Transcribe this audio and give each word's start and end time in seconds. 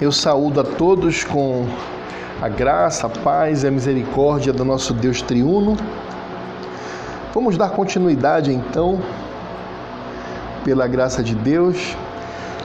Eu 0.00 0.12
saúdo 0.12 0.60
a 0.60 0.64
todos 0.64 1.24
com 1.24 1.66
a 2.40 2.48
graça, 2.48 3.08
a 3.08 3.10
paz 3.10 3.64
e 3.64 3.66
a 3.66 3.70
misericórdia 3.70 4.52
do 4.52 4.64
nosso 4.64 4.94
Deus 4.94 5.20
triuno. 5.20 5.76
Vamos 7.34 7.56
dar 7.56 7.70
continuidade 7.70 8.54
então, 8.54 9.00
pela 10.64 10.86
graça 10.86 11.20
de 11.20 11.34
Deus, 11.34 11.96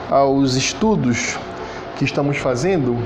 aos 0.08 0.54
estudos 0.54 1.36
que 1.96 2.04
estamos 2.04 2.36
fazendo 2.36 2.96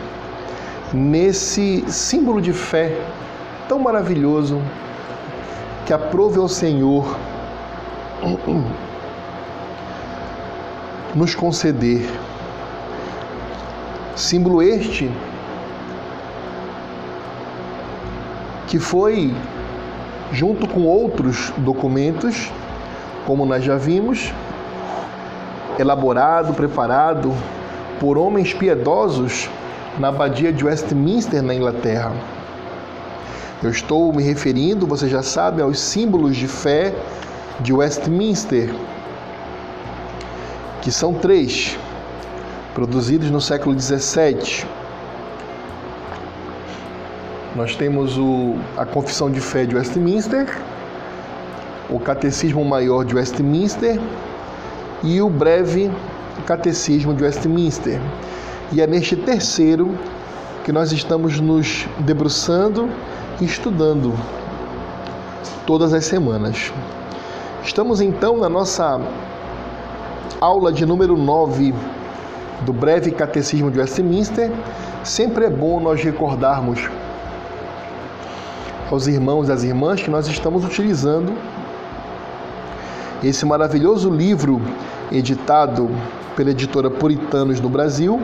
nesse 0.93 1.83
símbolo 1.89 2.43
de 2.43 2.53
fé 2.53 3.01
tão 3.67 3.79
maravilhoso 3.79 4.61
que 5.87 5.93
aprove 5.95 6.39
ao 6.39 6.51
Senhor 6.51 7.17
nos 11.17 11.35
conceder 11.35 12.07
Símbolo 14.19 14.61
este 14.61 15.09
que 18.67 18.81
foi, 18.81 19.33
junto 20.33 20.67
com 20.67 20.81
outros 20.83 21.53
documentos, 21.59 22.51
como 23.25 23.47
nós 23.47 23.63
já 23.63 23.77
vimos, 23.77 24.35
elaborado, 25.79 26.53
preparado 26.53 27.33
por 28.01 28.19
homens 28.19 28.53
piedosos 28.53 29.49
na 30.01 30.09
abadia 30.09 30.53
de 30.53 30.65
Westminster, 30.65 31.41
na 31.41 31.55
Inglaterra. 31.55 32.13
Eu 33.63 33.71
estou 33.71 34.13
me 34.13 34.25
referindo, 34.25 34.85
você 34.85 35.09
já 35.09 35.23
sabe, 35.23 35.63
aos 35.63 35.79
símbolos 35.79 36.37
de 36.37 36.49
fé 36.49 36.93
de 37.61 37.73
Westminster, 37.73 38.75
que 40.83 40.91
são 40.91 41.15
três 41.15 41.79
produzidos 42.79 43.29
no 43.29 43.41
século 43.41 43.77
XVII. 43.77 44.65
Nós 47.57 47.75
temos 47.75 48.17
o, 48.17 48.55
a 48.77 48.87
Confissão 48.87 49.29
de 49.29 49.41
Fé 49.41 49.67
de 49.67 49.75
Westminster, 49.75 50.47
o 51.91 51.99
Catecismo 51.99 52.65
Maior 52.65 53.05
de 53.05 53.17
Westminster 53.17 53.99
e 55.03 55.21
o 55.21 55.29
Breve 55.29 55.91
Catecismo 56.47 57.13
de 57.13 57.25
Westminster. 57.25 58.01
E 58.71 58.81
é 58.81 58.87
neste 58.87 59.17
terceiro 59.17 59.99
que 60.65 60.71
nós 60.71 60.93
estamos 60.93 61.41
nos 61.41 61.85
debruçando 61.99 62.89
e 63.41 63.45
estudando 63.45 64.15
todas 65.67 65.93
as 65.93 66.05
semanas. 66.05 66.73
Estamos 67.65 68.01
então 68.01 68.37
na 68.37 68.49
nossa 68.49 69.01
aula 70.41 70.73
de 70.73 70.87
número 70.87 71.17
9 71.17 71.75
do 72.63 72.73
breve 72.73 73.11
catecismo 73.11 73.71
de 73.71 73.79
Westminster, 73.79 74.51
sempre 75.05 75.47
é 75.47 75.51
bom 75.51 75.81
nós 75.81 76.03
recordarmos 76.03 76.89
aos 78.91 79.07
irmãos 79.07 79.49
e 79.49 79.53
às 79.53 79.63
irmãs 79.65 80.03
que 80.03 80.11
nós 80.11 80.27
estamos 80.27 80.65
utilizando 80.65 81.33
esse 83.23 83.45
maravilhoso 83.45 84.11
livro 84.11 84.61
editado 85.11 85.91
pela 86.37 86.51
editora 86.51 86.91
Puritanos 86.91 87.61
no 87.61 87.69
Brasil, 87.69 88.21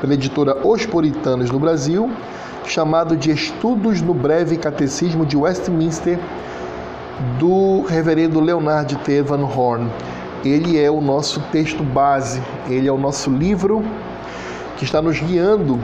pela 0.00 0.14
editora 0.14 0.56
Os 0.66 0.86
Puritanos 0.86 1.50
no 1.50 1.58
Brasil, 1.58 2.10
chamado 2.64 3.16
de 3.16 3.30
Estudos 3.30 4.00
no 4.00 4.14
Breve 4.14 4.56
Catecismo 4.56 5.26
de 5.26 5.36
Westminster, 5.36 6.18
do 7.38 7.82
reverendo 7.82 8.40
Leonard 8.40 8.96
T. 8.96 9.22
Van 9.22 9.44
Horn 9.44 9.90
ele 10.44 10.82
é 10.82 10.90
o 10.90 11.00
nosso 11.00 11.40
texto 11.52 11.82
base, 11.82 12.42
ele 12.68 12.88
é 12.88 12.92
o 12.92 12.98
nosso 12.98 13.30
livro 13.30 13.84
que 14.76 14.84
está 14.84 15.02
nos 15.02 15.20
guiando 15.20 15.78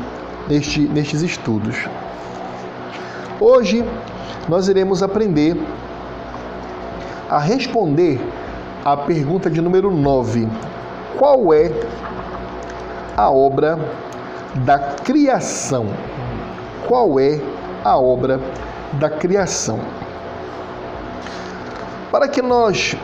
neste, 0.49 0.81
nestes 0.81 1.23
estudos. 1.23 1.77
Hoje 3.39 3.85
nós 4.49 4.69
iremos 4.69 5.03
aprender 5.03 5.57
a 7.29 7.39
responder 7.39 8.21
à 8.85 8.97
pergunta 8.97 9.51
de 9.51 9.61
número 9.61 9.91
9: 9.91 10.49
Qual 11.19 11.53
é 11.53 11.71
a 13.17 13.31
obra 13.31 13.79
da 14.55 14.79
criação? 14.79 15.87
Qual 16.87 17.21
é 17.21 17.41
a 17.85 17.99
obra 17.99 18.41
da 18.93 19.11
criação? 19.11 19.79
Para 22.11 22.29
que 22.29 22.41
nós 22.41 22.97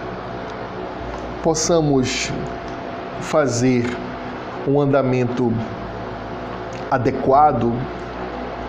possamos 1.43 2.33
fazer 3.21 3.85
um 4.67 4.81
andamento 4.81 5.53
adequado 6.91 7.73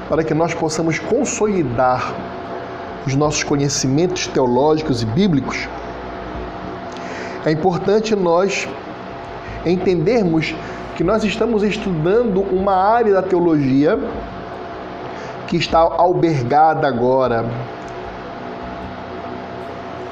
para 0.10 0.24
que 0.24 0.34
nós 0.34 0.54
possamos 0.54 0.98
consolidar 1.00 2.14
os 3.06 3.16
nossos 3.16 3.44
conhecimentos 3.44 4.28
teológicos 4.28 5.02
e 5.02 5.06
bíblicos, 5.06 5.68
é 7.46 7.52
importante 7.52 8.16
nós 8.16 8.68
entendermos 9.66 10.56
que 10.96 11.04
nós 11.04 11.24
estamos 11.24 11.64
estudando 11.64 12.42
uma 12.42 12.76
área 12.76 13.14
da 13.14 13.22
teologia 13.22 14.00
que 15.48 15.58
está 15.58 15.80
albergada 15.80 16.88
agora 16.88 17.46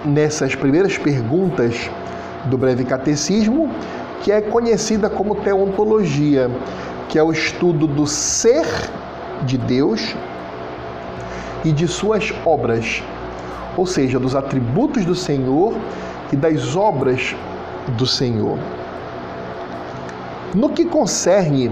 nessas 0.04 0.56
primeiras 0.56 0.98
perguntas 0.98 1.90
do 2.46 2.58
breve 2.58 2.84
catecismo, 2.84 3.70
que 4.22 4.32
é 4.32 4.42
conhecida 4.42 5.10
como 5.10 5.36
teontologia, 5.36 6.50
que 7.10 7.18
é 7.18 7.24
o 7.24 7.32
estudo 7.32 7.88
do 7.88 8.06
ser 8.08 8.66
de 9.44 9.58
Deus 9.58 10.16
e 11.64 11.72
de 11.72 11.88
suas 11.88 12.34
obras, 12.46 13.04
ou 13.78 13.86
seja, 13.86 14.20
dos 14.20 14.36
atributos 14.36 15.06
do 15.06 15.16
Senhor 15.16 15.74
e 16.32 16.36
das 16.36 16.76
obras 16.76 17.36
do 17.98 18.06
Senhor. 18.06 18.58
No 20.54 20.70
que 20.70 20.86
concerne 20.86 21.72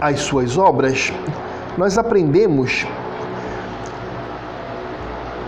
às 0.00 0.20
suas 0.20 0.58
obras, 0.58 1.12
nós 1.78 1.96
aprendemos 1.96 2.86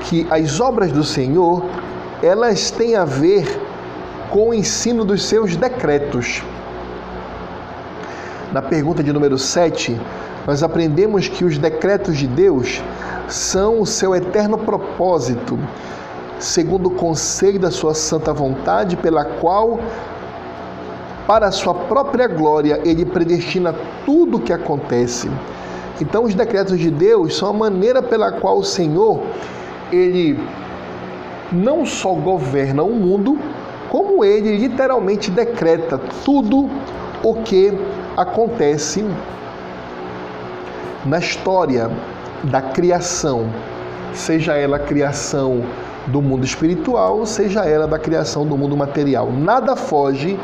que 0.05 0.27
as 0.31 0.61
obras 0.61 0.93
do 0.93 1.03
Senhor 1.03 1.65
elas 2.25 2.71
têm 2.71 2.97
a 2.97 3.05
ver 3.05 3.61
com 4.31 4.49
o 4.49 4.55
ensino 4.55 5.05
dos 5.05 5.25
seus 5.25 5.57
decretos. 5.57 6.43
Na 8.51 8.63
pergunta 8.63 9.03
de 9.03 9.13
número 9.13 9.37
7, 9.37 10.01
nós 10.47 10.63
aprendemos 10.63 11.29
que 11.29 11.45
os 11.45 11.59
decretos 11.59 12.17
de 12.17 12.27
Deus 12.27 12.83
são 13.29 13.81
o 13.81 13.87
seu 13.87 14.15
eterno 14.15 14.57
propósito, 14.57 15.59
segundo 16.39 16.87
o 16.87 16.93
conselho 16.93 17.59
da 17.59 17.71
sua 17.71 17.95
santa 17.95 18.33
vontade, 18.33 18.97
pela 18.97 19.25
qual, 19.25 19.81
para 21.27 21.49
a 21.49 21.53
sua 21.53 21.75
própria 21.75 22.27
glória, 22.27 22.81
ele 22.85 23.05
predestina 23.05 23.75
tudo 24.07 24.39
o 24.39 24.41
que 24.41 24.53
acontece. 24.53 25.31
Então, 26.01 26.25
os 26.25 26.35
decretos 26.35 26.79
de 26.79 26.91
Deus 26.91 27.37
são 27.37 27.49
a 27.49 27.53
maneira 27.53 28.03
pela 28.03 28.33
qual 28.33 28.59
o 28.59 28.65
Senhor 28.65 29.21
ele 29.93 30.39
não 31.53 31.85
só 31.85 32.13
governa 32.13 32.83
o 32.83 32.93
mundo, 32.95 33.39
como 33.91 34.25
ele 34.25 34.57
literalmente 34.57 35.31
decreta 35.31 35.99
tudo 36.25 36.69
o 37.23 37.35
que 37.35 37.73
acontece 38.17 39.05
na 41.05 41.19
história 41.19 41.91
da 42.45 42.61
criação, 42.61 43.49
seja 44.13 44.55
ela 44.55 44.77
a 44.77 44.81
criação 44.81 45.63
do 46.07 46.21
mundo 46.21 46.45
espiritual, 46.45 47.25
seja 47.25 47.65
ela 47.65 47.87
da 47.87 47.99
criação 47.99 48.47
do 48.47 48.57
mundo 48.57 48.77
material. 48.77 49.31
Nada 49.33 49.77
foge, 49.77 50.39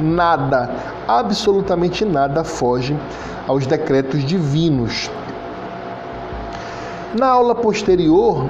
nada, 0.00 0.70
absolutamente 1.08 2.04
nada 2.04 2.44
foge 2.44 2.96
aos 3.46 3.66
decretos 3.66 4.24
divinos. 4.24 5.10
Na 7.14 7.28
aula 7.28 7.54
posterior, 7.54 8.46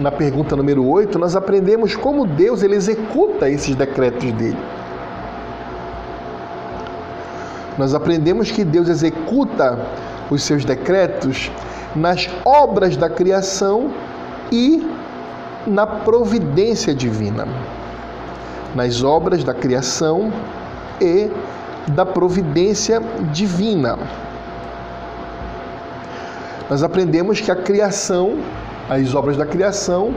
na 0.00 0.10
pergunta 0.10 0.56
número 0.56 0.86
8, 0.86 1.18
nós 1.18 1.36
aprendemos 1.36 1.94
como 1.94 2.26
Deus 2.26 2.62
ele 2.62 2.74
executa 2.74 3.48
esses 3.48 3.76
decretos 3.76 4.32
dele. 4.32 4.58
Nós 7.78 7.94
aprendemos 7.94 8.50
que 8.50 8.64
Deus 8.64 8.88
executa 8.88 9.78
os 10.30 10.42
seus 10.42 10.64
decretos 10.64 11.50
nas 11.94 12.28
obras 12.44 12.96
da 12.96 13.08
criação 13.08 13.90
e 14.50 14.86
na 15.66 15.86
providência 15.86 16.94
divina. 16.94 17.46
Nas 18.74 19.02
obras 19.02 19.44
da 19.44 19.52
criação 19.52 20.32
e 21.00 21.30
da 21.88 22.06
providência 22.06 23.00
divina. 23.32 23.98
Nós 26.68 26.82
aprendemos 26.82 27.40
que 27.40 27.50
a 27.50 27.56
criação 27.56 28.38
as 28.90 29.14
obras 29.14 29.36
da 29.36 29.46
criação 29.46 30.12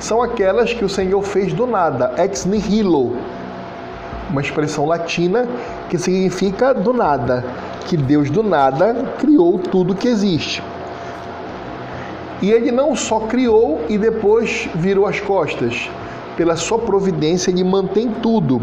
são 0.00 0.20
aquelas 0.20 0.72
que 0.72 0.84
o 0.84 0.88
Senhor 0.88 1.22
fez 1.22 1.52
do 1.52 1.64
nada, 1.64 2.12
ex 2.18 2.44
nihilo, 2.44 3.16
uma 4.28 4.40
expressão 4.40 4.84
latina 4.84 5.46
que 5.88 5.96
significa 5.96 6.74
do 6.74 6.92
nada. 6.92 7.44
que 7.86 7.96
Deus 7.96 8.28
do 8.30 8.42
nada 8.42 9.14
criou 9.16 9.60
tudo 9.60 9.94
que 9.94 10.08
existe. 10.08 10.60
E 12.42 12.50
ele 12.50 12.72
não 12.72 12.96
só 12.96 13.20
criou 13.20 13.80
e 13.88 13.96
depois 13.96 14.68
virou 14.74 15.06
as 15.06 15.20
costas. 15.20 15.88
Pela 16.36 16.56
sua 16.56 16.80
providência, 16.80 17.50
ele 17.50 17.62
mantém 17.62 18.10
tudo, 18.20 18.60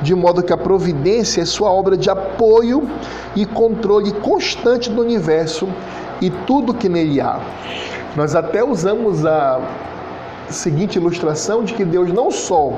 de 0.00 0.14
modo 0.14 0.42
que 0.42 0.52
a 0.52 0.56
providência 0.56 1.42
é 1.42 1.44
sua 1.44 1.70
obra 1.70 1.94
de 1.94 2.08
apoio 2.08 2.88
e 3.36 3.44
controle 3.44 4.10
constante 4.12 4.90
do 4.90 5.02
universo 5.02 5.68
e 6.22 6.30
tudo 6.30 6.72
que 6.72 6.88
nele 6.88 7.20
há. 7.20 7.38
Nós 8.16 8.36
até 8.36 8.62
usamos 8.62 9.26
a 9.26 9.60
seguinte 10.48 10.96
ilustração 10.96 11.64
de 11.64 11.74
que 11.74 11.84
Deus 11.84 12.12
não 12.12 12.30
só 12.30 12.72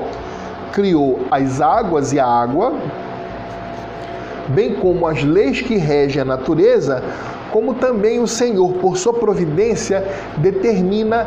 criou 0.73 1.21
as 1.31 1.61
águas 1.61 2.13
e 2.13 2.19
a 2.19 2.27
água, 2.27 2.73
bem 4.49 4.75
como 4.75 5.07
as 5.07 5.23
leis 5.23 5.61
que 5.61 5.77
regem 5.77 6.23
a 6.23 6.25
natureza, 6.25 7.03
como 7.53 7.75
também 7.75 8.19
o 8.19 8.27
Senhor, 8.27 8.73
por 8.75 8.97
sua 8.97 9.13
providência, 9.13 10.03
determina 10.39 11.27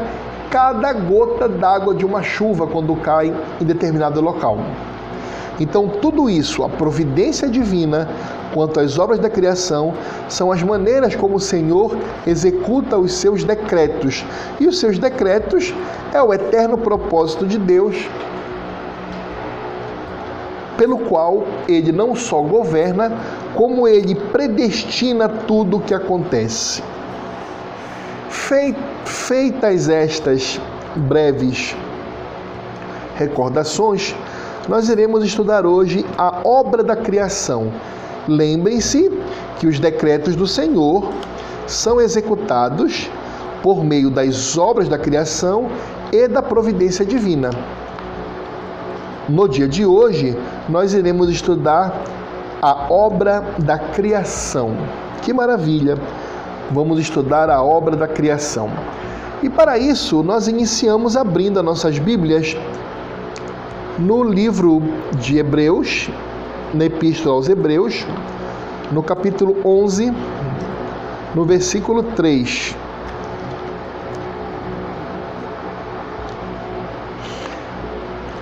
cada 0.50 0.92
gota 0.94 1.48
d'água 1.48 1.94
de 1.94 2.06
uma 2.06 2.24
chuva 2.24 2.66
quando 2.66 2.96
cai 2.96 3.32
em 3.62 3.66
determinado 3.66 4.20
local. 4.22 4.58
Então, 5.60 5.88
tudo 5.88 6.30
isso, 6.30 6.64
a 6.64 6.70
providência 6.70 7.50
divina, 7.50 8.08
quanto 8.54 8.80
às 8.80 8.98
obras 8.98 9.20
da 9.20 9.30
criação, 9.30 9.94
são 10.30 10.52
as 10.52 10.64
maneiras 10.64 11.16
como 11.16 11.36
o 11.36 11.40
Senhor 11.40 11.98
executa 12.26 12.98
os 12.98 13.14
seus 13.14 13.44
decretos. 13.44 14.24
E 14.60 14.68
os 14.68 14.80
seus 14.80 14.98
decretos 14.98 15.74
é 16.14 16.22
o 16.22 16.34
eterno 16.34 16.78
propósito 16.78 17.46
de 17.46 17.58
Deus 17.58 18.08
pelo 20.78 20.98
qual 21.00 21.44
ele 21.68 21.92
não 21.92 22.16
só 22.16 22.42
governa, 22.42 23.12
como 23.54 23.86
ele 23.86 24.16
predestina 24.16 25.28
tudo 25.28 25.76
o 25.76 25.82
que 25.82 25.94
acontece. 25.94 26.82
Feitas 29.04 29.90
estas 29.90 30.58
breves 30.96 31.76
recordações, 33.18 34.16
nós 34.70 34.88
iremos 34.88 35.26
estudar 35.26 35.66
hoje 35.66 36.06
a 36.16 36.42
obra 36.48 36.84
da 36.84 36.96
criação. 36.96 37.72
Lembrem-se 38.28 39.12
que 39.58 39.66
os 39.66 39.80
decretos 39.80 40.36
do 40.36 40.46
Senhor 40.46 41.12
são 41.66 42.00
executados 42.00 43.10
por 43.64 43.84
meio 43.84 44.12
das 44.12 44.56
obras 44.60 44.88
da 44.88 44.96
criação 44.96 45.68
e 46.12 46.28
da 46.28 46.44
providência 46.44 47.04
divina. 47.04 47.50
No 49.28 49.50
dia 49.50 49.68
de 49.68 49.88
hoje, 49.88 50.38
nós 50.70 50.94
iremos 50.94 51.32
estudar 51.32 52.04
a 52.62 52.94
obra 52.94 53.44
da 53.58 53.80
criação. 53.80 54.78
Que 55.24 55.34
maravilha! 55.34 55.98
Vamos 56.70 57.00
estudar 57.00 57.50
a 57.50 57.64
obra 57.64 57.96
da 57.96 58.08
criação. 58.08 58.70
E 59.42 59.50
para 59.50 59.80
isso, 59.80 60.22
nós 60.22 60.48
iniciamos 60.48 61.18
abrindo 61.18 61.58
as 61.58 61.66
nossas 61.66 61.98
Bíblias 61.98 62.56
no 64.00 64.24
livro 64.24 64.82
de 65.20 65.38
Hebreus, 65.38 66.10
na 66.74 66.86
Epístola 66.86 67.36
aos 67.36 67.50
Hebreus, 67.50 68.06
no 68.92 69.04
capítulo 69.04 69.58
11, 69.64 70.14
no 71.36 71.44
versículo 71.44 72.02
3. 72.02 72.76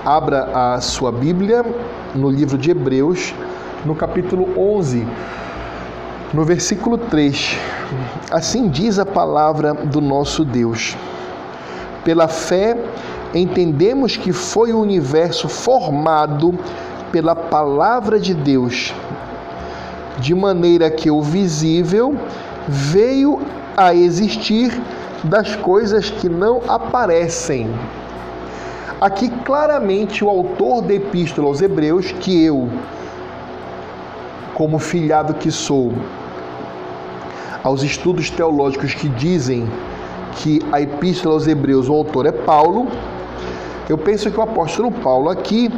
Abra 0.04 0.74
a 0.74 0.80
sua 0.80 1.10
Bíblia 1.10 1.64
no 2.14 2.30
livro 2.30 2.56
de 2.56 2.70
Hebreus, 2.70 3.34
no 3.84 3.94
capítulo 3.94 4.48
11, 4.56 5.06
no 6.32 6.44
versículo 6.44 6.96
3. 6.96 7.58
Assim 8.30 8.68
diz 8.68 8.98
a 8.98 9.04
palavra 9.04 9.74
do 9.74 10.00
nosso 10.00 10.44
Deus. 10.44 10.96
Pela 12.04 12.28
fé, 12.28 12.76
entendemos 13.34 14.16
que 14.16 14.32
foi 14.32 14.72
o 14.72 14.80
universo 14.80 15.48
formado 15.48 16.58
pela 17.12 17.34
palavra 17.34 18.18
de 18.18 18.34
Deus, 18.34 18.94
de 20.18 20.34
maneira 20.34 20.90
que 20.90 21.10
o 21.10 21.22
visível 21.22 22.16
veio 22.66 23.40
a 23.76 23.94
existir 23.94 24.72
das 25.24 25.56
coisas 25.56 26.10
que 26.10 26.28
não 26.28 26.62
aparecem. 26.68 27.68
Aqui 29.00 29.28
claramente 29.44 30.24
o 30.24 30.28
autor 30.28 30.82
da 30.82 30.94
epístola 30.94 31.48
aos 31.48 31.62
Hebreus, 31.62 32.12
que 32.12 32.44
eu, 32.44 32.68
como 34.54 34.78
filhado 34.78 35.34
que 35.34 35.52
sou, 35.52 35.92
aos 37.62 37.82
estudos 37.82 38.28
teológicos 38.28 38.94
que 38.94 39.08
dizem 39.08 39.68
que 40.32 40.60
a 40.72 40.80
epístola 40.80 41.34
aos 41.34 41.46
Hebreus, 41.46 41.88
o 41.88 41.92
autor 41.92 42.26
é 42.26 42.32
Paulo, 42.32 42.88
eu 43.88 43.96
penso 43.96 44.30
que 44.30 44.38
o 44.38 44.42
apóstolo 44.42 44.92
Paulo 44.92 45.30
aqui, 45.30 45.70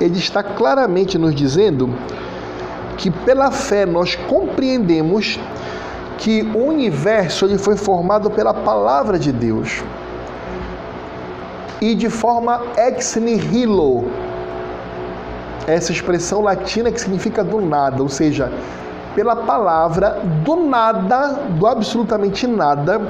ele 0.00 0.18
está 0.18 0.42
claramente 0.42 1.18
nos 1.18 1.34
dizendo 1.34 1.92
que 2.96 3.10
pela 3.10 3.50
fé 3.50 3.84
nós 3.84 4.14
compreendemos 4.14 5.38
que 6.18 6.42
o 6.54 6.66
universo 6.66 7.46
ele 7.46 7.58
foi 7.58 7.76
formado 7.76 8.30
pela 8.30 8.52
palavra 8.52 9.18
de 9.18 9.32
Deus 9.32 9.82
e 11.80 11.94
de 11.94 12.10
forma 12.10 12.62
ex 12.76 13.16
nihilo. 13.16 14.10
Essa 15.66 15.92
expressão 15.92 16.42
latina 16.42 16.92
que 16.92 17.00
significa 17.00 17.42
do 17.42 17.60
nada, 17.60 18.02
ou 18.02 18.08
seja, 18.08 18.52
pela 19.14 19.34
palavra 19.34 20.20
do 20.44 20.56
nada, 20.56 21.40
do 21.50 21.66
absolutamente 21.66 22.46
nada, 22.46 23.00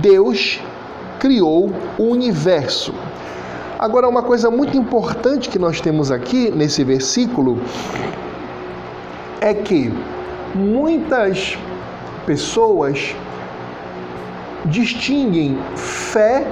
Deus 0.00 0.60
criou 1.18 1.70
o 1.98 2.04
universo. 2.04 2.94
Agora, 3.78 4.08
uma 4.08 4.24
coisa 4.24 4.50
muito 4.50 4.76
importante 4.76 5.48
que 5.48 5.56
nós 5.56 5.80
temos 5.80 6.10
aqui 6.10 6.50
nesse 6.50 6.82
versículo 6.82 7.60
é 9.40 9.54
que 9.54 9.92
muitas 10.52 11.56
pessoas 12.26 13.14
distinguem 14.64 15.56
fé 15.76 16.44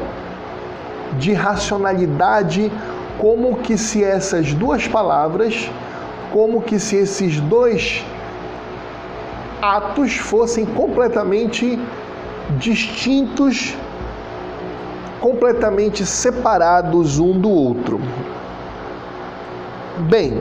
de 1.19 1.33
racionalidade, 1.33 2.71
como 3.19 3.57
que 3.57 3.77
se 3.77 4.05
essas 4.05 4.55
duas 4.55 4.87
palavras, 4.87 5.69
como 6.33 6.63
que 6.63 6.79
se 6.79 6.95
esses 6.95 7.41
dois 7.41 8.05
atos 9.61 10.17
fossem 10.17 10.65
completamente 10.65 11.77
distintos, 12.59 13.75
completamente 15.21 16.05
separados 16.05 17.19
um 17.19 17.33
do 17.33 17.51
outro. 17.51 18.01
Bem, 20.09 20.41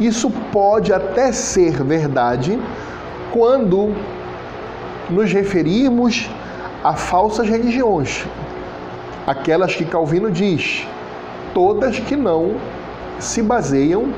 isso 0.00 0.30
pode 0.52 0.92
até 0.92 1.32
ser 1.32 1.82
verdade 1.82 2.60
quando 3.32 3.94
nos 5.08 5.32
referirmos 5.32 6.28
a 6.82 6.94
falsas 6.94 7.48
religiões 7.48 8.26
aquelas 9.26 9.74
que 9.74 9.84
Calvino 9.84 10.30
diz, 10.30 10.86
todas 11.54 11.98
que 11.98 12.16
não 12.16 12.56
se 13.18 13.42
baseiam 13.42 14.12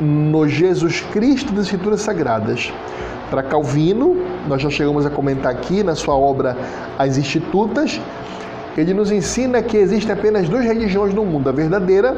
no 0.00 0.48
Jesus 0.48 1.00
Cristo 1.12 1.52
das 1.52 1.66
Escrituras 1.66 2.00
Sagradas. 2.00 2.72
Para 3.30 3.42
Calvino, 3.42 4.16
nós 4.48 4.60
já 4.60 4.68
chegamos 4.68 5.06
a 5.06 5.10
comentar 5.10 5.52
aqui 5.52 5.82
na 5.82 5.94
sua 5.94 6.16
obra 6.16 6.56
As 6.98 7.16
Institutas, 7.16 8.00
ele 8.76 8.94
nos 8.94 9.10
ensina 9.10 9.62
que 9.62 9.76
existem 9.76 10.12
apenas 10.12 10.48
duas 10.48 10.64
religiões 10.64 11.12
no 11.14 11.24
mundo: 11.24 11.48
a 11.48 11.52
verdadeira, 11.52 12.16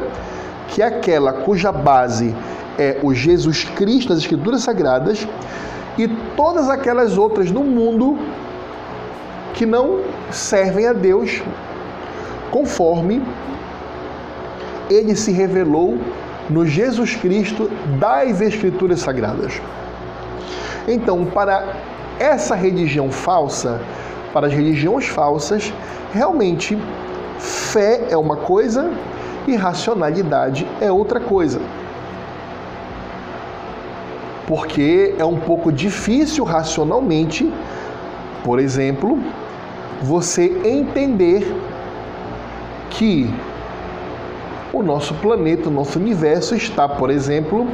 que 0.69 0.83
é 0.83 0.87
aquela 0.87 1.33
cuja 1.33 1.73
base 1.73 2.35
é 2.79 2.99
o 3.03 3.15
Jesus 3.15 3.65
Cristo 3.65 4.09
das 4.09 4.19
Escrituras 4.19 4.63
Sagradas, 4.63 5.27
e 5.97 6.09
todas 6.37 6.69
aquelas 6.69 7.17
outras 7.17 7.51
no 7.51 7.63
mundo 7.63 8.19
que 9.55 9.65
não 9.65 10.01
servem 10.31 10.87
a 10.87 10.93
Deus, 10.93 11.41
conforme 12.51 13.23
ele 14.91 15.15
se 15.15 15.31
revelou 15.33 15.99
no 16.51 16.67
Jesus 16.67 17.15
Cristo 17.15 17.71
das 17.99 18.41
Escrituras 18.41 19.01
Sagradas. 19.01 19.61
Então, 20.87 21.25
para 21.25 21.65
essa 22.19 22.55
religião 22.55 23.11
falsa, 23.11 23.81
para 24.35 24.49
as 24.49 24.53
religiões 24.53 25.07
falsas, 25.07 25.73
realmente 26.13 26.77
fé 27.39 28.09
é 28.11 28.17
uma 28.17 28.37
coisa 28.37 28.91
e 29.47 29.55
racionalidade 29.55 30.67
é 30.81 30.91
outra 30.91 31.21
coisa. 31.21 31.61
Porque 34.47 35.15
é 35.17 35.25
um 35.25 35.39
pouco 35.39 35.71
difícil 35.71 36.45
racionalmente, 36.45 37.51
por 38.43 38.59
exemplo, 38.59 39.19
você 40.03 40.61
entender 40.65 41.57
que 42.91 43.33
o 44.73 44.83
nosso 44.83 45.15
planeta, 45.15 45.69
o 45.69 45.73
nosso 45.73 45.99
universo 45.99 46.57
está, 46.57 46.89
por 46.89 47.09
exemplo, 47.09 47.69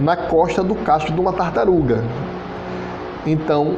na 0.00 0.16
costa 0.16 0.62
do 0.62 0.74
casco 0.74 1.12
de 1.12 1.20
uma 1.20 1.32
tartaruga. 1.32 2.02
Então, 3.26 3.76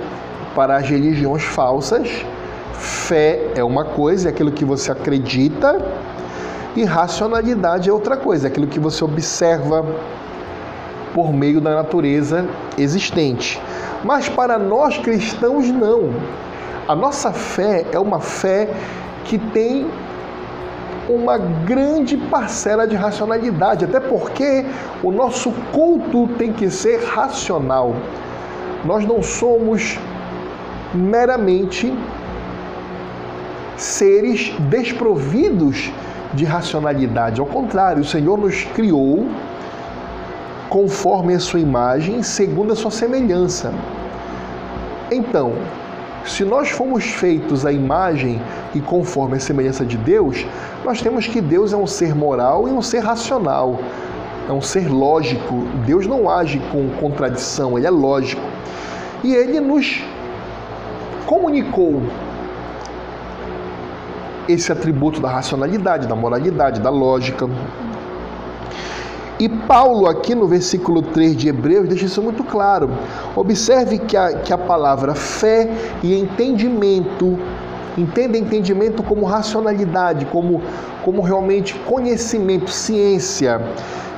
para 0.54 0.76
as 0.76 0.88
religiões 0.88 1.42
falsas, 1.42 2.24
fé 2.74 3.52
é 3.54 3.62
uma 3.62 3.84
coisa, 3.84 4.28
é 4.28 4.30
aquilo 4.30 4.50
que 4.50 4.64
você 4.64 4.90
acredita, 4.90 5.80
e 6.76 6.84
racionalidade 6.84 7.88
é 7.88 7.92
outra 7.92 8.16
coisa, 8.16 8.46
é 8.46 8.48
aquilo 8.50 8.66
que 8.66 8.78
você 8.78 9.04
observa 9.04 9.84
por 11.14 11.32
meio 11.32 11.60
da 11.60 11.74
natureza 11.74 12.46
existente. 12.78 13.60
Mas 14.04 14.28
para 14.28 14.58
nós 14.58 14.96
cristãos, 14.98 15.68
não. 15.68 16.10
A 16.88 16.94
nossa 16.94 17.32
fé 17.32 17.84
é 17.92 17.98
uma 17.98 18.20
fé 18.20 18.68
que 19.24 19.38
tem 19.38 19.86
uma 21.08 21.36
grande 21.38 22.16
parcela 22.16 22.86
de 22.86 22.94
racionalidade, 22.94 23.84
até 23.84 23.98
porque 23.98 24.64
o 25.02 25.10
nosso 25.10 25.52
culto 25.72 26.28
tem 26.38 26.52
que 26.52 26.70
ser 26.70 27.04
racional. 27.04 27.94
Nós 28.84 29.04
não 29.04 29.22
somos 29.22 29.98
meramente 30.94 31.92
seres 33.76 34.52
desprovidos 34.68 35.90
de 36.34 36.44
racionalidade. 36.44 37.40
Ao 37.40 37.46
contrário, 37.46 38.02
o 38.02 38.04
Senhor 38.04 38.38
nos 38.38 38.64
criou 38.64 39.28
conforme 40.68 41.34
a 41.34 41.40
sua 41.40 41.60
imagem, 41.60 42.22
segundo 42.22 42.72
a 42.72 42.76
sua 42.76 42.90
semelhança. 42.90 43.72
Então, 45.10 45.54
se 46.24 46.44
nós 46.44 46.70
fomos 46.70 47.04
feitos 47.04 47.66
à 47.66 47.72
imagem 47.72 48.40
e 48.74 48.80
conforme 48.80 49.36
a 49.36 49.40
semelhança 49.40 49.84
de 49.84 49.96
Deus, 49.96 50.46
nós 50.84 51.02
temos 51.02 51.26
que 51.26 51.40
Deus 51.40 51.72
é 51.72 51.76
um 51.76 51.86
ser 51.86 52.14
moral 52.14 52.68
e 52.68 52.70
um 52.70 52.82
ser 52.82 53.00
racional, 53.00 53.80
é 54.48 54.52
um 54.52 54.60
ser 54.60 54.88
lógico. 54.88 55.64
Deus 55.86 56.06
não 56.06 56.30
age 56.30 56.60
com 56.70 56.88
contradição, 57.00 57.76
ele 57.76 57.86
é 57.86 57.90
lógico. 57.90 58.42
E 59.24 59.34
ele 59.34 59.58
nos 59.58 60.02
comunicou 61.30 62.02
esse 64.48 64.72
atributo 64.72 65.20
da 65.20 65.28
racionalidade, 65.28 66.08
da 66.08 66.16
moralidade, 66.16 66.80
da 66.80 66.90
lógica. 66.90 67.48
E 69.38 69.48
Paulo, 69.48 70.08
aqui 70.08 70.34
no 70.34 70.48
versículo 70.48 71.02
3 71.02 71.36
de 71.36 71.48
Hebreus, 71.48 71.88
deixa 71.88 72.06
isso 72.06 72.20
muito 72.20 72.42
claro. 72.42 72.90
Observe 73.36 74.00
que 74.00 74.16
a, 74.16 74.38
que 74.38 74.52
a 74.52 74.58
palavra 74.58 75.14
fé 75.14 75.70
e 76.02 76.18
entendimento, 76.18 77.38
entenda 77.96 78.36
entendimento 78.36 79.00
como 79.00 79.24
racionalidade, 79.24 80.26
como, 80.26 80.60
como 81.04 81.22
realmente 81.22 81.76
conhecimento, 81.86 82.72
ciência. 82.72 83.62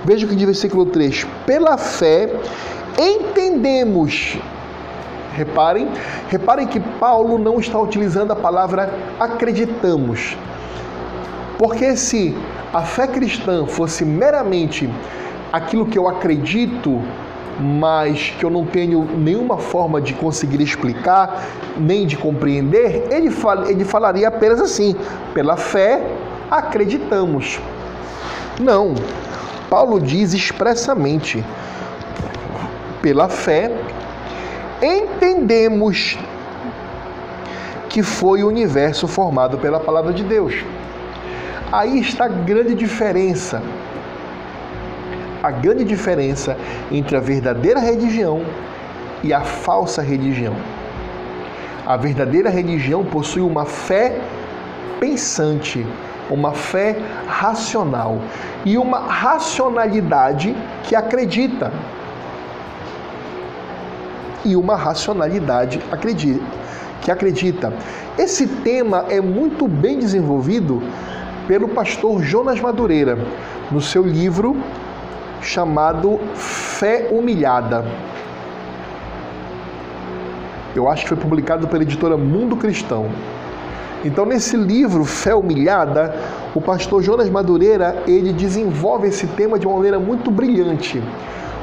Veja 0.02 0.24
o 0.24 0.28
que 0.30 0.34
diz 0.34 0.44
o 0.44 0.46
versículo 0.46 0.86
3: 0.86 1.26
Pela 1.44 1.76
fé 1.76 2.34
entendemos 2.98 4.38
Reparem, 5.34 5.88
reparem 6.28 6.66
que 6.66 6.78
Paulo 6.78 7.38
não 7.38 7.58
está 7.58 7.78
utilizando 7.78 8.32
a 8.32 8.36
palavra 8.36 8.92
acreditamos. 9.18 10.36
Porque 11.58 11.96
se 11.96 12.36
a 12.72 12.82
fé 12.82 13.06
cristã 13.06 13.66
fosse 13.66 14.04
meramente 14.04 14.88
aquilo 15.52 15.86
que 15.86 15.98
eu 15.98 16.08
acredito, 16.08 17.00
mas 17.60 18.30
que 18.38 18.44
eu 18.44 18.50
não 18.50 18.64
tenho 18.64 19.04
nenhuma 19.16 19.58
forma 19.58 20.00
de 20.00 20.14
conseguir 20.14 20.62
explicar, 20.62 21.46
nem 21.76 22.06
de 22.06 22.16
compreender, 22.16 23.06
ele, 23.10 23.30
fal 23.30 23.64
ele 23.68 23.84
falaria 23.84 24.28
apenas 24.28 24.60
assim: 24.60 24.96
pela 25.34 25.56
fé 25.56 26.02
acreditamos. 26.50 27.60
Não. 28.58 28.94
Paulo 29.68 30.00
diz 30.00 30.32
expressamente: 30.32 31.44
pela 33.00 33.28
fé 33.28 33.70
entendemos 34.82 36.18
que 37.88 38.02
foi 38.02 38.42
o 38.42 38.48
universo 38.48 39.06
formado 39.06 39.58
pela 39.58 39.78
palavra 39.78 40.12
de 40.12 40.24
Deus. 40.24 40.54
Aí 41.70 42.00
está 42.00 42.24
a 42.24 42.28
grande 42.28 42.74
diferença. 42.74 43.62
A 45.42 45.50
grande 45.50 45.84
diferença 45.84 46.56
entre 46.90 47.16
a 47.16 47.20
verdadeira 47.20 47.80
religião 47.80 48.44
e 49.22 49.32
a 49.32 49.40
falsa 49.42 50.02
religião. 50.02 50.54
A 51.86 51.96
verdadeira 51.96 52.48
religião 52.48 53.04
possui 53.04 53.42
uma 53.42 53.64
fé 53.64 54.20
pensante, 55.00 55.86
uma 56.30 56.52
fé 56.52 56.96
racional 57.26 58.20
e 58.64 58.78
uma 58.78 59.00
racionalidade 59.00 60.56
que 60.84 60.94
acredita 60.94 61.72
e 64.44 64.56
uma 64.56 64.76
racionalidade 64.76 65.80
que 67.00 67.10
acredita. 67.10 67.72
Esse 68.18 68.46
tema 68.46 69.06
é 69.08 69.20
muito 69.20 69.66
bem 69.66 69.98
desenvolvido 69.98 70.82
pelo 71.46 71.68
pastor 71.68 72.22
Jonas 72.22 72.60
Madureira 72.60 73.18
no 73.70 73.80
seu 73.80 74.02
livro 74.02 74.56
chamado 75.40 76.20
Fé 76.34 77.08
Humilhada. 77.10 77.84
Eu 80.74 80.88
acho 80.88 81.02
que 81.02 81.08
foi 81.08 81.18
publicado 81.18 81.68
pela 81.68 81.82
editora 81.82 82.16
Mundo 82.16 82.56
Cristão. 82.56 83.10
Então, 84.04 84.24
nesse 84.24 84.56
livro 84.56 85.04
Fé 85.04 85.34
Humilhada, 85.34 86.14
o 86.54 86.60
pastor 86.60 87.02
Jonas 87.02 87.28
Madureira 87.28 88.02
ele 88.06 88.32
desenvolve 88.32 89.08
esse 89.08 89.26
tema 89.28 89.58
de 89.58 89.66
uma 89.66 89.76
maneira 89.76 89.98
muito 89.98 90.30
brilhante, 90.30 91.02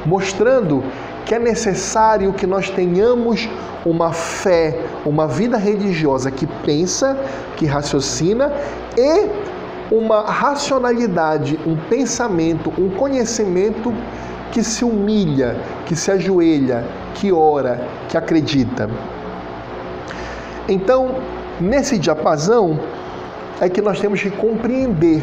mostrando 0.06 0.82
que 1.30 1.34
é 1.36 1.38
necessário 1.38 2.32
que 2.32 2.44
nós 2.44 2.70
tenhamos 2.70 3.48
uma 3.86 4.12
fé, 4.12 4.80
uma 5.06 5.28
vida 5.28 5.56
religiosa 5.56 6.28
que 6.28 6.44
pensa, 6.44 7.16
que 7.56 7.66
raciocina 7.66 8.52
e 8.98 9.94
uma 9.94 10.22
racionalidade, 10.22 11.56
um 11.64 11.76
pensamento, 11.88 12.72
um 12.76 12.90
conhecimento 12.90 13.94
que 14.50 14.64
se 14.64 14.84
humilha, 14.84 15.56
que 15.86 15.94
se 15.94 16.10
ajoelha, 16.10 16.84
que 17.14 17.30
ora, 17.30 17.80
que 18.08 18.16
acredita. 18.16 18.90
Então, 20.68 21.14
nesse 21.60 21.96
diapasão 21.96 22.76
é 23.60 23.68
que 23.68 23.80
nós 23.80 24.00
temos 24.00 24.20
que 24.20 24.32
compreender 24.32 25.22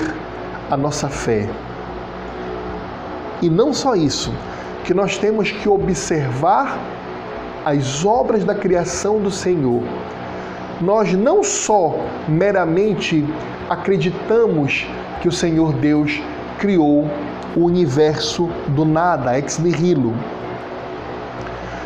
a 0.71 0.77
nossa 0.77 1.09
fé. 1.09 1.49
E 3.41 3.49
não 3.49 3.73
só 3.73 3.93
isso, 3.93 4.31
que 4.87 4.93
nós 4.93 5.17
temos 5.17 5.51
que 5.51 5.67
observar 5.67 6.79
as 7.65 8.05
obras 8.05 8.45
da 8.45 8.55
criação 8.55 9.19
do 9.19 9.29
Senhor. 9.29 9.83
Nós 10.79 11.11
não 11.11 11.43
só 11.43 11.93
meramente 12.25 13.25
acreditamos 13.69 14.87
que 15.21 15.27
o 15.27 15.31
Senhor 15.31 15.73
Deus 15.73 16.21
criou 16.57 17.05
o 17.53 17.65
universo 17.65 18.49
do 18.69 18.85
nada, 18.85 19.37
ex 19.37 19.59
nihilo. 19.59 20.13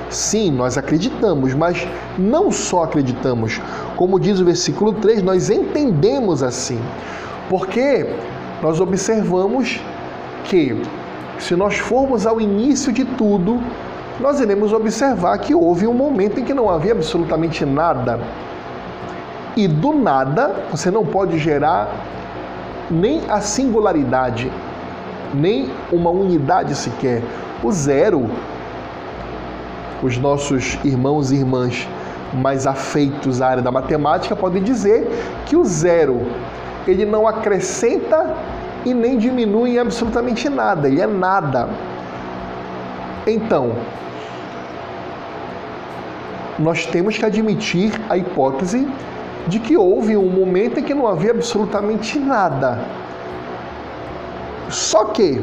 Sim, 0.08 0.52
nós 0.52 0.78
acreditamos, 0.78 1.56
mas 1.56 1.88
não 2.20 2.52
só 2.52 2.84
acreditamos, 2.84 3.60
como 3.96 4.20
diz 4.20 4.40
o 4.40 4.46
versículo 4.46 4.94
3, 4.94 5.24
nós 5.24 5.50
entendemos 5.50 6.44
assim. 6.44 6.80
Porque 7.50 8.14
nós 8.62 8.80
observamos 8.80 9.82
que 10.44 10.80
se 11.42 11.56
nós 11.56 11.78
formos 11.78 12.28
ao 12.28 12.40
início 12.40 12.94
de 12.94 13.04
tudo, 13.04 13.60
nós 14.20 14.40
iremos 14.40 14.72
observar 14.72 15.38
que 15.40 15.56
houve 15.56 15.88
um 15.88 15.94
momento 15.94 16.40
em 16.40 16.46
que 16.46 16.54
não 16.54 16.70
havia 16.70 16.92
absolutamente 16.92 17.66
nada. 17.66 18.20
E 19.58 19.68
do 19.68 19.92
nada, 19.92 20.56
você 20.70 20.92
não 20.92 21.04
pode 21.04 21.40
gerar 21.40 21.90
nem 22.92 23.22
a 23.28 23.42
singularidade, 23.42 24.52
nem 25.34 25.70
uma 25.92 26.12
unidade 26.12 26.76
sequer. 26.76 27.24
O 27.64 27.72
zero, 27.72 28.30
os 30.04 30.18
nossos 30.20 30.78
irmãos 30.84 31.32
e 31.32 31.38
irmãs 31.38 31.88
mais 32.34 32.68
afeitos 32.68 33.42
à 33.42 33.48
área 33.48 33.64
da 33.64 33.72
matemática 33.72 34.36
podem 34.36 34.62
dizer 34.62 35.10
que 35.48 35.58
o 35.58 35.66
zero 35.66 36.22
ele 36.88 37.06
não 37.06 37.28
acrescenta 37.28 38.36
e 38.86 38.94
nem 38.94 39.18
diminui 39.18 39.78
absolutamente 39.78 40.50
nada, 40.50 40.88
ele 40.88 41.02
é 41.02 41.08
nada. 41.08 41.70
Então, 43.26 43.76
nós 46.58 46.86
temos 46.86 47.18
que 47.18 47.26
admitir 47.26 48.00
a 48.10 48.18
hipótese 48.18 48.88
de 49.48 49.60
que 49.60 49.76
houve 49.76 50.16
um 50.16 50.30
momento 50.30 50.80
em 50.80 50.84
que 50.84 50.94
não 50.94 51.08
havia 51.08 51.32
absolutamente 51.32 52.20
nada. 52.20 52.80
Só 54.70 55.06
que, 55.06 55.42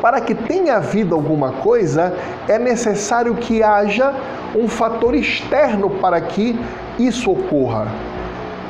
para 0.00 0.20
que 0.20 0.34
tenha 0.34 0.76
havido 0.76 1.14
alguma 1.14 1.52
coisa, 1.52 2.14
é 2.48 2.58
necessário 2.58 3.34
que 3.34 3.62
haja 3.62 4.14
um 4.54 4.68
fator 4.68 5.14
externo 5.14 5.90
para 5.90 6.20
que 6.20 6.58
isso 6.98 7.30
ocorra. 7.30 7.88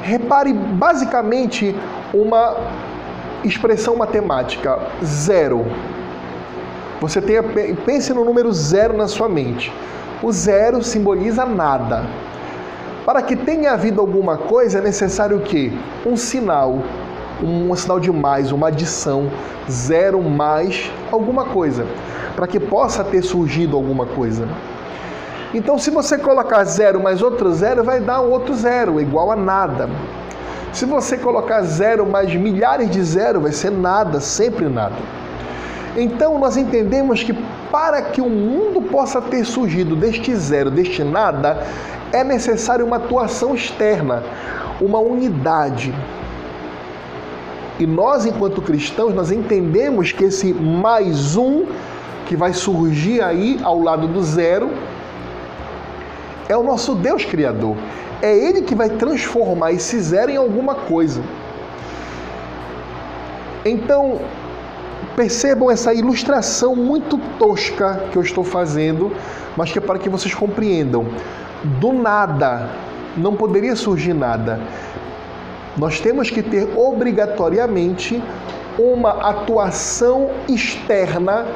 Repare 0.03 0.53
basicamente 0.53 1.77
uma 2.13 2.57
expressão 3.45 3.97
matemática 3.97 4.79
zero. 5.05 5.67
Você 7.01 7.21
tenha, 7.21 7.43
pense 7.87 8.13
no 8.13 8.25
número 8.25 8.53
zero 8.53 8.97
na 8.97 9.09
sua 9.09 9.29
mente. 9.29 9.73
O 10.23 10.31
zero 10.31 10.83
simboliza 10.83 11.47
nada. 11.47 12.05
Para 13.07 13.23
que 13.23 13.35
tenha 13.35 13.73
havido 13.73 14.01
alguma 14.01 14.37
coisa 14.37 14.79
é 14.79 14.83
necessário 14.83 15.39
o 15.39 15.41
quê? 15.41 15.73
Um 16.05 16.17
sinal, 16.17 16.83
um 17.43 17.75
sinal 17.75 17.99
de 17.99 18.13
mais, 18.13 18.53
uma 18.53 18.69
adição, 18.69 19.31
zero 19.71 20.21
mais 20.23 20.93
alguma 21.11 21.47
coisa, 21.47 21.87
para 22.37 22.47
que 22.47 22.61
possa 22.61 23.03
ter 23.03 23.23
surgido 23.23 23.77
alguma 23.77 24.05
coisa. 24.05 24.47
Então, 25.53 25.79
se 25.79 25.91
você 25.91 26.19
colocar 26.19 26.63
zero 26.65 27.03
mais 27.03 27.23
outro 27.23 27.53
zero, 27.53 27.83
vai 27.83 27.99
dar 27.99 28.21
um 28.21 28.31
outro 28.31 28.55
zero, 28.55 29.01
igual 29.01 29.33
a 29.33 29.37
nada. 29.37 29.89
Se 30.73 30.85
você 30.85 31.19
colocar 31.19 31.63
zero 31.63 32.07
mais 32.07 32.35
milhares 32.35 32.91
de 32.91 33.03
zero, 33.03 33.41
vai 33.41 33.53
ser 33.53 33.71
nada, 33.71 34.21
sempre 34.21 34.69
nada. 34.69 34.97
Então, 35.97 36.39
nós 36.39 36.57
entendemos 36.57 37.23
que 37.23 37.33
para 37.71 38.01
que 38.03 38.21
o 38.21 38.29
mundo 38.29 38.81
possa 38.83 39.21
ter 39.21 39.45
surgido 39.45 39.97
deste 39.97 40.35
zero, 40.35 40.71
deste 40.71 41.03
nada, 41.03 41.67
é 42.13 42.23
necessário 42.23 42.87
uma 42.87 42.97
atuação 42.97 43.55
externa, 43.55 44.23
uma 44.81 44.99
unidade. 44.99 45.93
E 47.79 47.87
nós, 47.87 48.27
enquanto 48.27 48.63
cristãos, 48.63 49.15
nós 49.15 49.33
entendemos 49.33 50.13
que 50.13 50.25
esse 50.25 50.53
mais 50.53 51.37
um 51.37 51.67
que 52.27 52.37
vai 52.37 52.53
surgir 52.53 53.23
aí 53.23 53.59
ao 53.63 53.81
lado 53.83 54.07
do 54.07 54.23
zero 54.23 54.71
é 56.51 56.57
o 56.57 56.65
nosso 56.65 56.95
Deus 56.95 57.25
Criador. 57.25 57.77
É 58.21 58.37
Ele 58.37 58.63
que 58.63 58.75
vai 58.75 58.91
transformar 58.91 59.73
esse 59.73 59.99
zero 60.01 60.31
em 60.31 60.37
alguma 60.37 60.75
coisa. 60.75 61.23
Então, 63.65 64.19
percebam 65.15 65.71
essa 65.71 65.95
ilustração 65.95 66.75
muito 66.75 67.19
tosca 67.39 68.05
que 68.11 68.17
eu 68.17 68.23
estou 68.23 68.43
fazendo, 68.43 69.13
mas 69.57 69.71
que 69.71 69.79
é 69.79 69.81
para 69.81 69.99
que 69.99 70.09
vocês 70.09 70.35
compreendam. 70.35 71.07
Do 71.79 71.93
nada, 71.93 72.71
não 73.17 73.37
poderia 73.37 73.77
surgir 73.77 74.15
nada. 74.15 74.61
Nós 75.77 76.01
temos 76.01 76.31
que 76.31 76.43
ter 76.43 76.69
obrigatoriamente 76.77 78.21
uma 78.79 79.11
atuação 79.29 80.31
externa 80.49 81.47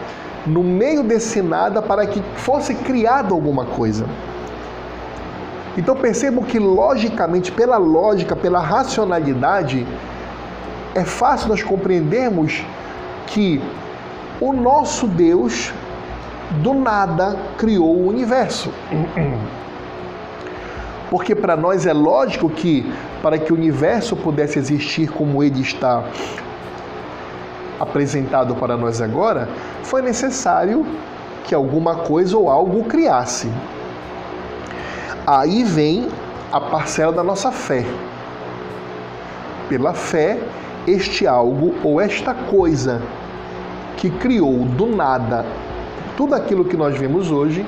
no 0.47 0.63
meio 0.63 1.03
desse 1.03 1.43
nada 1.43 1.83
para 1.83 2.07
que 2.07 2.23
fosse 2.37 2.75
criado 2.75 3.35
alguma 3.35 3.65
coisa. 3.65 4.07
Então 5.77 5.97
percebam 5.97 6.45
que 6.45 6.59
logicamente, 6.59 7.51
pela 7.51 7.77
lógica, 7.77 8.37
pela 8.37 8.61
racionalidade, 8.61 9.87
é 10.95 11.05
fácil 11.05 11.49
nós 11.49 11.63
compreendermos 11.63 12.65
que 13.27 13.61
o 14.41 14.53
nosso 14.53 15.07
Deus 15.07 15.73
do 16.63 16.75
nada 16.75 17.37
criou 17.59 17.97
o 17.97 18.09
universo. 18.09 18.73
Porque 21.11 21.35
para 21.35 21.57
nós 21.57 21.87
é 21.87 21.93
lógico 21.93 22.49
que 22.49 22.91
para 23.23 23.39
que 23.39 23.53
o 23.53 23.57
universo 23.57 24.17
pudesse 24.17 24.59
existir 24.59 25.11
como 25.11 25.43
ele 25.43 25.61
está 25.61 26.05
apresentado 27.81 28.55
para 28.55 28.77
nós 28.77 29.01
agora, 29.01 29.49
foi 29.83 30.03
necessário 30.03 30.87
que 31.45 31.55
alguma 31.55 31.97
coisa 31.97 32.37
ou 32.37 32.49
algo 32.49 32.85
criasse. 32.85 33.51
Aí 35.27 35.65
vem 35.65 36.09
a 36.53 36.61
parcela 36.61 37.13
da 37.13 37.25
nossa 37.25 37.51
fé. 37.51 37.85
Pela 39.69 39.95
fé, 39.95 40.39
este 40.87 41.27
algo 41.27 41.75
ou 41.83 42.01
esta 42.01 42.35
coisa 42.35 43.01
que 43.97 44.11
criou 44.11 44.65
do 44.67 44.87
nada 44.87 45.45
tudo 46.17 46.35
aquilo 46.35 46.65
que 46.65 46.77
nós 46.77 46.97
vemos 46.97 47.31
hoje 47.33 47.67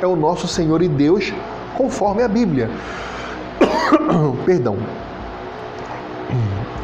é 0.00 0.06
o 0.06 0.16
nosso 0.16 0.48
Senhor 0.48 0.82
e 0.82 0.88
Deus, 0.88 1.32
conforme 1.76 2.22
a 2.22 2.28
Bíblia. 2.28 2.70
Perdão. 4.46 4.78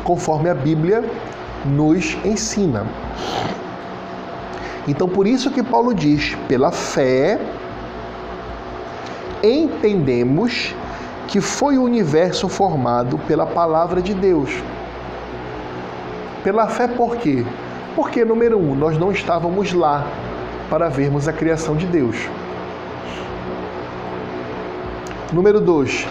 Conforme 0.05 0.51
a 0.51 0.55
Bíblia 0.55 1.03
nos 1.65 2.19
ensina. 2.23 2.87
Então, 4.87 5.09
por 5.09 5.27
isso 5.27 5.51
que 5.51 5.63
Paulo 5.63 5.95
diz: 5.95 6.35
pela 6.47 6.71
fé 6.71 7.41
entendemos 9.43 10.75
que 11.29 11.41
foi 11.41 11.79
o 11.79 11.85
universo 11.85 12.49
formado 12.49 13.19
pela 13.19 13.47
palavra 13.47 14.03
de 14.03 14.13
Deus. 14.15 14.51
Pela 16.43 16.67
fé, 16.67 16.89
por 16.89 17.17
quê? 17.17 17.45
Porque, 17.95 18.25
número 18.25 18.59
um, 18.59 18.75
nós 18.75 18.99
não 18.99 19.13
estávamos 19.13 19.73
lá 19.73 20.07
para 20.69 20.89
vermos 20.89 21.29
a 21.29 21.33
criação 21.33 21.77
de 21.77 21.87
Deus. 21.87 22.17
Número 25.33 25.61
dois, 25.61 26.07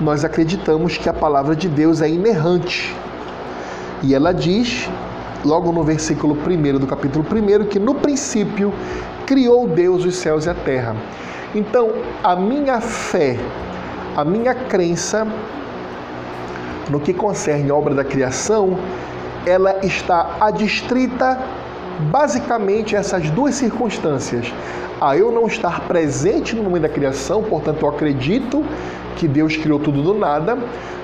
nós 0.00 0.24
acreditamos 0.24 0.96
que 0.96 1.08
a 1.08 1.12
palavra 1.12 1.56
de 1.56 1.68
Deus 1.68 2.00
é 2.00 2.08
inerrante. 2.08 2.94
E 4.02 4.14
ela 4.14 4.32
diz, 4.32 4.88
logo 5.44 5.72
no 5.72 5.82
versículo 5.82 6.36
1 6.36 6.78
do 6.78 6.86
capítulo 6.86 7.24
1, 7.24 7.64
que 7.66 7.78
no 7.78 7.94
princípio 7.94 8.72
criou 9.26 9.66
Deus 9.66 10.04
os 10.04 10.14
céus 10.16 10.46
e 10.46 10.50
a 10.50 10.54
terra. 10.54 10.94
Então, 11.56 11.90
a 12.22 12.36
minha 12.36 12.82
fé, 12.82 13.38
a 14.14 14.22
minha 14.22 14.54
crença 14.54 15.26
no 16.90 17.00
que 17.00 17.14
concerne 17.14 17.70
a 17.70 17.74
obra 17.74 17.94
da 17.94 18.04
criação, 18.04 18.76
ela 19.46 19.78
está 19.82 20.36
adstrita 20.38 21.38
basicamente 22.10 22.94
a 22.94 22.98
essas 22.98 23.30
duas 23.30 23.54
circunstâncias. 23.54 24.52
A 25.00 25.16
eu 25.16 25.32
não 25.32 25.46
estar 25.46 25.80
presente 25.88 26.54
no 26.54 26.62
momento 26.62 26.82
da 26.82 26.90
criação, 26.90 27.42
portanto, 27.42 27.86
eu 27.86 27.88
acredito 27.88 28.62
que 29.16 29.26
Deus 29.26 29.56
criou 29.56 29.78
tudo 29.78 30.02
do 30.02 30.12
nada, 30.12 30.58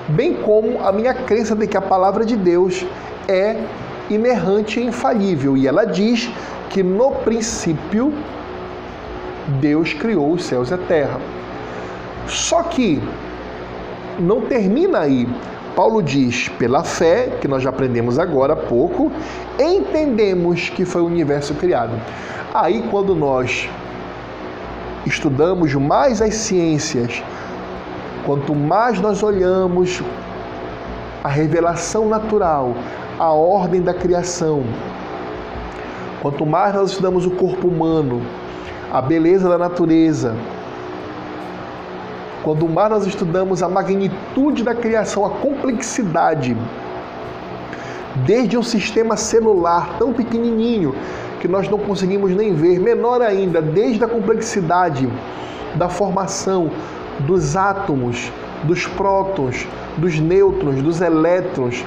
bem 0.07 0.35
como 0.35 0.85
a 0.85 0.91
minha 0.91 1.15
crença 1.15 1.55
de 1.55 1.65
que 1.65 1.77
a 1.77 1.81
palavra 1.81 2.23
de 2.23 2.37
Deus 2.37 2.85
é 3.27 3.57
inerrante 4.07 4.79
e 4.79 4.85
infalível. 4.85 5.57
E 5.57 5.67
ela 5.67 5.83
diz 5.83 6.29
que 6.69 6.83
no 6.83 7.09
princípio 7.09 8.13
Deus 9.47 9.93
criou 9.93 10.31
os 10.31 10.43
céus 10.45 10.71
e 10.71 10.73
a 10.73 10.77
terra. 10.77 11.19
Só 12.27 12.63
que 12.63 13.01
não 14.19 14.41
termina 14.41 14.99
aí. 14.99 15.27
Paulo 15.75 16.03
diz, 16.03 16.49
pela 16.49 16.83
fé, 16.83 17.37
que 17.41 17.47
nós 17.47 17.63
já 17.63 17.69
aprendemos 17.69 18.19
agora 18.19 18.53
há 18.53 18.55
pouco, 18.55 19.11
entendemos 19.59 20.69
que 20.69 20.85
foi 20.85 21.01
o 21.01 21.05
universo 21.05 21.55
criado. 21.55 21.99
Aí, 22.53 22.83
quando 22.91 23.15
nós 23.15 23.67
estudamos 25.05 25.73
mais 25.73 26.21
as 26.21 26.35
ciências, 26.35 27.23
quanto 28.25 28.53
mais 28.53 28.99
nós 28.99 29.23
olhamos 29.23 30.03
a 31.23 31.27
revelação 31.27 32.07
natural, 32.07 32.75
a 33.17 33.31
ordem 33.31 33.81
da 33.81 33.93
criação, 33.93 34.63
quanto 36.21 36.45
mais 36.45 36.75
nós 36.75 36.91
estudamos 36.91 37.25
o 37.25 37.31
corpo 37.31 37.67
humano, 37.67 38.21
a 38.93 39.01
beleza 39.01 39.49
da 39.49 39.57
natureza, 39.57 40.35
quando 42.43 42.69
mais 42.69 42.91
nós 42.91 43.07
estudamos 43.07 43.63
a 43.63 43.67
magnitude 43.67 44.63
da 44.63 44.75
criação, 44.75 45.25
a 45.25 45.31
complexidade, 45.31 46.55
desde 48.17 48.55
um 48.55 48.61
sistema 48.61 49.17
celular 49.17 49.97
tão 49.97 50.13
pequenininho 50.13 50.93
que 51.41 51.47
nós 51.47 51.67
não 51.67 51.79
conseguimos 51.79 52.35
nem 52.35 52.53
ver, 52.53 52.79
menor 52.79 53.23
ainda, 53.23 53.59
desde 53.63 54.03
a 54.03 54.07
complexidade 54.07 55.09
da 55.73 55.89
formação 55.89 56.69
dos 57.21 57.55
átomos, 57.55 58.31
dos 58.63 58.85
prótons, 58.85 59.67
dos 59.97 60.19
nêutrons, 60.19 60.83
dos 60.83 61.01
elétrons, 61.01 61.83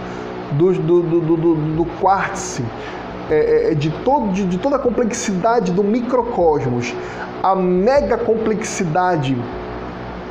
do, 0.53 0.73
do, 0.73 1.03
do, 1.03 1.21
do, 1.21 1.55
do 1.55 1.85
quartzo, 2.01 2.64
é, 3.31 3.73
é, 3.73 3.75
de, 3.75 3.91
todo, 4.05 4.33
de, 4.33 4.47
de 4.47 4.59
toda 4.59 4.77
a 4.77 4.79
complexidade 4.79 5.73
do 5.73 5.83
microcosmos, 5.83 6.95
a 7.43 7.55
mega 7.55 8.17
complexidade 8.17 9.37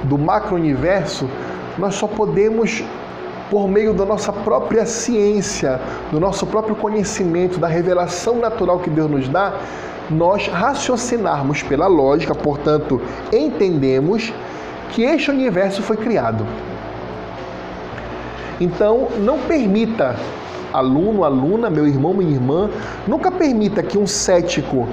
do 0.03 0.17
macro-universo, 0.17 1.29
nós 1.77 1.95
só 1.95 2.07
podemos, 2.07 2.83
por 3.49 3.67
meio 3.67 3.93
da 3.93 4.05
nossa 4.05 4.31
própria 4.31 4.85
ciência, 4.85 5.79
do 6.11 6.19
nosso 6.19 6.45
próprio 6.45 6.75
conhecimento, 6.75 7.59
da 7.59 7.67
revelação 7.67 8.37
natural 8.37 8.79
que 8.79 8.89
Deus 8.89 9.09
nos 9.09 9.27
dá, 9.27 9.53
nós 10.09 10.47
raciocinarmos 10.47 11.63
pela 11.63 11.87
lógica, 11.87 12.35
portanto, 12.35 13.01
entendemos 13.33 14.33
que 14.91 15.03
este 15.03 15.31
universo 15.31 15.81
foi 15.81 15.97
criado. 15.97 16.45
Então, 18.61 19.09
não 19.19 19.39
permita, 19.39 20.15
aluno, 20.75 21.23
aluna, 21.23 21.69
meu 21.69 21.87
irmão, 21.87 22.13
minha 22.13 22.31
irmã, 22.31 22.69
nunca 23.07 23.31
permita 23.31 23.81
que 23.81 23.97
um 23.97 24.05
cético 24.05 24.87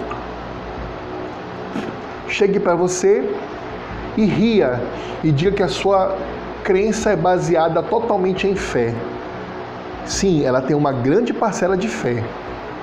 chegue 2.28 2.58
para 2.58 2.74
você 2.74 3.28
e 4.16 4.24
ria 4.24 4.80
e 5.22 5.30
diga 5.30 5.52
que 5.52 5.62
a 5.62 5.68
sua 5.68 6.16
crença 6.64 7.10
é 7.10 7.16
baseada 7.16 7.82
totalmente 7.82 8.46
em 8.46 8.54
fé. 8.54 8.94
Sim, 10.06 10.44
ela 10.44 10.60
tem 10.60 10.74
uma 10.74 10.92
grande 10.92 11.32
parcela 11.32 11.76
de 11.76 11.88
fé, 11.88 12.22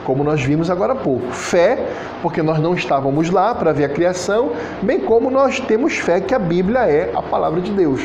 como 0.05 0.23
nós 0.23 0.41
vimos 0.41 0.69
agora 0.69 0.93
há 0.93 0.95
pouco. 0.95 1.31
Fé, 1.31 1.85
porque 2.21 2.41
nós 2.41 2.59
não 2.59 2.73
estávamos 2.73 3.29
lá 3.29 3.53
para 3.53 3.73
ver 3.73 3.85
a 3.85 3.89
criação, 3.89 4.51
bem 4.81 4.99
como 4.99 5.29
nós 5.29 5.59
temos 5.59 5.93
fé 5.93 6.21
que 6.21 6.33
a 6.33 6.39
Bíblia 6.39 6.79
é 6.79 7.11
a 7.13 7.21
palavra 7.21 7.61
de 7.61 7.71
Deus. 7.71 8.01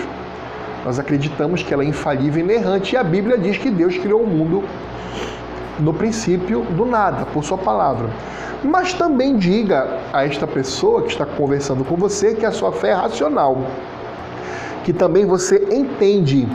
Nós 0.84 0.98
acreditamos 0.98 1.62
que 1.62 1.72
ela 1.72 1.82
é 1.82 1.86
infalível 1.86 2.40
e 2.40 2.44
inerrante 2.44 2.94
e 2.94 2.98
a 2.98 3.02
Bíblia 3.02 3.38
diz 3.38 3.56
que 3.56 3.70
Deus 3.70 3.96
criou 3.96 4.22
o 4.22 4.26
mundo 4.26 4.62
no 5.78 5.94
princípio 5.94 6.60
do 6.62 6.84
nada, 6.84 7.24
por 7.26 7.42
sua 7.42 7.56
palavra. 7.56 8.08
Mas 8.62 8.92
também 8.92 9.36
diga 9.36 9.98
a 10.12 10.24
esta 10.24 10.46
pessoa 10.46 11.02
que 11.02 11.08
está 11.08 11.24
conversando 11.24 11.84
com 11.84 11.96
você 11.96 12.34
que 12.34 12.46
a 12.46 12.52
sua 12.52 12.70
fé 12.70 12.90
é 12.90 12.94
racional, 12.94 13.58
que 14.84 14.92
também 14.92 15.24
você 15.26 15.66
entende 15.70 16.46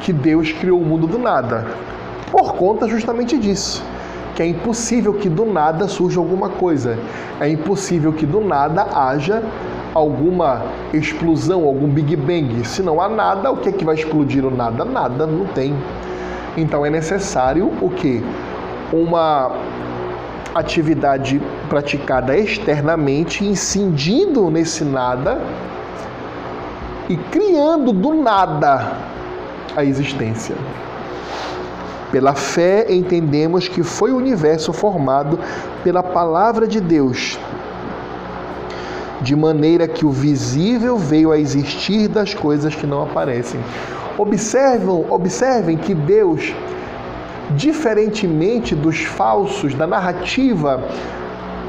que 0.00 0.12
Deus 0.12 0.52
criou 0.52 0.80
o 0.80 0.84
mundo 0.84 1.06
do 1.06 1.18
nada, 1.18 1.66
por 2.30 2.54
conta 2.54 2.88
justamente 2.88 3.36
disso. 3.36 3.82
Que 4.34 4.42
é 4.44 4.46
impossível 4.46 5.12
que 5.14 5.28
do 5.28 5.44
nada 5.44 5.88
surja 5.88 6.18
alguma 6.18 6.48
coisa. 6.48 6.96
É 7.40 7.48
impossível 7.48 8.12
que 8.12 8.24
do 8.24 8.40
nada 8.40 8.86
haja 8.94 9.42
alguma 9.94 10.62
explosão, 10.92 11.64
algum 11.64 11.88
Big 11.88 12.16
Bang. 12.16 12.66
Se 12.66 12.82
não 12.82 13.00
há 13.00 13.08
nada, 13.08 13.50
o 13.50 13.56
que 13.56 13.68
é 13.68 13.72
que 13.72 13.84
vai 13.84 13.94
explodir 13.94 14.44
o 14.44 14.50
nada? 14.50 14.84
Nada, 14.84 15.26
não 15.26 15.46
tem. 15.46 15.74
Então 16.56 16.84
é 16.84 16.90
necessário 16.90 17.72
o 17.80 17.90
que? 17.90 18.24
Uma 18.92 19.52
atividade 20.54 21.40
praticada 21.68 22.36
externamente, 22.36 23.44
incidindo 23.44 24.50
nesse 24.50 24.84
nada 24.84 25.40
e 27.08 27.16
criando 27.16 27.92
do 27.92 28.14
nada 28.14 28.96
a 29.76 29.84
existência. 29.84 30.56
Pela 32.10 32.34
fé 32.34 32.86
entendemos 32.92 33.68
que 33.68 33.84
foi 33.84 34.10
o 34.10 34.16
universo 34.16 34.72
formado 34.72 35.38
pela 35.84 36.02
palavra 36.02 36.66
de 36.66 36.80
Deus, 36.80 37.38
de 39.20 39.36
maneira 39.36 39.86
que 39.86 40.06
o 40.06 40.10
visível 40.10 40.96
veio 40.96 41.30
a 41.30 41.38
existir 41.38 42.08
das 42.08 42.32
coisas 42.34 42.74
que 42.74 42.86
não 42.86 43.02
aparecem. 43.02 43.60
Observam, 44.16 45.04
observem 45.10 45.76
que 45.76 45.94
Deus, 45.94 46.54
diferentemente 47.50 48.74
dos 48.74 49.00
falsos, 49.00 49.74
da 49.74 49.86
narrativa 49.86 50.82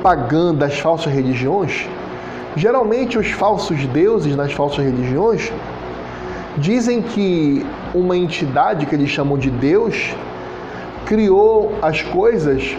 pagã 0.01 0.53
das 0.53 0.79
falsas 0.79 1.13
religiões, 1.13 1.87
geralmente 2.55 3.17
os 3.17 3.31
falsos 3.31 3.85
deuses 3.87 4.35
nas 4.35 4.51
falsas 4.51 4.83
religiões 4.83 5.51
dizem 6.57 7.01
que 7.01 7.65
uma 7.93 8.17
entidade 8.17 8.85
que 8.85 8.95
eles 8.95 9.09
chamam 9.09 9.37
de 9.37 9.49
Deus 9.49 10.13
criou 11.05 11.73
as 11.81 12.01
coisas 12.01 12.75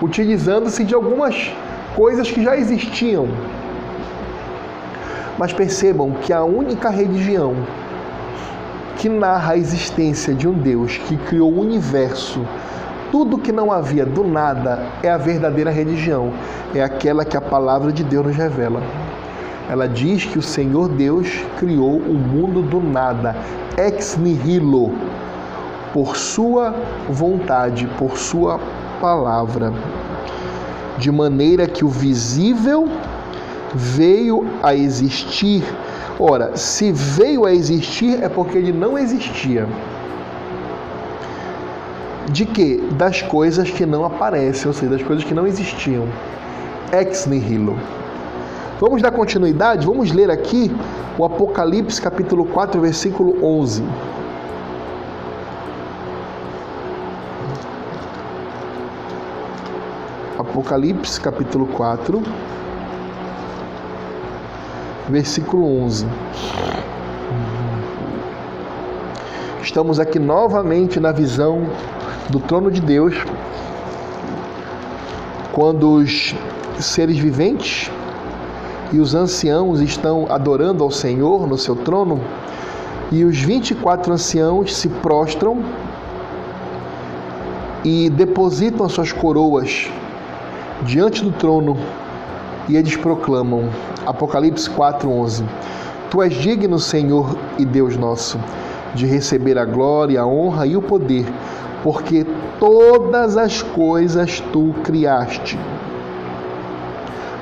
utilizando-se 0.00 0.84
de 0.84 0.94
algumas 0.94 1.52
coisas 1.94 2.30
que 2.30 2.42
já 2.42 2.56
existiam. 2.56 3.28
Mas 5.38 5.52
percebam 5.52 6.12
que 6.22 6.32
a 6.32 6.42
única 6.42 6.88
religião 6.90 7.54
que 8.96 9.08
narra 9.08 9.52
a 9.52 9.56
existência 9.56 10.34
de 10.34 10.48
um 10.48 10.54
Deus 10.54 10.96
que 10.96 11.16
criou 11.16 11.52
o 11.52 11.60
universo, 11.60 12.46
tudo 13.12 13.38
que 13.38 13.52
não 13.52 13.70
havia 13.70 14.06
do 14.06 14.24
nada, 14.24 14.86
é 15.02 15.10
a 15.10 15.18
verdadeira 15.18 15.70
religião, 15.70 16.32
é 16.74 16.82
aquela 16.82 17.24
que 17.24 17.36
a 17.36 17.40
palavra 17.40 17.92
de 17.92 18.02
Deus 18.02 18.26
nos 18.26 18.36
revela. 18.36 18.82
Ela 19.68 19.88
diz 19.88 20.24
que 20.24 20.38
o 20.38 20.42
Senhor 20.42 20.88
Deus 20.88 21.44
criou 21.58 21.96
o 21.96 22.14
mundo 22.14 22.62
do 22.62 22.80
nada, 22.80 23.36
ex 23.76 24.16
nihilo, 24.16 24.94
por 25.92 26.16
sua 26.16 26.74
vontade, 27.08 27.86
por 27.98 28.16
sua 28.16 28.60
palavra, 29.00 29.72
de 30.98 31.10
maneira 31.10 31.66
que 31.66 31.84
o 31.84 31.88
visível 31.88 32.88
veio 33.76 34.46
a 34.62 34.74
existir. 34.74 35.62
Ora, 36.18 36.56
se 36.56 36.90
veio 36.92 37.44
a 37.44 37.52
existir 37.52 38.22
é 38.22 38.28
porque 38.28 38.56
ele 38.56 38.72
não 38.72 38.98
existia. 38.98 39.68
De 42.32 42.44
que? 42.46 42.78
Das 42.92 43.22
coisas 43.22 43.70
que 43.70 43.84
não 43.86 44.04
aparecem, 44.04 44.66
ou 44.66 44.72
seja, 44.72 44.92
das 44.92 45.02
coisas 45.02 45.24
que 45.24 45.34
não 45.34 45.46
existiam. 45.46 46.08
Ex 46.92 47.26
nihilo. 47.26 47.78
Vamos 48.80 49.00
dar 49.02 49.10
continuidade? 49.10 49.86
Vamos 49.86 50.10
ler 50.10 50.30
aqui 50.30 50.70
o 51.18 51.24
Apocalipse 51.24 52.00
capítulo 52.00 52.44
4, 52.46 52.80
versículo 52.80 53.44
11. 53.44 53.82
Apocalipse 60.38 61.20
capítulo 61.20 61.66
4, 61.68 62.22
versículo 65.08 65.64
11. 65.84 66.06
Estamos 69.62 70.00
aqui 70.00 70.18
novamente 70.18 70.98
na 70.98 71.12
visão 71.12 71.66
do 72.28 72.40
trono 72.40 72.70
de 72.70 72.80
Deus, 72.80 73.14
quando 75.52 75.90
os 75.92 76.34
seres 76.80 77.18
viventes 77.18 77.90
e 78.92 78.98
os 78.98 79.14
anciãos 79.14 79.80
estão 79.80 80.26
adorando 80.30 80.82
ao 80.82 80.90
Senhor 80.90 81.46
no 81.46 81.56
seu 81.56 81.76
trono, 81.76 82.20
e 83.12 83.24
os 83.24 83.38
24 83.38 84.12
anciãos 84.12 84.74
se 84.74 84.88
prostram 84.88 85.64
e 87.84 88.10
depositam 88.10 88.84
as 88.84 88.92
suas 88.92 89.12
coroas 89.12 89.88
diante 90.82 91.22
do 91.22 91.30
trono 91.30 91.76
e 92.68 92.76
eles 92.76 92.96
proclamam, 92.96 93.68
Apocalipse 94.06 94.70
4:11. 94.70 95.44
Tu 96.10 96.22
és 96.22 96.32
digno, 96.32 96.78
Senhor 96.78 97.36
e 97.58 97.64
Deus 97.64 97.96
nosso, 97.96 98.38
de 98.94 99.04
receber 99.06 99.58
a 99.58 99.64
glória, 99.64 100.20
a 100.20 100.26
honra 100.26 100.66
e 100.66 100.76
o 100.76 100.82
poder, 100.82 101.26
porque 101.82 102.24
todas 102.60 103.36
as 103.36 103.62
coisas 103.62 104.40
tu 104.52 104.72
criaste. 104.84 105.58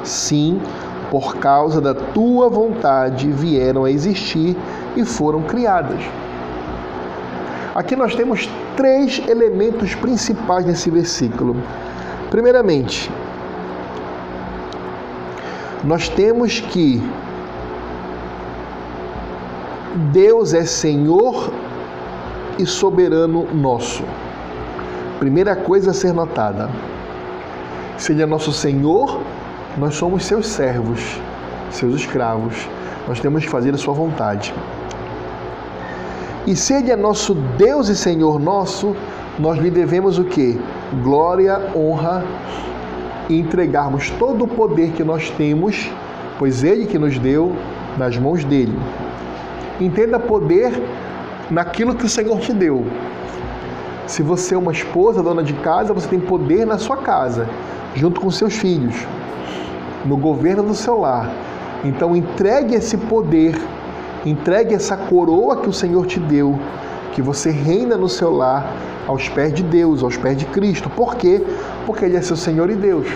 Sim, 0.02 0.60
por 1.10 1.36
causa 1.36 1.80
da 1.80 1.94
tua 1.94 2.48
vontade 2.48 3.30
vieram 3.30 3.84
a 3.84 3.90
existir 3.90 4.56
e 4.96 5.04
foram 5.04 5.42
criadas. 5.42 6.00
Aqui 7.74 7.96
nós 7.96 8.14
temos 8.14 8.48
três 8.76 9.22
elementos 9.28 9.94
principais 9.94 10.64
nesse 10.64 10.90
versículo. 10.90 11.56
Primeiramente, 12.30 13.10
nós 15.84 16.08
temos 16.08 16.60
que 16.60 17.02
Deus 20.12 20.54
é 20.54 20.64
Senhor 20.64 21.52
e 22.58 22.64
soberano 22.64 23.46
nosso. 23.54 24.02
Primeira 25.18 25.54
coisa 25.54 25.90
a 25.90 25.94
ser 25.94 26.14
notada. 26.14 26.70
Se 27.98 28.12
Ele 28.12 28.22
é 28.22 28.26
nosso 28.26 28.50
Senhor, 28.50 29.20
nós 29.76 29.94
somos 29.94 30.24
seus 30.24 30.46
servos, 30.46 31.00
seus 31.70 31.94
escravos. 31.94 32.66
Nós 33.06 33.20
temos 33.20 33.44
que 33.44 33.50
fazer 33.50 33.74
a 33.74 33.78
sua 33.78 33.92
vontade. 33.92 34.54
E 36.46 36.56
se 36.56 36.72
Ele 36.72 36.90
é 36.90 36.96
nosso 36.96 37.34
Deus 37.34 37.88
e 37.88 37.96
Senhor 37.96 38.40
nosso, 38.40 38.96
nós 39.38 39.58
lhe 39.58 39.70
devemos 39.70 40.18
o 40.18 40.24
que? 40.24 40.58
Glória, 41.02 41.60
honra 41.76 42.24
e 43.28 43.38
entregarmos 43.38 44.10
todo 44.10 44.44
o 44.44 44.48
poder 44.48 44.92
que 44.92 45.04
nós 45.04 45.30
temos, 45.30 45.90
pois 46.38 46.62
Ele 46.62 46.86
que 46.86 46.98
nos 46.98 47.18
deu, 47.18 47.54
nas 47.96 48.16
mãos 48.18 48.44
dele. 48.44 48.78
Entenda 49.80 50.18
poder 50.18 50.72
naquilo 51.50 51.94
que 51.94 52.04
o 52.04 52.08
Senhor 52.08 52.38
te 52.40 52.52
deu. 52.52 52.84
Se 54.06 54.22
você 54.22 54.54
é 54.54 54.58
uma 54.58 54.72
esposa, 54.72 55.22
dona 55.22 55.42
de 55.42 55.54
casa, 55.54 55.94
você 55.94 56.08
tem 56.08 56.20
poder 56.20 56.66
na 56.66 56.78
sua 56.78 56.96
casa, 56.98 57.48
junto 57.94 58.20
com 58.20 58.30
seus 58.30 58.54
filhos, 58.54 58.94
no 60.04 60.16
governo 60.16 60.62
do 60.62 60.74
seu 60.74 61.00
lar. 61.00 61.30
Então 61.84 62.14
entregue 62.14 62.74
esse 62.74 62.96
poder, 62.96 63.56
entregue 64.24 64.74
essa 64.74 64.96
coroa 64.96 65.56
que 65.56 65.68
o 65.68 65.72
Senhor 65.72 66.06
te 66.06 66.20
deu, 66.20 66.58
que 67.12 67.22
você 67.22 67.50
reina 67.50 67.96
no 67.96 68.08
seu 68.08 68.34
lar 68.34 68.70
aos 69.06 69.28
pés 69.28 69.52
de 69.54 69.62
Deus, 69.62 70.02
aos 70.02 70.16
pés 70.16 70.36
de 70.36 70.44
Cristo. 70.46 70.90
Por 70.90 71.14
quê? 71.16 71.42
Porque 71.86 72.04
Ele 72.04 72.16
é 72.16 72.22
seu 72.22 72.36
Senhor 72.36 72.70
e 72.70 72.74
Deus. 72.74 73.06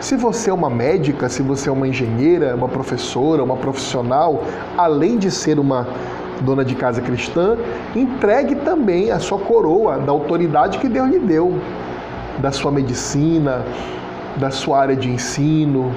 Se 0.00 0.14
você 0.14 0.50
é 0.50 0.52
uma 0.52 0.68
médica, 0.68 1.28
se 1.28 1.42
você 1.42 1.68
é 1.68 1.72
uma 1.72 1.88
engenheira, 1.88 2.54
uma 2.54 2.68
professora, 2.68 3.42
uma 3.42 3.56
profissional, 3.56 4.42
além 4.76 5.16
de 5.18 5.30
ser 5.30 5.58
uma 5.58 5.86
dona 6.42 6.64
de 6.64 6.74
casa 6.74 7.00
cristã, 7.00 7.56
entregue 7.94 8.56
também 8.56 9.10
a 9.10 9.18
sua 9.18 9.38
coroa 9.38 9.98
da 9.98 10.12
autoridade 10.12 10.78
que 10.78 10.88
Deus 10.88 11.08
lhe 11.08 11.18
deu, 11.18 11.58
da 12.38 12.52
sua 12.52 12.70
medicina, 12.70 13.64
da 14.36 14.50
sua 14.50 14.78
área 14.78 14.94
de 14.94 15.10
ensino, 15.10 15.92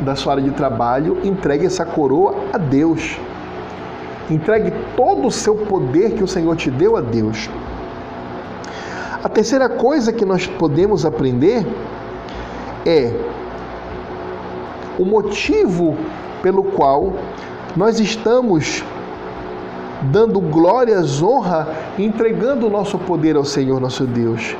da 0.00 0.14
sua 0.14 0.34
área 0.34 0.44
de 0.44 0.50
trabalho, 0.50 1.18
entregue 1.24 1.66
essa 1.66 1.84
coroa 1.84 2.34
a 2.52 2.58
Deus. 2.58 3.18
Entregue 4.30 4.72
todo 4.96 5.26
o 5.26 5.30
seu 5.30 5.56
poder 5.56 6.12
que 6.12 6.22
o 6.22 6.28
Senhor 6.28 6.56
te 6.56 6.70
deu 6.70 6.96
a 6.96 7.00
Deus. 7.00 7.50
A 9.22 9.28
terceira 9.28 9.68
coisa 9.68 10.12
que 10.12 10.24
nós 10.24 10.46
podemos 10.46 11.04
aprender 11.06 11.64
é 12.84 13.12
o 14.98 15.04
motivo 15.04 15.96
pelo 16.42 16.64
qual 16.64 17.12
nós 17.76 18.00
estamos 18.00 18.82
dando 20.10 20.40
glórias, 20.40 21.22
honra, 21.22 21.68
entregando 21.96 22.66
o 22.66 22.70
nosso 22.70 22.98
poder 22.98 23.36
ao 23.36 23.44
Senhor 23.44 23.80
nosso 23.80 24.04
Deus. 24.04 24.56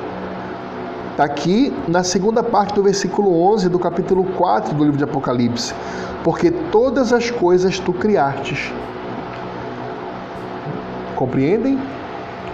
Está 1.11 1.25
aqui 1.25 1.73
na 1.87 2.01
segunda 2.01 2.41
parte 2.41 2.73
do 2.73 2.81
versículo 2.81 3.37
11 3.51 3.67
do 3.67 3.77
capítulo 3.77 4.23
4 4.23 4.73
do 4.73 4.83
livro 4.83 4.97
de 4.97 5.03
Apocalipse. 5.03 5.75
Porque 6.23 6.49
todas 6.49 7.11
as 7.11 7.29
coisas 7.29 7.77
tu 7.79 7.91
criastes. 7.91 8.71
Compreendem? 11.15 11.77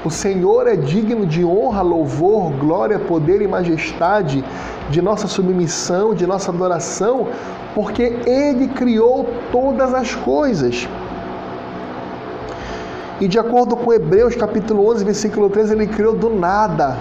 O 0.03 0.09
Senhor 0.09 0.65
é 0.65 0.77
digno 0.77 1.25
de 1.25 1.43
honra, 1.43 1.81
louvor, 1.81 2.51
glória, 2.51 2.97
poder 2.97 3.41
e 3.41 3.47
majestade, 3.47 4.43
de 4.89 5.01
nossa 5.01 5.27
submissão, 5.27 6.13
de 6.13 6.25
nossa 6.25 6.51
adoração, 6.51 7.27
porque 7.75 8.17
Ele 8.25 8.69
criou 8.69 9.27
todas 9.51 9.93
as 9.93 10.15
coisas. 10.15 10.87
E 13.19 13.27
de 13.27 13.37
acordo 13.37 13.75
com 13.75 13.93
Hebreus 13.93 14.35
capítulo 14.35 14.89
11, 14.89 15.03
versículo 15.03 15.49
13, 15.49 15.73
Ele 15.73 15.87
criou 15.87 16.15
do 16.15 16.29
nada. 16.29 16.97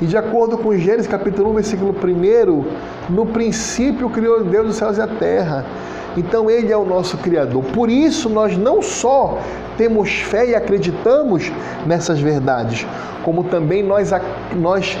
E 0.00 0.06
de 0.06 0.16
acordo 0.16 0.56
com 0.56 0.74
Gênesis 0.74 1.06
capítulo 1.06 1.50
1, 1.50 1.54
versículo 1.54 1.94
1, 1.94 3.12
no 3.12 3.26
princípio 3.26 4.08
criou 4.08 4.42
Deus 4.42 4.70
os 4.70 4.76
céus 4.76 4.96
e 4.96 5.02
a 5.02 5.06
terra. 5.06 5.66
Então 6.16 6.50
Ele 6.50 6.72
é 6.72 6.76
o 6.76 6.84
nosso 6.84 7.18
Criador. 7.18 7.62
Por 7.64 7.90
isso 7.90 8.28
nós 8.28 8.56
não 8.56 8.80
só 8.80 9.38
temos 9.76 10.10
fé 10.10 10.50
e 10.50 10.54
acreditamos 10.54 11.50
nessas 11.86 12.20
verdades, 12.20 12.86
como 13.24 13.44
também 13.44 13.82
nós, 13.82 14.10
nós 14.54 14.96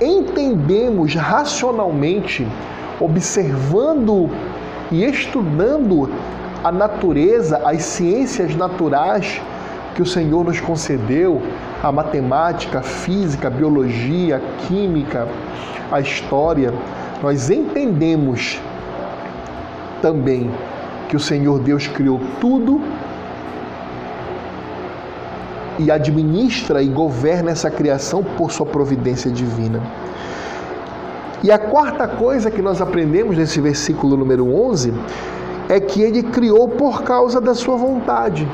entendemos 0.00 1.14
racionalmente, 1.14 2.46
observando 3.00 4.30
e 4.90 5.04
estudando 5.04 6.10
a 6.62 6.70
natureza, 6.70 7.62
as 7.64 7.82
ciências 7.82 8.54
naturais 8.54 9.40
que 9.94 10.02
o 10.02 10.06
Senhor 10.06 10.44
nos 10.44 10.60
concedeu, 10.60 11.40
a 11.82 11.90
matemática, 11.90 12.80
a 12.80 12.82
física, 12.82 13.48
a 13.48 13.50
biologia, 13.50 14.36
a 14.36 14.66
química, 14.66 15.26
a 15.90 16.00
história, 16.00 16.72
nós 17.22 17.48
entendemos 17.48 18.60
também 20.00 20.50
que 21.08 21.16
o 21.16 21.20
Senhor 21.20 21.58
Deus 21.60 21.86
criou 21.86 22.20
tudo 22.40 22.80
e 25.78 25.90
administra 25.90 26.82
e 26.82 26.88
governa 26.88 27.50
essa 27.50 27.70
criação 27.70 28.22
por 28.22 28.50
sua 28.50 28.66
providência 28.66 29.30
divina. 29.30 29.82
E 31.42 31.50
a 31.50 31.58
quarta 31.58 32.08
coisa 32.08 32.50
que 32.50 32.62
nós 32.62 32.80
aprendemos 32.80 33.36
nesse 33.36 33.60
versículo 33.60 34.16
número 34.16 34.52
11 34.54 34.94
é 35.68 35.78
que 35.78 36.00
ele 36.00 36.22
criou 36.22 36.68
por 36.68 37.02
causa 37.02 37.40
da 37.40 37.54
sua 37.54 37.76
vontade. 37.76 38.48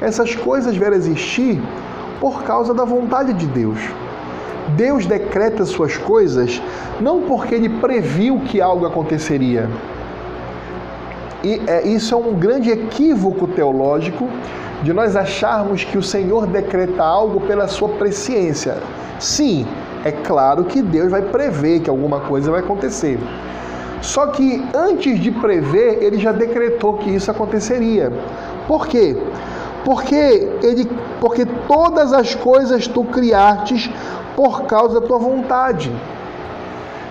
Essas 0.00 0.34
coisas 0.34 0.76
vieram 0.76 0.96
existir 0.96 1.60
por 2.20 2.42
causa 2.44 2.72
da 2.72 2.84
vontade 2.84 3.32
de 3.32 3.46
Deus. 3.46 3.78
Deus 4.76 5.06
decreta 5.06 5.64
suas 5.64 5.96
coisas 5.96 6.62
não 7.00 7.22
porque 7.22 7.54
ele 7.54 7.68
previu 7.68 8.40
que 8.40 8.60
algo 8.60 8.86
aconteceria. 8.86 9.68
E 11.44 11.60
é, 11.66 11.86
isso 11.86 12.14
é 12.14 12.16
um 12.16 12.32
grande 12.32 12.70
equívoco 12.70 13.46
teológico 13.46 14.26
de 14.82 14.94
nós 14.94 15.14
acharmos 15.14 15.84
que 15.84 15.98
o 15.98 16.02
Senhor 16.02 16.46
decreta 16.46 17.02
algo 17.04 17.40
pela 17.42 17.68
sua 17.68 17.90
presciência. 17.90 18.78
Sim, 19.20 19.66
é 20.04 20.10
claro 20.10 20.64
que 20.64 20.80
Deus 20.80 21.10
vai 21.10 21.20
prever 21.20 21.80
que 21.80 21.90
alguma 21.90 22.20
coisa 22.20 22.50
vai 22.50 22.60
acontecer. 22.60 23.18
Só 24.00 24.28
que 24.28 24.64
antes 24.74 25.20
de 25.20 25.30
prever, 25.30 26.02
ele 26.02 26.18
já 26.18 26.32
decretou 26.32 26.94
que 26.94 27.10
isso 27.10 27.30
aconteceria. 27.30 28.10
Por 28.66 28.86
quê? 28.86 29.16
Porque 29.84 30.48
ele 30.62 30.90
porque 31.20 31.46
todas 31.66 32.12
as 32.12 32.34
coisas 32.34 32.86
tu 32.86 33.04
criastes 33.04 33.90
por 34.34 34.64
causa 34.64 35.00
da 35.00 35.06
tua 35.06 35.18
vontade. 35.18 35.92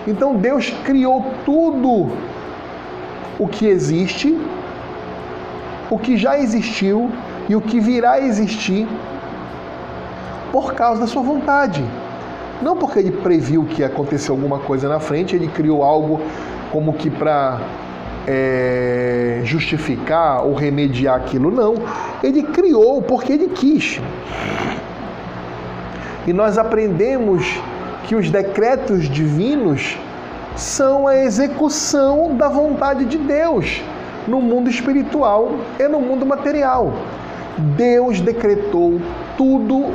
Então 0.06 0.34
Deus 0.34 0.70
criou 0.84 1.24
tudo 1.44 2.12
o 3.38 3.46
que 3.48 3.66
existe, 3.66 4.38
o 5.90 5.98
que 5.98 6.16
já 6.16 6.38
existiu 6.38 7.10
e 7.48 7.56
o 7.56 7.60
que 7.60 7.80
virá 7.80 8.12
a 8.12 8.20
existir 8.20 8.86
por 10.52 10.74
causa 10.74 11.00
da 11.00 11.06
sua 11.06 11.22
vontade. 11.22 11.84
Não 12.62 12.76
porque 12.76 12.98
ele 13.00 13.10
previu 13.10 13.64
que 13.64 13.80
ia 13.80 13.86
acontecer 13.86 14.30
alguma 14.30 14.58
coisa 14.58 14.88
na 14.88 15.00
frente, 15.00 15.34
ele 15.34 15.48
criou 15.48 15.82
algo 15.82 16.20
como 16.70 16.92
que 16.92 17.10
para 17.10 17.60
é, 18.26 19.40
justificar 19.44 20.44
ou 20.44 20.54
remediar 20.54 21.16
aquilo, 21.16 21.50
não. 21.50 21.74
Ele 22.22 22.42
criou 22.42 23.02
porque 23.02 23.32
ele 23.32 23.48
quis. 23.48 24.00
E 26.26 26.32
nós 26.32 26.56
aprendemos 26.56 27.60
que 28.04 28.14
os 28.14 28.30
decretos 28.30 29.08
divinos 29.08 29.98
são 30.56 31.06
a 31.06 31.16
execução 31.16 32.36
da 32.36 32.48
vontade 32.48 33.04
de 33.04 33.18
Deus 33.18 33.82
no 34.26 34.40
mundo 34.40 34.70
espiritual 34.70 35.52
e 35.78 35.88
no 35.88 36.00
mundo 36.00 36.24
material. 36.24 36.92
Deus 37.76 38.20
decretou 38.20 39.00
tudo 39.36 39.92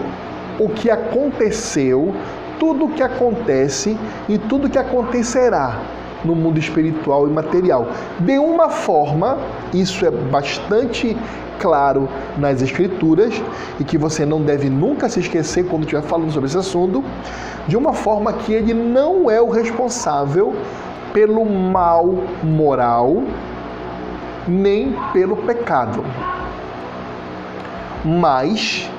o 0.60 0.69
que 0.69 0.89
aconteceu, 0.89 2.13
tudo 2.60 2.86
o 2.86 2.89
que 2.89 3.02
acontece 3.02 3.98
e 4.28 4.38
tudo 4.38 4.67
o 4.67 4.69
que 4.69 4.78
acontecerá 4.78 5.80
no 6.23 6.36
mundo 6.36 6.60
espiritual 6.60 7.27
e 7.27 7.32
material. 7.32 7.88
De 8.19 8.38
uma 8.38 8.69
forma, 8.69 9.38
isso 9.73 10.05
é 10.05 10.12
bastante 10.12 11.15
claro 11.60 12.08
nas 12.38 12.62
Escrituras 12.62 13.41
e 13.79 13.84
que 13.84 13.97
você 13.97 14.25
não 14.25 14.41
deve 14.41 14.69
nunca 14.69 15.10
se 15.10 15.19
esquecer 15.19 15.65
quando 15.65 15.84
estiver 15.84 16.01
falando 16.01 16.32
sobre 16.32 16.47
esse 16.47 16.58
assunto, 16.58 17.03
de 17.67 17.75
uma 17.75 17.93
forma 17.93 18.34
que 18.34 18.53
ele 18.53 18.73
não 18.73 19.29
é 19.29 19.41
o 19.41 19.49
responsável 19.49 20.55
pelo 21.13 21.45
mal 21.45 22.05
moral 22.43 23.23
nem 24.47 24.95
pelo 25.13 25.36
pecado. 25.38 26.03
Mas 28.03 28.89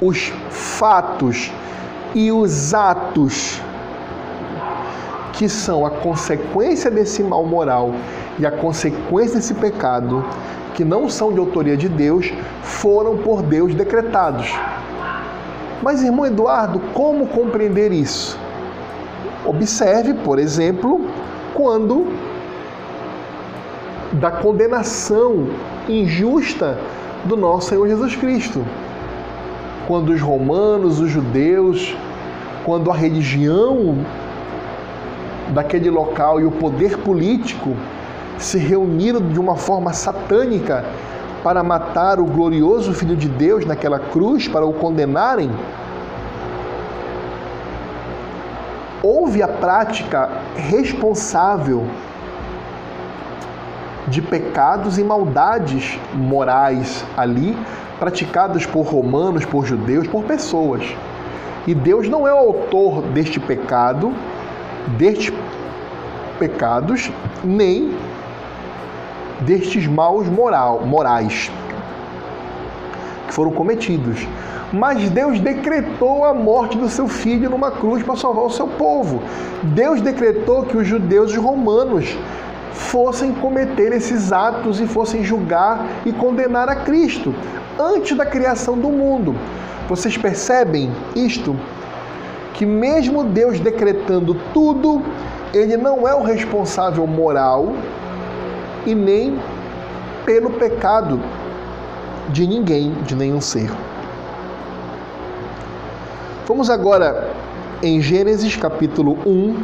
os 0.00 0.32
fatos 0.50 1.52
e 2.14 2.32
os 2.32 2.74
atos 2.74 3.60
que 5.42 5.48
são 5.48 5.84
a 5.84 5.90
consequência 5.90 6.88
desse 6.88 7.20
mal 7.20 7.44
moral 7.44 7.92
e 8.38 8.46
a 8.46 8.50
consequência 8.52 9.40
desse 9.40 9.54
pecado, 9.54 10.24
que 10.72 10.84
não 10.84 11.08
são 11.08 11.32
de 11.32 11.40
autoria 11.40 11.76
de 11.76 11.88
Deus, 11.88 12.32
foram 12.62 13.16
por 13.16 13.42
Deus 13.42 13.74
decretados. 13.74 14.54
Mas, 15.82 16.00
irmão 16.00 16.26
Eduardo, 16.26 16.78
como 16.94 17.26
compreender 17.26 17.90
isso? 17.90 18.38
Observe, 19.44 20.14
por 20.14 20.38
exemplo, 20.38 21.08
quando 21.54 22.06
da 24.12 24.30
condenação 24.30 25.48
injusta 25.88 26.78
do 27.24 27.36
nosso 27.36 27.70
Senhor 27.70 27.88
Jesus 27.88 28.14
Cristo. 28.14 28.64
Quando 29.88 30.10
os 30.10 30.20
romanos, 30.20 31.00
os 31.00 31.10
judeus, 31.10 31.96
quando 32.64 32.92
a 32.92 32.94
religião 32.94 34.06
daquele 35.52 35.90
local 35.90 36.40
e 36.40 36.44
o 36.44 36.50
poder 36.50 36.98
político 36.98 37.76
se 38.38 38.58
reuniram 38.58 39.20
de 39.20 39.38
uma 39.38 39.56
forma 39.56 39.92
satânica 39.92 40.84
para 41.42 41.62
matar 41.62 42.20
o 42.20 42.24
glorioso 42.24 42.92
Filho 42.92 43.16
de 43.16 43.28
Deus 43.28 43.64
naquela 43.64 43.98
cruz, 43.98 44.48
para 44.48 44.64
o 44.64 44.72
condenarem, 44.72 45.50
houve 49.02 49.42
a 49.42 49.48
prática 49.48 50.30
responsável 50.54 51.84
de 54.06 54.22
pecados 54.22 54.98
e 54.98 55.04
maldades 55.04 55.98
morais 56.14 57.04
ali, 57.16 57.56
praticados 57.98 58.66
por 58.66 58.82
romanos, 58.82 59.44
por 59.44 59.64
judeus, 59.64 60.06
por 60.06 60.24
pessoas. 60.24 60.82
E 61.66 61.74
Deus 61.74 62.08
não 62.08 62.26
é 62.26 62.34
o 62.34 62.38
autor 62.38 63.02
deste 63.02 63.38
pecado, 63.38 64.12
destes 64.98 65.32
pecados, 66.38 67.10
nem 67.44 67.94
destes 69.40 69.86
maus 69.86 70.28
moral, 70.28 70.82
morais 70.84 71.50
que 73.26 73.34
foram 73.34 73.50
cometidos. 73.50 74.26
Mas 74.72 75.10
Deus 75.10 75.38
decretou 75.38 76.24
a 76.24 76.32
morte 76.32 76.78
do 76.78 76.88
seu 76.88 77.06
filho 77.08 77.50
numa 77.50 77.70
cruz 77.70 78.02
para 78.02 78.16
salvar 78.16 78.44
o 78.44 78.50
seu 78.50 78.66
povo. 78.66 79.22
Deus 79.62 80.00
decretou 80.00 80.64
que 80.64 80.76
os 80.76 80.86
judeus 80.86 81.32
e 81.32 81.38
os 81.38 81.44
romanos 81.44 82.16
fossem 82.72 83.32
cometer 83.32 83.92
esses 83.92 84.32
atos 84.32 84.80
e 84.80 84.86
fossem 84.86 85.22
julgar 85.22 85.86
e 86.06 86.12
condenar 86.12 86.68
a 86.68 86.76
Cristo. 86.76 87.34
antes 87.78 88.16
da 88.16 88.26
criação 88.26 88.78
do 88.78 88.88
mundo. 88.90 89.34
Vocês 89.88 90.16
percebem 90.16 90.90
isto? 91.16 91.56
Que 92.62 92.66
mesmo 92.66 93.24
Deus 93.24 93.58
decretando 93.58 94.36
tudo, 94.54 95.02
ele 95.52 95.76
não 95.76 96.06
é 96.06 96.14
o 96.14 96.22
responsável 96.22 97.04
moral 97.08 97.72
e 98.86 98.94
nem 98.94 99.36
pelo 100.24 100.48
pecado 100.50 101.20
de 102.28 102.46
ninguém, 102.46 102.92
de 103.02 103.16
nenhum 103.16 103.40
ser. 103.40 103.68
Vamos 106.46 106.70
agora 106.70 107.32
em 107.82 108.00
Gênesis 108.00 108.54
capítulo 108.54 109.18
1. 109.26 109.60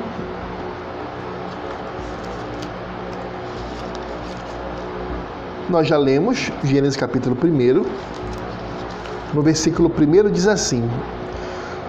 Nós 5.70 5.86
já 5.86 5.96
lemos 5.96 6.50
Gênesis 6.64 6.96
capítulo 6.96 7.38
1. 7.40 7.84
No 9.32 9.40
versículo 9.40 9.88
1 9.88 10.32
diz 10.32 10.48
assim: 10.48 10.82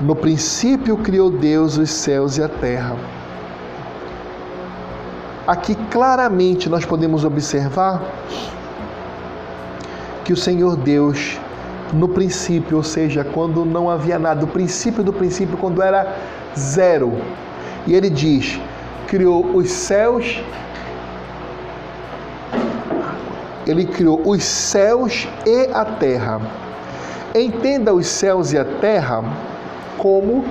No 0.01 0.15
princípio 0.15 0.95
criou 0.95 1.29
Deus 1.29 1.77
os 1.77 1.89
céus 1.89 2.37
e 2.37 2.43
a 2.43 2.47
terra. 2.47 2.95
Aqui 5.45 5.75
claramente 5.91 6.69
nós 6.69 6.85
podemos 6.85 7.25
observar 7.25 8.01
que 10.23 10.31
o 10.31 10.37
Senhor 10.37 10.77
Deus, 10.77 11.37
no 11.91 12.07
princípio, 12.07 12.77
ou 12.77 12.83
seja, 12.83 13.25
quando 13.25 13.65
não 13.65 13.89
havia 13.89 14.17
nada, 14.17 14.45
o 14.45 14.47
princípio 14.47 15.03
do 15.03 15.11
princípio, 15.11 15.57
quando 15.57 15.81
era 15.81 16.15
zero, 16.57 17.19
e 17.85 17.93
ele 17.93 18.09
diz: 18.09 18.57
criou 19.05 19.53
os 19.53 19.69
céus, 19.69 20.41
ele 23.67 23.85
criou 23.85 24.21
os 24.23 24.43
céus 24.43 25.27
e 25.45 25.69
a 25.73 25.83
terra. 25.83 26.39
Entenda 27.35 27.93
os 27.93 28.07
céus 28.07 28.53
e 28.53 28.57
a 28.57 28.63
terra 28.63 29.23
como 29.99 30.43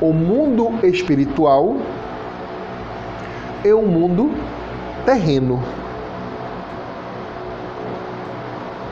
o 0.00 0.12
mundo 0.12 0.74
espiritual 0.82 1.76
e 3.64 3.72
o 3.72 3.82
mundo 3.82 4.30
terreno. 5.06 5.62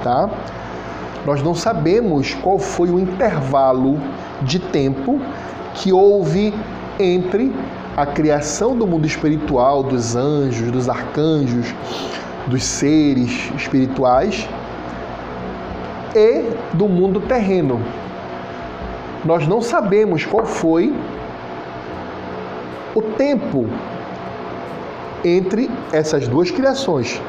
Tá? 0.03 0.31
Nós 1.27 1.43
não 1.43 1.55
sabemos 1.55 2.35
qual 2.35 2.59
foi 2.59 2.91
o 2.91 2.99
intervalo 2.99 4.01
de 4.43 4.59
tempo 4.59 5.21
que 5.75 5.93
houve 5.93 6.55
entre 6.99 7.53
a 7.97 8.07
criação 8.07 8.77
do 8.77 8.87
mundo 8.87 9.07
espiritual, 9.07 9.83
dos 9.83 10.15
anjos, 10.15 10.71
dos 10.71 10.89
arcanjos, 10.89 11.75
dos 12.47 12.63
seres 12.63 13.51
espirituais 13.57 14.49
e 16.15 16.45
do 16.75 16.89
mundo 16.89 17.21
terreno. 17.21 17.81
Nós 19.25 19.49
não 19.49 19.63
sabemos 19.63 20.27
qual 20.27 20.45
foi 20.45 20.95
o 22.95 23.01
tempo 23.01 23.67
entre 25.25 25.71
essas 25.93 26.29
duas 26.29 26.51
criações. 26.51 27.21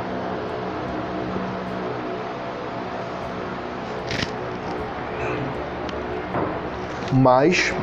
Mas, 7.13 7.73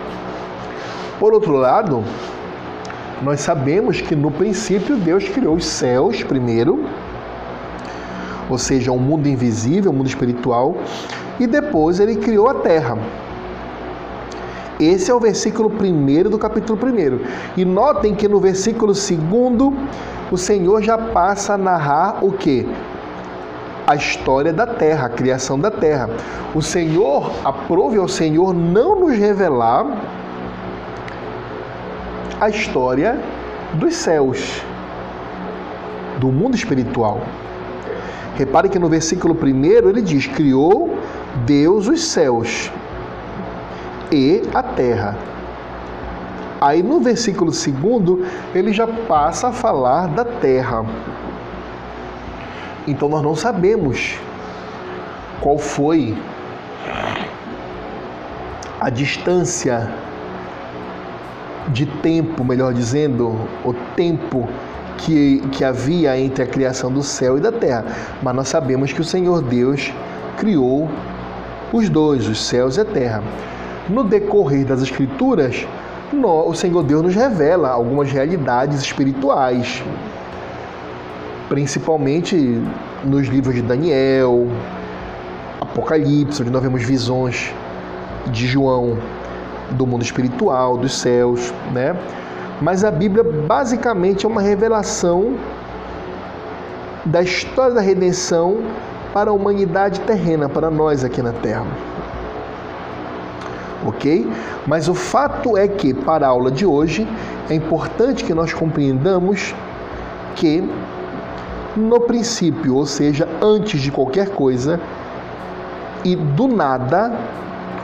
por 1.19 1.33
outro 1.33 1.55
lado, 1.57 2.05
nós 3.23 3.41
sabemos 3.41 4.03
que 4.03 4.15
no 4.15 4.31
princípio 4.31 4.97
Deus 4.97 5.27
criou 5.27 5.57
os 5.57 5.65
céus 5.65 6.23
primeiro, 6.23 6.85
ou 8.51 8.59
seja, 8.59 8.93
o 8.93 8.97
um 8.97 8.99
mundo 8.99 9.27
invisível, 9.27 9.91
o 9.91 9.95
um 9.95 9.97
mundo 9.97 10.09
espiritual, 10.09 10.77
e 11.41 11.47
depois 11.47 11.99
ele 11.99 12.17
criou 12.17 12.49
a 12.49 12.55
terra. 12.55 12.99
Esse 14.81 15.11
é 15.11 15.15
o 15.15 15.21
versículo 15.21 15.71
1 15.71 16.31
do 16.31 16.39
capítulo 16.39 16.79
1. 16.83 17.21
E 17.57 17.65
notem 17.65 18.15
que 18.15 18.27
no 18.27 18.41
versículo 18.41 18.93
2 18.93 19.11
o 20.31 20.39
Senhor 20.39 20.83
já 20.83 20.97
passa 20.97 21.55
a 21.55 21.59
narrar 21.59 22.25
o 22.25 22.33
que? 22.33 22.67
A 23.87 23.95
história 23.95 24.53
da 24.53 24.67
terra, 24.67 25.07
a 25.07 25.11
criação 25.11 25.59
da 25.59 25.71
terra. 25.71 26.09
O 26.55 26.63
Senhor, 26.63 27.31
aprove 27.45 27.99
ao 27.99 28.09
Senhor 28.09 28.55
não 28.55 29.01
nos 29.01 29.17
revelar 29.17 29.87
a 32.41 32.49
história 32.49 33.21
dos 33.75 33.95
céus, 33.95 34.63
do 36.19 36.29
mundo 36.29 36.55
espiritual. 36.55 37.21
Repare 38.37 38.69
que 38.69 38.79
no 38.79 38.89
versículo 38.89 39.35
1 39.35 39.65
ele 39.89 40.01
diz: 40.01 40.27
Criou 40.27 40.97
Deus 41.45 41.89
os 41.89 42.05
céus 42.05 42.71
e 44.13 44.43
a 44.55 44.63
terra. 44.63 45.17
Aí 46.61 46.83
no 46.83 47.01
versículo 47.01 47.51
2 47.51 48.31
ele 48.55 48.73
já 48.73 48.87
passa 48.87 49.49
a 49.49 49.53
falar 49.53 50.07
da 50.09 50.25
terra. 50.25 50.85
Então 52.87 53.09
nós 53.09 53.23
não 53.23 53.35
sabemos 53.35 54.17
qual 55.41 55.59
foi 55.59 56.17
a 58.81 58.91
distância 58.91 59.93
de 61.69 61.87
tempo, 61.87 62.45
melhor 62.45 62.75
dizendo, 62.75 63.49
o 63.65 63.73
tempo 63.97 64.49
que, 64.99 65.41
que 65.53 65.65
havia 65.65 66.19
entre 66.19 66.43
a 66.43 66.47
criação 66.47 66.93
do 66.93 67.03
céu 67.03 67.39
e 67.39 67.41
da 67.41 67.53
terra. 67.53 67.85
Mas 68.23 68.35
nós 68.35 68.49
sabemos 68.49 68.93
que 68.93 69.01
o 69.01 69.05
Senhor 69.05 69.43
Deus 69.43 69.93
criou 70.37 70.89
os 71.73 71.89
dois, 71.89 72.29
os 72.29 72.45
céus 72.45 72.77
e 72.77 72.81
a 72.81 72.85
terra. 72.85 73.23
No 73.93 74.03
decorrer 74.03 74.65
das 74.65 74.81
Escrituras, 74.81 75.67
o 76.15 76.55
Senhor 76.55 76.83
Deus 76.83 77.03
nos 77.03 77.15
revela 77.15 77.69
algumas 77.69 78.11
realidades 78.11 78.81
espirituais, 78.81 79.85
principalmente 81.47 82.59
nos 83.05 83.29
livros 83.29 83.55
de 83.55 83.61
Daniel, 83.61 84.49
Apocalipse, 85.61 86.41
onde 86.41 86.51
nós 86.51 86.63
vemos 86.63 86.83
visões 86.83 87.53
de 88.29 88.47
João 88.47 88.97
do 89.73 89.87
mundo 89.87 90.01
espiritual, 90.01 90.79
dos 90.79 90.95
céus, 90.99 91.53
né? 91.71 91.95
Mas 92.63 92.85
a 92.85 92.91
Bíblia 92.91 93.23
basicamente 93.23 94.25
é 94.25 94.29
uma 94.29 94.41
revelação 94.41 95.35
da 97.05 97.21
história 97.21 97.75
da 97.75 97.83
redenção 97.83 98.63
para 99.13 99.29
a 99.29 99.35
humanidade 99.35 100.01
terrena, 100.01 100.49
para 100.49 100.71
nós 100.71 101.05
aqui 101.05 101.21
na 101.21 101.33
Terra 101.35 101.92
ok? 103.85 104.27
Mas 104.67 104.89
o 104.89 104.95
fato 104.95 105.57
é 105.57 105.67
que, 105.69 105.93
para 105.93 106.27
a 106.27 106.31
aula 106.31 106.51
de 106.51 106.65
hoje, 106.67 107.07
é 107.49 107.55
importante 107.55 108.25
que 108.25 108.35
nós 108.35 108.53
compreendamos 108.53 109.55
que, 110.35 110.63
no 111.77 112.01
princípio, 112.01 112.77
ou 112.77 112.87
seja, 112.87 113.29
antes 113.41 113.81
de 113.81 113.91
qualquer 113.91 114.31
coisa, 114.31 114.81
e 116.05 116.17
do 116.17 116.49
nada, 116.49 117.13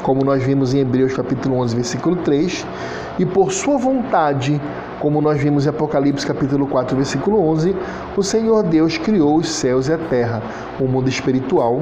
como 0.02 0.24
nós 0.24 0.42
vimos 0.42 0.74
em 0.74 0.80
Hebreus 0.80 1.14
capítulo 1.14 1.56
11, 1.58 1.76
versículo 1.76 2.16
3, 2.16 2.66
e 3.18 3.26
por 3.26 3.52
sua 3.52 3.76
vontade, 3.76 4.60
como 5.00 5.20
nós 5.20 5.40
vimos 5.40 5.66
em 5.66 5.68
Apocalipse 5.68 6.26
capítulo 6.26 6.66
4, 6.66 6.96
versículo 6.96 7.40
11, 7.48 7.76
o 8.16 8.22
Senhor 8.22 8.62
Deus 8.62 8.98
criou 8.98 9.36
os 9.36 9.48
céus 9.48 9.88
e 9.88 9.92
a 9.92 9.98
terra, 9.98 10.42
o 10.80 10.84
mundo 10.84 11.08
espiritual 11.08 11.80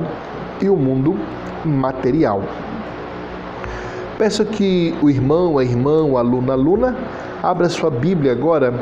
e 0.60 0.68
o 0.68 0.76
mundo 0.76 1.16
material. 1.64 2.42
Peço 4.18 4.46
que 4.46 4.94
o 5.02 5.10
irmão, 5.10 5.58
a 5.58 5.64
irmã, 5.64 6.02
o 6.02 6.16
aluno, 6.16 6.50
a 6.50 6.54
aluna, 6.54 6.96
abra 7.42 7.68
sua 7.68 7.90
Bíblia 7.90 8.32
agora 8.32 8.72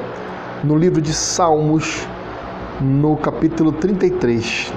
no 0.63 0.79
livro 0.79 1.03
de 1.03 1.13
Salmos, 1.13 2.07
no 2.81 3.17
capítulo 3.17 3.73
33. 3.73 4.73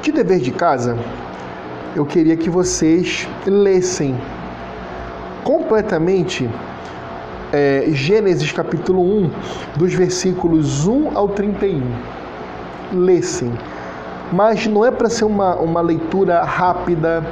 De 0.00 0.12
dever 0.12 0.38
de 0.38 0.52
casa, 0.52 0.96
eu 1.96 2.06
queria 2.06 2.36
que 2.36 2.48
vocês 2.48 3.28
lessem 3.48 4.16
completamente 5.42 6.48
é, 7.52 7.86
Gênesis 7.88 8.52
capítulo 8.52 9.02
1, 9.02 9.30
dos 9.76 9.92
versículos 9.92 10.86
1 10.86 11.18
ao 11.18 11.30
31. 11.30 11.82
Lessem 12.92 13.52
mas 14.32 14.66
não 14.66 14.84
é 14.84 14.90
para 14.90 15.08
ser 15.08 15.24
uma, 15.24 15.54
uma 15.56 15.80
leitura 15.80 16.42
rápida, 16.42 17.24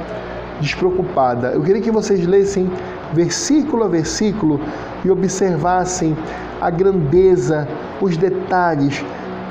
despreocupada. 0.59 1.49
Eu 1.49 1.61
queria 1.61 1.81
que 1.81 1.91
vocês 1.91 2.25
lessem 2.25 2.69
versículo 3.13 3.83
a 3.83 3.87
versículo 3.87 4.59
e 5.03 5.11
observassem 5.11 6.15
a 6.61 6.69
grandeza, 6.69 7.67
os 8.01 8.17
detalhes, 8.17 9.03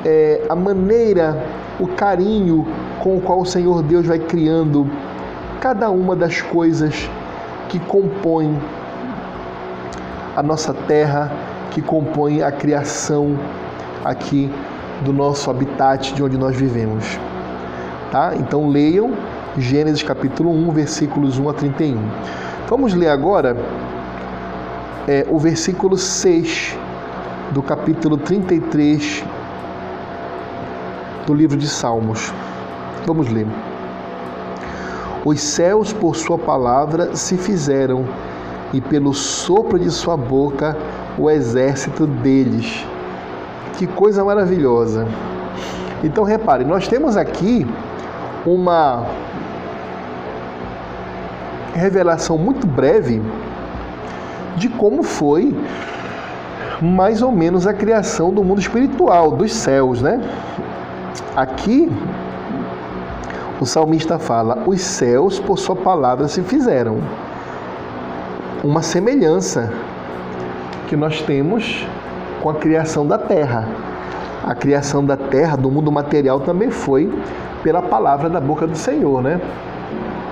é, 0.05 0.43
a 0.49 0.57
maneira, 0.57 1.45
o 1.79 1.87
carinho 1.89 2.67
com 3.03 3.17
o 3.17 3.21
qual 3.21 3.41
o 3.41 3.47
Senhor 3.47 3.83
Deus 3.83 4.07
vai 4.07 4.19
criando 4.19 4.91
cada 5.61 5.91
uma 5.91 6.15
das 6.15 6.41
coisas 6.41 7.09
que 7.69 7.79
compõem 7.79 8.59
a 10.37 10.43
nossa 10.43 10.75
terra, 10.75 11.33
que 11.71 11.81
compõem 11.81 12.43
a 12.43 12.51
criação 12.51 13.39
aqui 14.05 14.51
do 15.05 15.13
nosso 15.13 15.51
habitat, 15.51 16.13
de 16.15 16.23
onde 16.23 16.37
nós 16.37 16.57
vivemos. 16.57 17.19
Tá? 18.15 18.33
Então 18.37 18.69
leiam 18.69 19.13
Gênesis 19.59 20.05
capítulo 20.05 20.49
1, 20.49 20.71
versículos 20.71 21.37
1 21.37 21.49
a 21.49 21.53
31. 21.53 21.99
Vamos 22.69 22.95
ler 22.95 23.09
agora 23.09 23.57
é, 25.09 25.27
o 25.29 25.37
versículo 25.37 25.99
6 25.99 26.79
do 27.51 27.61
capítulo 27.61 28.17
33 28.17 29.25
do 31.27 31.35
livro 31.35 31.57
de 31.57 31.67
Salmos. 31.67 32.33
Vamos 33.05 33.29
ler. 33.29 33.49
Os 35.25 35.41
céus, 35.41 35.93
por 35.93 36.15
sua 36.15 36.39
palavra, 36.39 37.17
se 37.17 37.37
fizeram, 37.37 38.05
e 38.73 38.81
pelo 38.81 39.13
sopro 39.13 39.77
de 39.77 39.91
sua 39.91 40.17
boca, 40.17 40.77
o 41.19 41.29
exército 41.29 42.07
deles. 42.07 42.87
Que 43.77 43.89
coisa 43.89 44.25
maravilhosa! 44.25 45.05
Então, 46.05 46.23
repare, 46.23 46.65
nós 46.65 46.87
temos 46.87 47.17
aqui 47.17 47.67
uma 48.47 49.07
revelação 51.75 52.39
muito 52.39 52.67
breve 52.67 53.23
de 54.57 54.69
como 54.69 55.03
foi 55.03 55.55
mais 56.81 57.23
ou 57.23 57.33
menos 57.33 57.67
a 57.67 57.73
criação 57.73 58.33
do 58.33 58.45
mundo 58.45 58.61
espiritual, 58.61 59.33
dos 59.33 59.53
céus, 59.53 60.03
né? 60.03 60.21
Aqui 61.35 61.91
o 63.61 63.67
salmista 63.67 64.19
fala: 64.19 64.63
os 64.67 64.81
céus 64.81 65.39
por 65.39 65.59
sua 65.59 65.77
palavra 65.77 66.29
se 66.29 66.43
fizeram. 66.43 66.99
Uma 68.63 68.83
semelhança 68.83 69.73
que 70.89 70.97
nós 70.97 71.21
temos 71.23 71.87
com 72.43 72.51
a 72.51 72.55
criação 72.55 73.07
da 73.07 73.19
terra. 73.19 73.67
A 74.45 74.55
criação 74.55 75.05
da 75.05 75.17
terra, 75.17 75.57
do 75.57 75.71
mundo 75.71 75.91
material, 75.91 76.41
também 76.41 76.71
foi 76.71 77.11
pela 77.65 77.83
palavra 77.83 78.31
da 78.31 78.41
boca 78.41 78.65
do 78.65 78.77
Senhor, 78.77 79.21
né? 79.21 79.41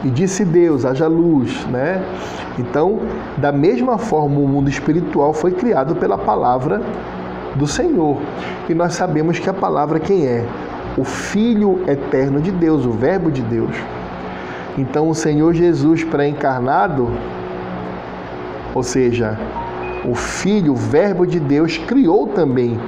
E 0.05 0.11
disse 0.11 0.45
Deus, 0.45 0.85
haja 0.85 1.09
luz, 1.09 1.67
né? 1.67 2.01
Então, 2.57 3.01
da 3.37 3.51
mesma 3.51 3.99
forma, 3.99 4.39
o 4.39 4.47
mundo 4.47 4.71
espiritual 4.71 5.33
foi 5.33 5.51
criado 5.51 5.97
pela 5.97 6.17
palavra 6.17 6.81
do 7.57 7.67
Senhor. 7.67 8.19
E 8.69 8.75
nós 8.75 8.95
sabemos 8.95 9.41
que 9.41 9.51
a 9.51 9.55
palavra 9.55 9.99
quem 9.99 10.27
é? 10.27 10.47
o 10.97 11.05
Filho 11.05 11.83
eterno 11.87 12.41
de 12.41 12.51
Deus, 12.51 12.85
o 12.85 12.91
Verbo 12.91 13.31
de 13.31 13.43
Deus. 13.43 13.75
Então, 14.77 15.09
o 15.09 15.15
Senhor 15.15 15.55
Jesus 15.55 16.05
pré-encarnado, 16.05 17.11
ou 18.75 18.83
seja, 18.83 19.39
o 20.05 20.15
Filho, 20.15 20.73
o 20.73 20.77
Verbo 20.77 21.27
de 21.27 21.39
Deus, 21.39 21.79
criou 21.79 22.27
também 22.29 22.79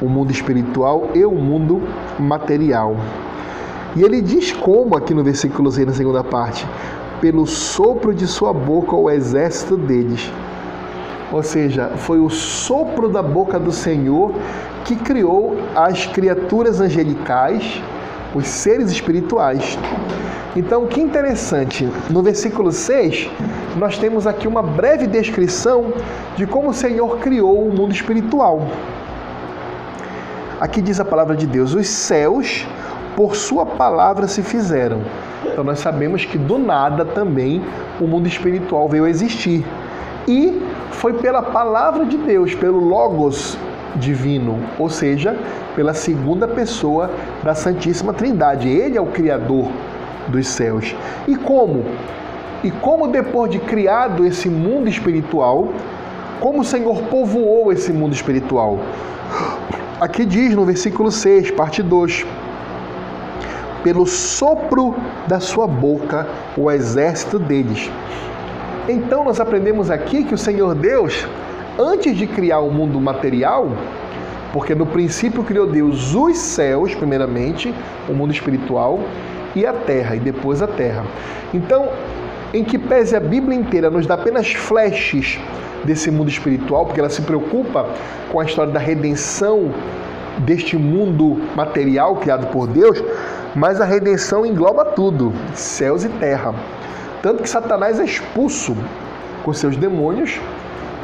o 0.00 0.08
mundo 0.08 0.30
espiritual 0.30 1.10
e 1.14 1.24
o 1.24 1.32
mundo 1.32 1.82
material. 2.18 2.96
E 3.96 4.02
ele 4.02 4.20
diz 4.20 4.52
como 4.52 4.96
aqui 4.96 5.12
no 5.12 5.24
versículo 5.24 5.70
6, 5.70 5.86
na 5.86 5.92
segunda 5.92 6.22
parte: 6.22 6.66
pelo 7.20 7.46
sopro 7.46 8.14
de 8.14 8.26
sua 8.26 8.52
boca 8.52 8.94
o 8.94 9.10
exército 9.10 9.76
deles. 9.76 10.30
Ou 11.32 11.42
seja, 11.42 11.92
foi 11.96 12.18
o 12.18 12.28
sopro 12.28 13.08
da 13.08 13.22
boca 13.22 13.58
do 13.58 13.70
Senhor 13.70 14.32
que 14.84 14.96
criou 14.96 15.56
as 15.74 16.06
criaturas 16.06 16.80
angelicais, 16.80 17.80
os 18.34 18.46
seres 18.46 18.90
espirituais. 18.90 19.78
Então, 20.56 20.86
que 20.86 21.00
interessante, 21.00 21.88
no 22.08 22.22
versículo 22.22 22.72
6, 22.72 23.30
nós 23.76 23.96
temos 23.98 24.26
aqui 24.26 24.48
uma 24.48 24.62
breve 24.62 25.06
descrição 25.06 25.92
de 26.36 26.46
como 26.46 26.70
o 26.70 26.74
Senhor 26.74 27.18
criou 27.18 27.68
o 27.68 27.72
mundo 27.72 27.92
espiritual. 27.92 28.66
Aqui 30.60 30.82
diz 30.82 30.98
a 30.98 31.04
palavra 31.04 31.36
de 31.36 31.46
Deus: 31.46 31.72
os 31.74 31.88
céus, 31.88 32.66
por 33.20 33.36
Sua 33.36 33.66
palavra, 33.66 34.26
se 34.26 34.42
fizeram. 34.42 35.02
Então, 35.44 35.62
nós 35.62 35.80
sabemos 35.80 36.24
que 36.24 36.38
do 36.38 36.56
nada 36.56 37.04
também 37.04 37.62
o 38.00 38.06
mundo 38.06 38.26
espiritual 38.26 38.88
veio 38.88 39.04
a 39.04 39.10
existir. 39.10 39.62
E 40.26 40.62
foi 40.92 41.12
pela 41.12 41.42
palavra 41.42 42.06
de 42.06 42.16
Deus, 42.16 42.54
pelo 42.54 42.78
Logos 42.78 43.58
divino, 43.96 44.58
ou 44.78 44.88
seja, 44.88 45.36
pela 45.76 45.92
segunda 45.92 46.48
pessoa 46.48 47.10
da 47.42 47.54
Santíssima 47.54 48.14
Trindade. 48.14 48.70
Ele 48.70 48.96
é 48.96 49.00
o 49.02 49.08
Criador 49.08 49.68
dos 50.28 50.48
céus. 50.48 50.96
E 51.28 51.36
como? 51.36 51.84
E 52.64 52.70
como 52.70 53.06
depois 53.06 53.50
de 53.50 53.58
criado 53.58 54.24
esse 54.24 54.48
mundo 54.48 54.88
espiritual, 54.88 55.68
como 56.40 56.60
o 56.60 56.64
Senhor 56.64 57.02
povoou 57.02 57.70
esse 57.70 57.92
mundo 57.92 58.14
espiritual? 58.14 58.78
Aqui 60.00 60.24
diz 60.24 60.54
no 60.54 60.64
versículo 60.64 61.12
6, 61.12 61.50
parte 61.50 61.82
2: 61.82 62.24
Pelo 63.82 64.06
sopro 64.06 64.94
da 65.26 65.40
sua 65.40 65.66
boca, 65.66 66.26
o 66.56 66.70
exército 66.70 67.38
deles. 67.38 67.90
Então 68.88 69.24
nós 69.24 69.40
aprendemos 69.40 69.90
aqui 69.90 70.24
que 70.24 70.34
o 70.34 70.38
Senhor 70.38 70.74
Deus 70.74 71.26
antes 71.78 72.16
de 72.16 72.26
criar 72.26 72.60
o 72.60 72.70
mundo 72.70 73.00
material, 73.00 73.72
porque 74.52 74.74
no 74.74 74.84
princípio 74.84 75.42
criou 75.44 75.66
Deus 75.66 76.14
os 76.14 76.36
céus, 76.38 76.94
primeiramente, 76.94 77.72
o 78.08 78.12
mundo 78.12 78.32
espiritual, 78.32 79.00
e 79.54 79.64
a 79.64 79.72
terra, 79.72 80.16
e 80.16 80.20
depois 80.20 80.62
a 80.62 80.66
terra. 80.66 81.04
Então, 81.54 81.88
em 82.52 82.64
que 82.64 82.78
pese 82.78 83.16
a 83.16 83.20
Bíblia 83.20 83.58
inteira 83.58 83.90
nos 83.90 84.06
dá 84.06 84.14
apenas 84.14 84.52
flashes 84.52 85.38
desse 85.84 86.10
mundo 86.10 86.28
espiritual, 86.28 86.84
porque 86.84 87.00
ela 87.00 87.08
se 87.08 87.22
preocupa 87.22 87.88
com 88.30 88.40
a 88.40 88.44
história 88.44 88.72
da 88.72 88.80
redenção 88.80 89.70
deste 90.38 90.76
mundo 90.76 91.40
material 91.54 92.16
criado 92.16 92.48
por 92.48 92.66
Deus, 92.66 93.02
mas 93.54 93.80
a 93.80 93.84
redenção 93.84 94.46
engloba 94.46 94.84
tudo, 94.84 95.32
céus 95.54 96.04
e 96.04 96.08
terra. 96.08 96.54
Tanto 97.22 97.42
que 97.42 97.48
Satanás 97.48 97.98
é 97.98 98.04
expulso 98.04 98.76
com 99.42 99.52
seus 99.52 99.76
demônios 99.76 100.40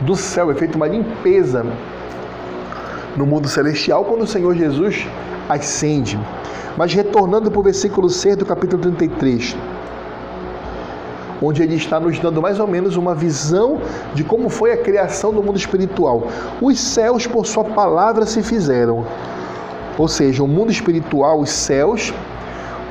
do 0.01 0.15
céu, 0.15 0.51
é 0.51 0.55
feita 0.55 0.77
uma 0.77 0.87
limpeza 0.87 1.65
no 3.17 3.27
mundo 3.27 3.49
celestial 3.49 4.05
quando 4.05 4.23
o 4.23 4.27
Senhor 4.27 4.55
Jesus 4.55 5.07
ascende. 5.49 6.19
Mas 6.77 6.93
retornando 6.93 7.51
para 7.51 7.61
o 7.61 7.63
versículo 7.63 8.09
6 8.11 8.37
do 8.37 8.47
capítulo 8.47 8.83
33, 8.83 9.57
onde 11.43 11.63
ele 11.63 11.75
está 11.75 11.99
nos 11.99 12.19
dando 12.19 12.41
mais 12.41 12.61
ou 12.61 12.67
menos 12.67 12.97
uma 12.97 13.15
visão 13.15 13.81
de 14.15 14.23
como 14.23 14.49
foi 14.49 14.73
a 14.73 14.77
criação 14.77 15.33
do 15.33 15.43
mundo 15.43 15.57
espiritual. 15.57 16.29
Os 16.61 16.79
céus, 16.79 17.27
por 17.27 17.47
sua 17.47 17.65
palavra, 17.65 18.27
se 18.27 18.43
fizeram. 18.43 19.07
Ou 19.99 20.09
seja, 20.09 20.43
o 20.43 20.49
mundo 20.49 20.71
espiritual, 20.71 21.41
os 21.41 21.51
céus, 21.51 22.13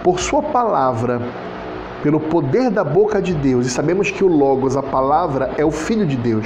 por 0.06 0.20
sua 0.20 0.44
palavra, 0.44 1.20
pelo 2.04 2.20
poder 2.20 2.70
da 2.70 2.84
boca 2.84 3.20
de 3.20 3.34
Deus. 3.34 3.66
E 3.66 3.72
sabemos 3.72 4.12
que 4.12 4.24
o 4.24 4.28
Logos, 4.28 4.78
a 4.78 4.84
palavra, 4.84 5.50
é 5.58 5.66
o 5.66 5.72
Filho 5.72 6.06
de 6.06 6.16
Deus. 6.16 6.46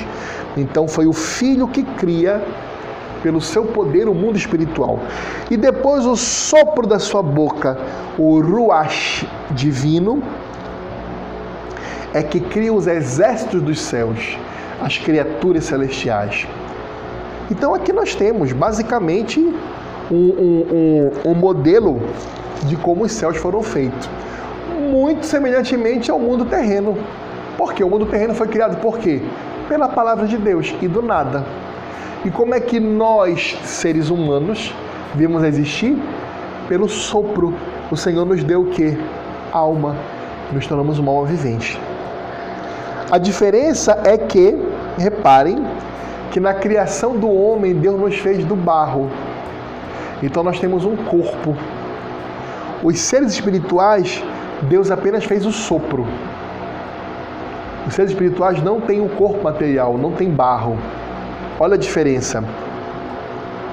Então 0.55 0.88
foi 0.88 1.05
o 1.05 1.12
Filho 1.12 1.68
que 1.68 1.84
cria, 1.84 2.41
pelo 3.22 3.41
seu 3.41 3.66
poder, 3.66 4.07
o 4.07 4.14
mundo 4.14 4.38
espiritual. 4.38 5.01
E 5.51 5.57
depois 5.57 6.05
o 6.05 6.16
sopro 6.16 6.88
da 6.88 6.99
sua 6.99 7.22
boca, 7.22 7.78
o 8.18 8.39
Ruach 8.39 9.28
divino, 9.51 10.24
é 12.14 12.24
que 12.24 12.39
cria 12.39 12.74
os 12.74 12.88
exércitos 12.88 13.62
dos 13.62 13.82
céus, 13.82 14.38
as 14.82 14.97
criaturas 14.97 15.66
celestiais. 15.66 16.47
Então 17.51 17.76
aqui 17.76 17.91
nós 17.91 18.16
temos 18.16 18.53
basicamente 18.53 19.41
um, 20.10 20.16
um, 20.16 20.66
um, 20.72 21.32
um 21.32 21.36
modelo 21.36 22.01
de 22.66 22.76
como 22.76 23.03
os 23.03 23.12
céus 23.12 23.38
foram 23.38 23.62
feitos 23.62 24.10
muito 24.89 25.26
semelhantemente 25.26 26.10
ao 26.10 26.20
mundo 26.20 26.45
terreno. 26.45 26.97
Porque 27.57 27.84
o 27.84 27.89
mundo 27.89 28.05
terreno 28.05 28.34
foi 28.34 28.47
criado 28.47 28.78
por 28.78 28.97
quê? 28.97 29.22
Pela 29.68 29.89
palavra 29.89 30.26
de 30.26 30.38
Deus 30.38 30.74
e 30.82 30.88
do 30.88 31.01
nada. 31.01 31.45
E 32.26 32.32
como 32.32 32.53
é 32.53 32.60
que 32.60 32.80
nós, 32.80 33.57
seres 33.64 34.10
humanos, 34.10 34.74
vimos 35.16 35.43
existir? 35.43 35.97
Pelo 36.68 36.88
sopro. 36.89 37.53
O 37.91 37.97
Senhor 37.97 38.26
nos 38.26 38.43
deu 38.43 38.62
o 38.62 38.68
quê? 38.68 38.97
Alma. 39.51 39.95
Nos 40.51 40.66
tornamos 40.66 40.99
uma 40.99 41.12
alma 41.12 41.28
vivente. 41.28 41.80
A 43.12 43.18
diferença 43.18 44.01
é 44.03 44.18
que, 44.18 44.55
reparem, 44.97 45.66
que 46.32 46.39
na 46.39 46.53
criação 46.53 47.18
do 47.18 47.30
homem 47.32 47.74
Deus 47.74 47.99
nos 47.99 48.18
fez 48.18 48.45
do 48.45 48.55
barro. 48.55 49.10
Então 50.22 50.43
nós 50.43 50.60
temos 50.60 50.86
um 50.86 50.95
corpo. 50.95 51.55
Os 52.82 52.99
seres 52.99 53.34
espirituais 53.34 54.23
Deus 54.63 54.91
apenas 54.91 55.25
fez 55.25 55.45
o 55.45 55.51
sopro. 55.51 56.05
Os 57.88 57.93
seres 57.93 58.11
espirituais 58.11 58.61
não 58.61 58.80
têm 58.82 59.01
um 59.01 59.07
corpo 59.07 59.43
material, 59.43 59.97
não 59.97 60.11
tem 60.11 60.30
barro. 60.30 60.77
Olha 61.59 61.75
a 61.75 61.77
diferença. 61.77 62.43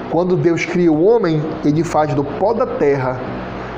Quando 0.09 0.37
Deus 0.37 0.65
cria 0.65 0.91
o 0.91 1.03
homem, 1.03 1.41
ele 1.63 1.83
faz 1.83 2.13
do 2.13 2.23
pó 2.23 2.53
da 2.53 2.65
terra 2.65 3.19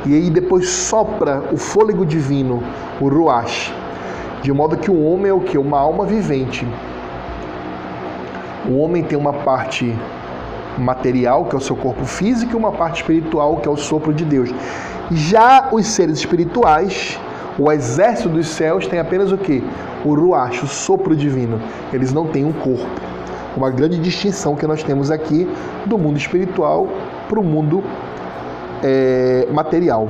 e 0.06 0.16
aí 0.16 0.30
depois 0.30 0.70
sopra 0.70 1.44
o 1.52 1.58
fôlego 1.58 2.06
divino, 2.06 2.64
o 3.02 3.10
ruach, 3.10 3.74
de 4.42 4.54
modo 4.54 4.78
que 4.78 4.90
o 4.90 5.04
homem 5.04 5.30
é 5.30 5.34
o 5.34 5.42
que? 5.42 5.58
Uma 5.58 5.80
alma 5.80 6.06
vivente. 6.06 6.66
O 8.68 8.78
homem 8.78 9.04
tem 9.04 9.18
uma 9.18 9.34
parte 9.34 9.96
material, 10.80 11.46
que 11.46 11.56
é 11.56 11.58
o 11.58 11.62
seu 11.62 11.76
corpo 11.76 12.06
físico, 12.06 12.54
e 12.54 12.56
uma 12.56 12.72
parte 12.72 13.02
espiritual, 13.02 13.58
que 13.58 13.68
é 13.68 13.72
o 13.72 13.78
sopro 13.78 14.14
de 14.14 14.26
Deus. 14.26 14.50
Já 15.12 15.70
os 15.72 15.88
seres 15.88 16.20
espirituais, 16.20 17.20
o 17.58 17.72
exército 17.72 18.30
dos 18.30 18.48
céus 18.48 18.88
tem 18.88 19.00
apenas 19.00 19.32
o 19.32 19.38
que? 19.38 19.64
O 20.06 20.14
ruach, 20.14 20.64
o 20.64 20.68
sopro 20.68 21.16
divino. 21.16 21.60
Eles 21.92 22.14
não 22.14 22.28
têm 22.28 22.46
um 22.46 22.54
corpo. 22.54 22.88
Uma 23.58 23.70
grande 23.70 23.98
distinção 23.98 24.56
que 24.56 24.66
nós 24.66 24.84
temos 24.84 25.12
aqui 25.12 25.50
do 25.86 25.98
mundo 25.98 26.18
espiritual 26.18 26.88
para 27.28 27.40
o 27.40 27.44
mundo 27.44 27.84
é, 28.84 29.48
material. 29.52 30.08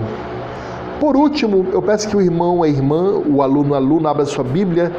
Por 0.99 1.15
último, 1.15 1.65
eu 1.71 1.81
peço 1.81 2.09
que 2.09 2.17
o 2.17 2.21
irmão, 2.21 2.61
a 2.61 2.67
irmã, 2.67 3.13
o 3.25 3.41
aluno, 3.41 3.73
a 3.73 3.77
aluna 3.77 4.09
abra 4.09 4.25
sua 4.25 4.43
Bíblia 4.43 4.91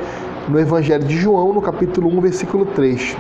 no 0.49 0.59
Evangelho 0.59 1.05
de 1.05 1.17
João, 1.17 1.53
no 1.53 1.61
capítulo 1.61 2.09
1, 2.09 2.21
versículo 2.21 2.65
3. 2.65 3.17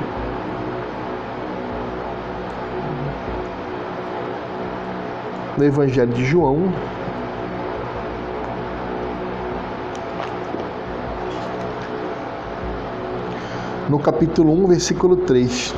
No 5.61 5.67
Evangelho 5.67 6.11
de 6.15 6.25
João, 6.25 6.73
no 13.91 13.99
capítulo 13.99 14.55
1, 14.65 14.67
versículo 14.69 15.17
3. 15.19 15.75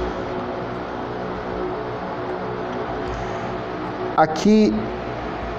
Aqui 4.17 4.73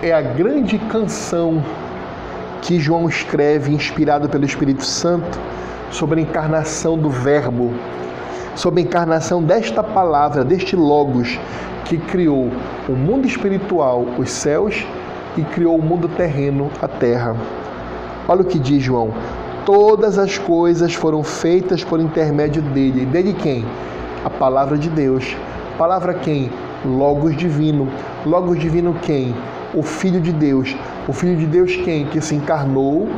é 0.02 0.14
a 0.14 0.22
grande 0.22 0.78
canção 0.78 1.62
que 2.62 2.80
João 2.80 3.10
escreve, 3.10 3.74
inspirado 3.74 4.30
pelo 4.30 4.46
Espírito 4.46 4.86
Santo, 4.86 5.38
sobre 5.92 6.22
a 6.22 6.24
encarnação 6.24 6.98
do 6.98 7.10
Verbo, 7.10 7.74
sobre 8.56 8.82
a 8.82 8.84
encarnação 8.84 9.42
desta 9.42 9.84
palavra, 9.84 10.44
deste 10.44 10.76
Logos, 10.76 11.40
que 11.86 11.98
criou 11.98 12.50
o 12.88 12.92
mundo 12.94 13.28
espiritual, 13.28 14.06
os 14.18 14.32
céus, 14.32 14.86
e 15.38 15.42
criou 15.42 15.78
o 15.78 15.82
mundo 15.82 16.08
terreno, 16.08 16.70
a 16.82 16.88
terra. 16.88 17.36
Olha 18.28 18.42
o 18.42 18.46
que 18.46 18.60
diz 18.60 18.84
João: 18.84 19.12
todas 19.66 20.18
as 20.18 20.38
coisas 20.38 20.94
foram 20.94 21.24
feitas 21.24 21.84
por 21.84 22.00
intermédio 22.00 22.62
dele. 22.62 23.04
E 23.04 23.06
dele 23.06 23.34
quem? 23.34 23.66
A 24.24 24.30
palavra 24.30 24.78
de 24.78 24.90
Deus. 24.90 25.36
Palavra 25.78 26.14
quem? 26.14 26.50
Logos 26.86 27.36
divino. 27.36 27.90
Logos 28.26 28.60
divino 28.60 28.96
quem? 29.02 29.36
O 29.74 29.82
Filho 29.82 30.22
de 30.22 30.32
Deus. 30.32 30.76
O 31.08 31.14
Filho 31.14 31.36
de 31.36 31.46
Deus 31.46 31.76
quem? 31.76 32.06
Que 32.06 32.22
se 32.22 32.36
encarnou 32.36 33.10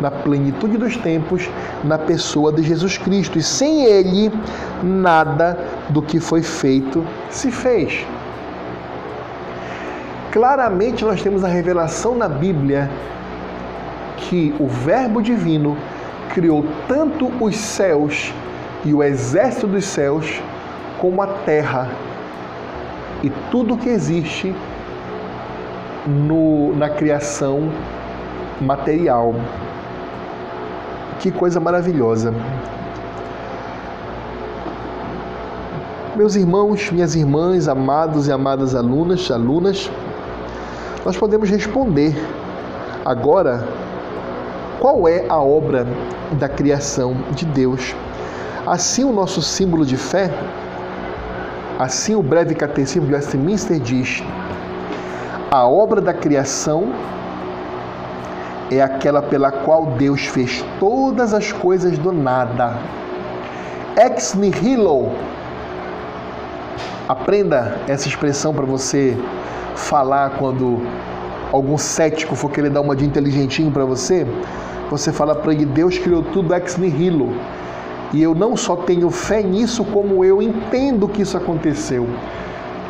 na 0.00 0.10
plenitude 0.10 0.76
dos 0.76 0.96
tempos 0.96 1.48
na 1.82 1.98
pessoa 1.98 2.52
de 2.52 2.62
Jesus 2.62 2.96
Cristo. 2.98 3.38
E 3.38 3.42
sem 3.42 3.84
ele, 3.84 4.32
nada 4.82 5.58
do 5.88 6.00
que 6.00 6.20
foi 6.20 6.42
feito 6.42 7.04
se 7.30 7.50
fez. 7.50 8.06
Claramente 10.32 11.04
nós 11.04 11.22
temos 11.22 11.44
a 11.44 11.48
revelação 11.48 12.16
na 12.16 12.28
Bíblia 12.28 12.90
que 14.16 14.54
o 14.58 14.66
Verbo 14.66 15.22
divino 15.22 15.76
criou 16.32 16.64
tanto 16.88 17.30
os 17.40 17.56
céus 17.56 18.32
e 18.84 18.92
o 18.92 19.02
exército 19.02 19.66
dos 19.66 19.84
céus 19.84 20.42
como 20.98 21.22
a 21.22 21.26
terra 21.26 21.88
e 23.22 23.30
tudo 23.50 23.76
que 23.76 23.88
existe 23.88 24.54
no, 26.06 26.74
na 26.76 26.88
criação 26.88 27.70
material. 28.60 29.34
Que 31.18 31.30
coisa 31.30 31.58
maravilhosa. 31.60 32.32
Meus 36.16 36.36
irmãos, 36.36 36.90
minhas 36.92 37.14
irmãs, 37.14 37.66
amados 37.66 38.28
e 38.28 38.32
amadas 38.32 38.74
alunas, 38.74 39.30
alunas, 39.30 39.90
nós 41.04 41.16
podemos 41.16 41.50
responder 41.50 42.14
agora 43.04 43.66
qual 44.80 45.08
é 45.08 45.24
a 45.28 45.40
obra 45.40 45.86
da 46.32 46.48
criação 46.48 47.16
de 47.32 47.44
Deus. 47.46 47.94
Assim, 48.66 49.02
o 49.02 49.12
nosso 49.12 49.42
símbolo 49.42 49.84
de 49.84 49.96
fé, 49.96 50.30
assim 51.78 52.14
o 52.14 52.22
breve 52.22 52.54
catecismo 52.54 53.06
de 53.08 53.14
Westminster 53.14 53.78
diz: 53.80 54.22
a 55.54 55.68
obra 55.68 56.00
da 56.00 56.12
criação 56.12 56.92
é 58.72 58.80
aquela 58.80 59.22
pela 59.22 59.52
qual 59.52 59.86
Deus 59.86 60.26
fez 60.26 60.64
todas 60.80 61.32
as 61.32 61.52
coisas 61.52 61.96
do 61.96 62.10
nada. 62.10 62.76
Ex 63.96 64.34
nihilo. 64.34 65.12
Aprenda 67.08 67.78
essa 67.86 68.08
expressão 68.08 68.52
para 68.52 68.66
você 68.66 69.16
falar 69.76 70.30
quando 70.30 70.82
algum 71.52 71.78
cético 71.78 72.34
for 72.34 72.50
querer 72.50 72.70
dar 72.70 72.80
uma 72.80 72.96
de 72.96 73.04
inteligentinho 73.04 73.70
para 73.70 73.84
você. 73.84 74.26
Você 74.90 75.12
fala 75.12 75.36
para 75.36 75.52
ele: 75.52 75.66
Deus 75.66 75.96
criou 75.98 76.24
tudo 76.24 76.52
ex 76.52 76.76
nihilo. 76.76 77.32
E 78.12 78.20
eu 78.20 78.34
não 78.34 78.56
só 78.56 78.74
tenho 78.74 79.08
fé 79.08 79.40
nisso, 79.40 79.84
como 79.84 80.24
eu 80.24 80.42
entendo 80.42 81.06
que 81.06 81.22
isso 81.22 81.36
aconteceu 81.36 82.08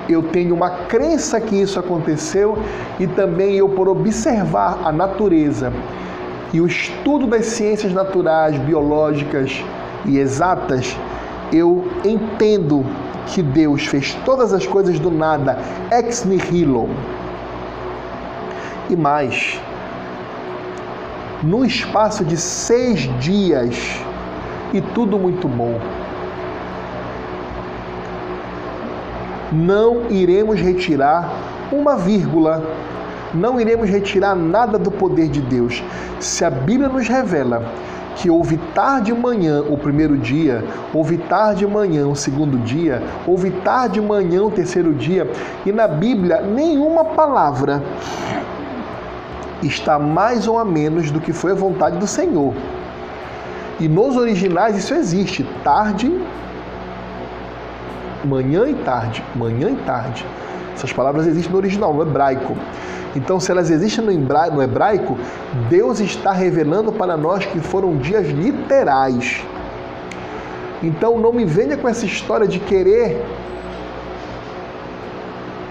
eu 0.08 0.22
tenho 0.22 0.54
uma 0.54 0.70
crença 0.70 1.40
que 1.40 1.60
isso 1.60 1.78
aconteceu 1.78 2.58
e 2.98 3.06
também 3.06 3.54
eu, 3.54 3.68
por 3.68 3.88
observar 3.88 4.80
a 4.84 4.92
natureza 4.92 5.72
e 6.52 6.60
o 6.60 6.66
estudo 6.66 7.26
das 7.26 7.46
ciências 7.46 7.92
naturais, 7.92 8.56
biológicas 8.58 9.64
e 10.04 10.18
exatas, 10.18 10.96
eu 11.52 11.84
entendo 12.04 12.86
que 13.26 13.42
Deus 13.42 13.86
fez 13.86 14.14
todas 14.24 14.52
as 14.52 14.66
coisas 14.66 15.00
do 15.00 15.10
nada, 15.10 15.58
ex 15.90 16.24
nihilo. 16.24 16.88
E 18.88 18.94
mais, 18.94 19.60
no 21.42 21.64
espaço 21.64 22.24
de 22.24 22.36
seis 22.36 23.00
dias, 23.18 23.76
e 24.72 24.80
tudo 24.80 25.18
muito 25.18 25.48
bom. 25.48 25.80
Não 29.54 30.10
iremos 30.10 30.60
retirar 30.60 31.30
uma 31.72 31.96
vírgula, 31.96 32.62
não 33.32 33.60
iremos 33.60 33.88
retirar 33.88 34.34
nada 34.34 34.78
do 34.78 34.90
poder 34.90 35.28
de 35.28 35.40
Deus. 35.40 35.82
Se 36.20 36.44
a 36.44 36.50
Bíblia 36.50 36.88
nos 36.88 37.08
revela 37.08 37.64
que 38.16 38.30
houve 38.30 38.56
tarde 38.74 39.12
de 39.12 39.20
manhã 39.20 39.62
o 39.62 39.76
primeiro 39.76 40.16
dia, 40.16 40.64
houve 40.92 41.18
tarde 41.18 41.60
de 41.60 41.66
manhã 41.66 42.06
o 42.06 42.14
segundo 42.14 42.58
dia, 42.58 43.02
houve 43.26 43.50
tarde 43.50 43.94
de 43.94 44.06
manhã 44.06 44.42
o 44.42 44.50
terceiro 44.50 44.94
dia, 44.94 45.30
e 45.66 45.72
na 45.72 45.88
Bíblia 45.88 46.40
nenhuma 46.40 47.04
palavra 47.04 47.82
está 49.62 49.98
mais 49.98 50.46
ou 50.46 50.58
a 50.58 50.64
menos 50.64 51.10
do 51.10 51.20
que 51.20 51.32
foi 51.32 51.52
a 51.52 51.54
vontade 51.54 51.98
do 51.98 52.06
Senhor. 52.06 52.54
E 53.80 53.88
nos 53.88 54.16
originais 54.16 54.76
isso 54.76 54.94
existe, 54.94 55.44
tarde 55.64 56.12
manhã 58.26 58.68
e 58.68 58.74
tarde, 58.74 59.24
manhã 59.34 59.70
e 59.70 59.76
tarde. 59.84 60.26
Essas 60.74 60.92
palavras 60.92 61.26
existem 61.26 61.52
no 61.52 61.58
original, 61.58 61.94
no 61.94 62.02
hebraico. 62.02 62.56
Então, 63.16 63.38
se 63.38 63.50
elas 63.50 63.70
existem 63.70 64.04
no 64.04 64.62
hebraico, 64.62 65.16
Deus 65.68 66.00
está 66.00 66.32
revelando 66.32 66.92
para 66.92 67.16
nós 67.16 67.46
que 67.46 67.60
foram 67.60 67.96
dias 67.96 68.28
literais. 68.28 69.44
Então, 70.82 71.18
não 71.18 71.32
me 71.32 71.44
venha 71.44 71.76
com 71.76 71.88
essa 71.88 72.04
história 72.04 72.46
de 72.46 72.58
querer 72.58 73.24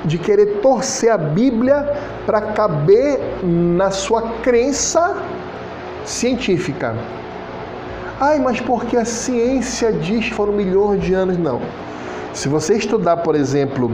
de 0.06 0.18
querer 0.18 0.60
torcer 0.62 1.10
a 1.10 1.18
Bíblia 1.18 1.90
para 2.26 2.42
caber 2.42 3.20
na 3.42 3.90
sua 3.90 4.22
crença 4.42 5.16
científica. 6.06 6.94
Ai, 8.20 8.40
mas 8.40 8.60
porque 8.60 8.98
a 8.98 9.06
ciência 9.06 9.92
diz 9.92 10.26
que 10.26 10.34
foram 10.34 10.54
milhões 10.54 11.02
de 11.02 11.14
anos? 11.14 11.38
Não. 11.38 11.62
Se 12.34 12.50
você 12.50 12.76
estudar, 12.76 13.18
por 13.18 13.36
exemplo, 13.36 13.92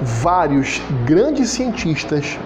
vários 0.00 0.80
grandes 1.04 1.50
cientistas, 1.50 2.38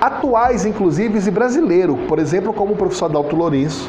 atuais 0.00 0.66
inclusive 0.66 1.20
e 1.24 1.30
brasileiros, 1.30 1.96
por 2.08 2.18
exemplo, 2.18 2.52
como 2.52 2.72
o 2.72 2.76
professor 2.76 3.04
Adalto 3.04 3.36
Lourenço, 3.36 3.88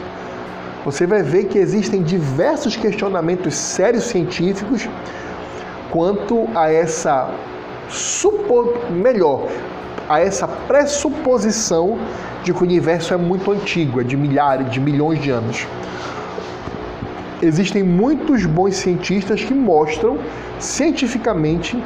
você 0.86 1.08
vai 1.08 1.24
ver 1.24 1.46
que 1.46 1.58
existem 1.58 2.04
diversos 2.04 2.76
questionamentos 2.76 3.56
sérios 3.56 4.04
científicos 4.04 4.88
quanto 5.90 6.48
a 6.54 6.72
essa 6.72 7.32
supo... 7.90 8.76
melhor, 8.92 9.48
a 10.08 10.20
essa 10.20 10.48
pressuposição 10.48 11.98
de 12.44 12.54
que 12.54 12.62
o 12.62 12.64
universo 12.64 13.16
é 13.16 13.18
muito 13.18 13.52
antigo, 13.52 14.00
é 14.00 14.04
de 14.04 14.16
milhares, 14.16 14.70
de 14.70 14.80
milhões 14.80 15.20
de 15.20 15.32
anos 15.32 15.66
existem 17.44 17.84
muitos 17.84 18.46
bons 18.46 18.76
cientistas 18.76 19.44
que 19.44 19.54
mostram 19.54 20.18
cientificamente 20.60 21.82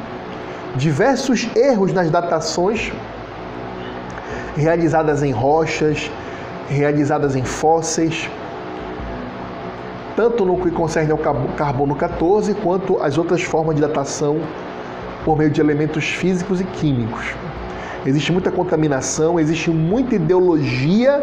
diversos 0.76 1.48
erros 1.56 1.92
nas 1.92 2.10
datações 2.10 2.92
realizadas 4.56 5.22
em 5.22 5.32
rochas, 5.32 6.10
realizadas 6.68 7.34
em 7.34 7.44
fósseis. 7.44 8.28
tanto 10.16 10.44
no 10.44 10.58
que 10.58 10.70
concerne 10.72 11.12
ao 11.12 11.18
carbono 11.56 11.94
14 11.94 12.52
quanto 12.54 13.00
às 13.00 13.16
outras 13.16 13.40
formas 13.40 13.76
de 13.76 13.80
datação 13.80 14.40
por 15.24 15.38
meio 15.38 15.48
de 15.48 15.60
elementos 15.60 16.08
físicos 16.08 16.60
e 16.60 16.64
químicos. 16.64 17.24
Existe 18.04 18.32
muita 18.32 18.50
contaminação, 18.50 19.38
existe 19.38 19.70
muita 19.70 20.16
ideologia 20.16 21.22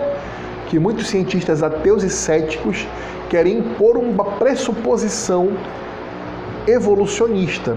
que 0.68 0.80
muitos 0.80 1.10
cientistas 1.10 1.62
ateus 1.62 2.04
e 2.04 2.10
céticos 2.10 2.88
querem 3.36 3.58
impor 3.58 3.98
uma 3.98 4.24
pressuposição 4.24 5.50
evolucionista. 6.66 7.76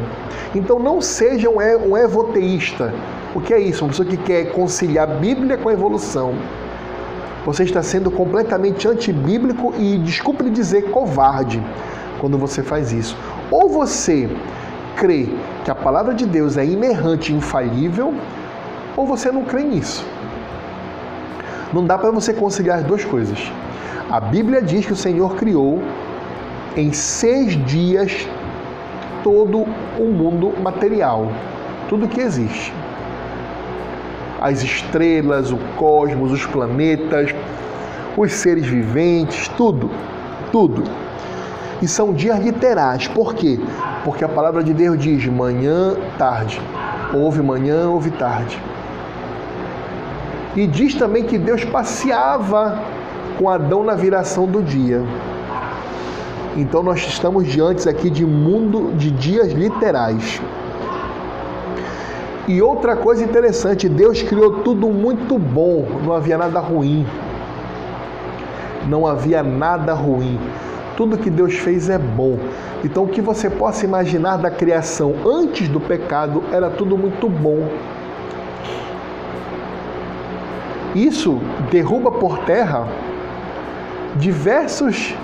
Então 0.54 0.78
não 0.78 1.00
seja 1.00 1.50
um 1.50 1.96
evoteísta. 1.96 2.94
O 3.34 3.40
que 3.40 3.52
é 3.52 3.58
isso? 3.58 3.84
Uma 3.84 3.90
pessoa 3.90 4.08
que 4.08 4.16
quer 4.16 4.52
conciliar 4.52 5.10
a 5.10 5.14
Bíblia 5.14 5.58
com 5.58 5.68
a 5.68 5.72
evolução. 5.72 6.32
Você 7.44 7.64
está 7.64 7.82
sendo 7.82 8.08
completamente 8.08 8.86
antibíblico 8.86 9.74
e, 9.76 9.98
desculpe 9.98 10.44
lhe 10.44 10.50
dizer, 10.50 10.92
covarde 10.92 11.60
quando 12.20 12.38
você 12.38 12.62
faz 12.62 12.92
isso. 12.92 13.16
Ou 13.50 13.68
você 13.68 14.30
crê 14.94 15.28
que 15.64 15.72
a 15.72 15.74
palavra 15.74 16.14
de 16.14 16.24
Deus 16.24 16.56
é 16.56 16.64
inerrante 16.64 17.32
infalível, 17.32 18.14
ou 18.96 19.04
você 19.04 19.32
não 19.32 19.42
crê 19.42 19.64
nisso. 19.64 20.06
Não 21.72 21.84
dá 21.84 21.98
para 21.98 22.12
você 22.12 22.32
conciliar 22.32 22.78
as 22.78 22.84
duas 22.84 23.04
coisas. 23.04 23.50
A 24.10 24.20
Bíblia 24.20 24.62
diz 24.62 24.86
que 24.86 24.92
o 24.94 24.96
Senhor 24.96 25.36
criou 25.36 25.82
em 26.74 26.94
seis 26.94 27.62
dias 27.66 28.26
todo 29.22 29.66
o 29.98 30.04
mundo 30.04 30.54
material, 30.62 31.30
tudo 31.90 32.08
que 32.08 32.18
existe. 32.18 32.72
As 34.40 34.62
estrelas, 34.62 35.52
o 35.52 35.58
cosmos, 35.76 36.32
os 36.32 36.46
planetas, 36.46 37.34
os 38.16 38.32
seres 38.32 38.66
viventes, 38.66 39.46
tudo, 39.48 39.90
tudo. 40.50 40.84
E 41.82 41.86
são 41.86 42.14
dias 42.14 42.38
literais. 42.40 43.06
Por 43.08 43.34
quê? 43.34 43.60
Porque 44.04 44.24
a 44.24 44.28
palavra 44.28 44.64
de 44.64 44.72
Deus 44.72 44.98
diz 44.98 45.26
manhã, 45.26 45.94
tarde. 46.16 46.58
Houve 47.12 47.42
manhã, 47.42 47.90
houve 47.90 48.10
tarde. 48.12 48.58
E 50.56 50.66
diz 50.66 50.94
também 50.94 51.24
que 51.24 51.36
Deus 51.36 51.62
passeava 51.62 52.82
com 53.38 53.48
Adão 53.48 53.84
na 53.84 53.94
viração 53.94 54.46
do 54.46 54.60
dia. 54.60 55.02
Então 56.56 56.82
nós 56.82 56.98
estamos 57.06 57.46
diante 57.46 57.88
aqui 57.88 58.10
de 58.10 58.26
mundo 58.26 58.92
de 58.96 59.12
dias 59.12 59.52
literais. 59.52 60.42
E 62.48 62.60
outra 62.60 62.96
coisa 62.96 63.22
interessante, 63.22 63.88
Deus 63.88 64.22
criou 64.22 64.62
tudo 64.62 64.88
muito 64.88 65.38
bom, 65.38 65.86
não 66.04 66.12
havia 66.14 66.36
nada 66.36 66.58
ruim. 66.58 67.06
Não 68.88 69.06
havia 69.06 69.42
nada 69.42 69.92
ruim. 69.92 70.40
Tudo 70.96 71.18
que 71.18 71.30
Deus 71.30 71.54
fez 71.54 71.88
é 71.88 71.98
bom. 71.98 72.38
Então 72.82 73.04
o 73.04 73.08
que 73.08 73.20
você 73.20 73.48
possa 73.48 73.84
imaginar 73.84 74.38
da 74.38 74.50
criação 74.50 75.14
antes 75.24 75.68
do 75.68 75.78
pecado 75.78 76.42
era 76.50 76.70
tudo 76.70 76.98
muito 76.98 77.28
bom. 77.28 77.68
Isso 80.94 81.38
derruba 81.70 82.10
por 82.10 82.38
terra 82.38 82.88
diversos 84.16 85.14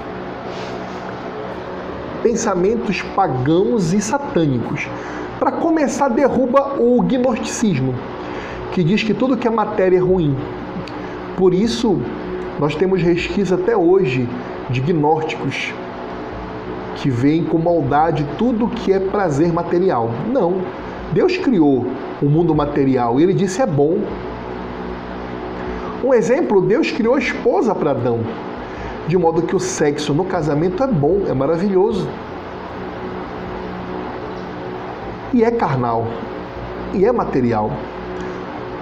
pensamentos 2.23 3.03
pagãos 3.15 3.93
e 3.93 4.01
satânicos. 4.01 4.89
Para 5.39 5.53
começar, 5.53 6.09
derruba 6.09 6.81
o 6.81 7.03
gnosticismo, 7.03 7.95
que 8.73 8.83
diz 8.83 9.03
que 9.03 9.13
tudo 9.13 9.37
que 9.37 9.47
é 9.47 9.51
matéria 9.51 9.99
é 9.99 10.01
ruim. 10.01 10.35
Por 11.37 11.53
isso, 11.53 12.01
nós 12.59 12.75
temos 12.75 13.03
resquícios 13.03 13.53
até 13.53 13.77
hoje 13.77 14.27
de 14.71 14.81
gnósticos 14.81 15.75
que 16.97 17.11
veem 17.11 17.45
com 17.45 17.59
maldade 17.59 18.27
tudo 18.39 18.69
que 18.69 18.91
é 18.91 18.99
prazer 18.99 19.53
material. 19.53 20.11
Não. 20.33 20.63
Deus 21.13 21.37
criou 21.37 21.87
o 22.23 22.27
mundo 22.27 22.55
material 22.55 23.21
e 23.21 23.23
ele 23.23 23.35
disse 23.35 23.61
é 23.61 23.67
bom. 23.67 23.99
Um 26.03 26.15
exemplo, 26.15 26.63
Deus 26.63 26.91
criou 26.91 27.17
a 27.17 27.19
esposa 27.19 27.75
para 27.75 27.91
Adão 27.91 28.21
de 29.07 29.19
modo 29.19 29.43
que 29.43 29.55
o 29.55 29.61
sexo 29.61 30.15
no 30.15 30.25
casamento 30.25 30.83
é 30.83 30.87
bom, 30.87 31.23
é 31.29 31.35
maravilhoso. 31.35 32.09
E 35.33 35.43
é 35.45 35.51
carnal, 35.51 36.07
e 36.93 37.05
é 37.05 37.13
material. 37.13 37.71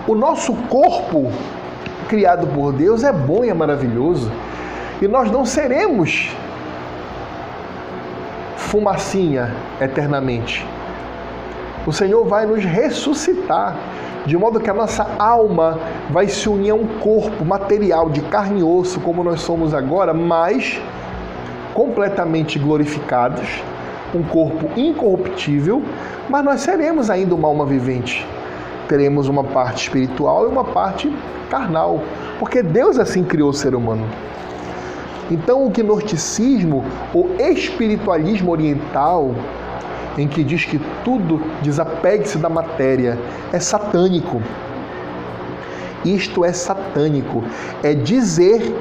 O 0.07 0.15
nosso 0.15 0.55
corpo, 0.69 1.31
criado 2.09 2.47
por 2.49 2.73
Deus, 2.73 3.03
é 3.03 3.13
bom 3.13 3.45
e 3.45 3.49
é 3.49 3.55
maravilhoso. 3.55 4.31
E 5.01 5.09
nós 5.09 5.31
não 5.31 5.45
seremos 5.45 6.31
fumacinha 8.57 9.55
eternamente. 9.81 10.67
O 11.87 11.93
Senhor 11.93 12.25
vai 12.25 12.47
nos 12.47 12.65
ressuscitar 12.65 13.77
de 14.27 14.37
modo 14.37 14.61
que 14.61 14.71
a 14.71 14.75
nossa 14.75 15.07
alma 15.19 15.79
vai 16.11 16.29
se 16.29 16.49
unir 16.49 16.71
a 16.71 16.75
um 16.75 16.87
corpo 17.01 17.45
material 17.45 18.09
de 18.09 18.21
carne 18.23 18.61
e 18.61 18.63
osso, 18.63 19.01
como 19.01 19.25
nós 19.25 19.41
somos 19.41 19.75
agora, 19.75 20.15
mas 20.15 20.81
completamente 21.75 22.59
glorificados, 22.59 23.63
um 24.15 24.23
corpo 24.23 24.69
incorruptível, 24.79 25.83
mas 26.29 26.45
nós 26.45 26.61
seremos 26.61 27.11
ainda 27.11 27.35
uma 27.35 27.49
alma 27.49 27.67
vivente. 27.67 28.27
Teremos 28.89 29.29
uma 29.29 29.43
parte 29.43 29.85
espiritual 29.85 30.45
e 30.45 30.49
uma 30.49 30.65
parte 30.65 31.13
carnal, 31.51 32.01
porque 32.39 32.63
Deus 32.63 32.99
assim 32.99 33.25
criou 33.25 33.51
o 33.51 33.55
ser 33.55 33.75
humano. 33.75 34.07
Então, 35.31 35.65
o 35.65 35.71
gnosticismo, 35.71 36.85
o 37.15 37.27
espiritualismo 37.41 38.51
oriental, 38.51 39.35
em 40.17 40.29
que 40.29 40.45
diz 40.45 40.65
que 40.65 40.81
tudo 41.05 41.41
desapegue-se 41.63 42.39
da 42.39 42.49
matéria, 42.49 43.19
é 43.53 43.59
satânico. 43.59 44.43
Isto 46.05 46.45
é 46.45 46.53
satânico. 46.53 47.45
É 47.83 47.95
dizer 47.95 48.75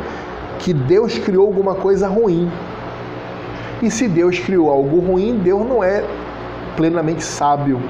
que 0.59 0.73
Deus 0.73 1.17
criou 1.17 1.47
alguma 1.47 1.75
coisa 1.75 2.07
ruim. 2.07 2.51
E 3.81 3.89
se 3.89 4.07
Deus 4.07 4.39
criou 4.39 4.69
algo 4.69 4.99
ruim, 4.99 5.37
Deus 5.37 5.67
não 5.67 5.83
é 5.83 6.03
plenamente 6.75 7.23
sábio. 7.23 7.81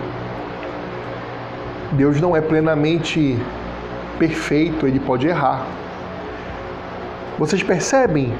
Deus 1.94 2.22
não 2.22 2.36
é 2.36 2.42
plenamente 2.42 3.38
perfeito, 4.18 4.88
ele 4.88 5.00
pode 5.00 5.28
errar. 5.28 5.66
Vocês 7.38 7.64
percebem 7.64 8.34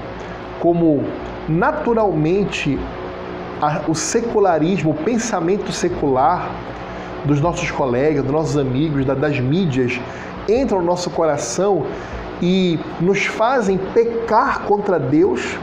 como 0.60 1.04
naturalmente 1.50 2.80
o 3.88 3.94
secularismo, 3.94 4.92
o 4.92 4.94
pensamento 4.94 5.72
secular 5.72 6.50
dos 7.26 7.40
nossos 7.40 7.70
colegas, 7.70 8.24
dos 8.24 8.32
nossos 8.32 8.58
amigos, 8.58 9.06
das 9.06 9.40
mídias, 9.40 10.00
entram 10.50 10.80
no 10.80 10.86
nosso 10.86 11.10
coração 11.10 11.86
e 12.42 12.80
nos 13.00 13.26
fazem 13.26 13.78
pecar 13.78 14.62
contra 14.62 15.00
Deus? 15.00 15.58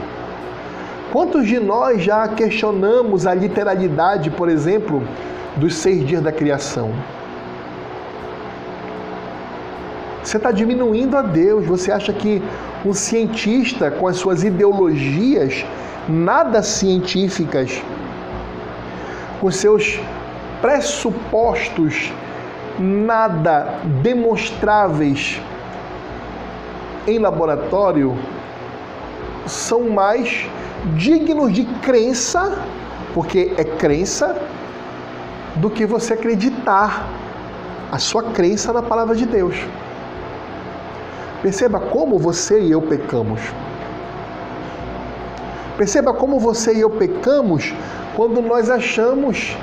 Quantos 1.11 1.47
de 1.47 1.59
nós 1.59 2.03
já 2.03 2.27
questionamos 2.27 3.25
a 3.25 3.33
literalidade, 3.33 4.29
por 4.29 4.47
exemplo, 4.47 5.03
dos 5.57 5.75
seis 5.75 6.05
dias 6.05 6.21
da 6.21 6.31
criação? 6.31 6.91
Você 10.23 10.37
está 10.37 10.51
diminuindo 10.51 11.17
a 11.17 11.23
Deus. 11.23 11.65
Você 11.65 11.91
acha 11.91 12.13
que 12.13 12.41
um 12.85 12.93
cientista, 12.93 13.89
com 13.89 14.07
as 14.07 14.17
suas 14.17 14.43
ideologias, 14.43 15.65
nada 16.09 16.63
científicas, 16.63 17.81
com 19.39 19.51
seus 19.51 19.99
pressupostos 20.61 22.11
nada 22.79 23.79
demonstráveis 24.01 25.39
em 27.07 27.19
laboratório, 27.19 28.17
são 29.45 29.89
mais 29.89 30.47
dignos 30.95 31.53
de 31.53 31.65
crença, 31.81 32.57
porque 33.13 33.53
é 33.57 33.63
crença, 33.63 34.35
do 35.55 35.69
que 35.69 35.85
você 35.85 36.13
acreditar 36.13 37.07
a 37.91 37.97
sua 37.97 38.23
crença 38.23 38.71
na 38.71 38.81
palavra 38.81 39.15
de 39.15 39.25
Deus. 39.25 39.55
Perceba 41.41 41.79
como 41.79 42.17
você 42.17 42.61
e 42.61 42.71
eu 42.71 42.81
pecamos. 42.81 43.41
Perceba 45.79 46.13
como 46.13 46.37
você 46.37 46.73
e 46.73 46.81
eu 46.81 46.89
pecamos 46.89 47.73
quando 48.13 48.41
nós 48.41 48.69
achamos 48.69 49.55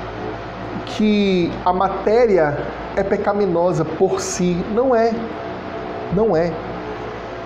que 0.87 1.51
a 1.63 1.71
matéria 1.71 2.57
é 2.95 3.03
pecaminosa 3.03 3.85
por 3.85 4.19
si. 4.19 4.57
Não 4.73 4.95
é. 4.95 5.13
Não 6.15 6.35
é. 6.35 6.51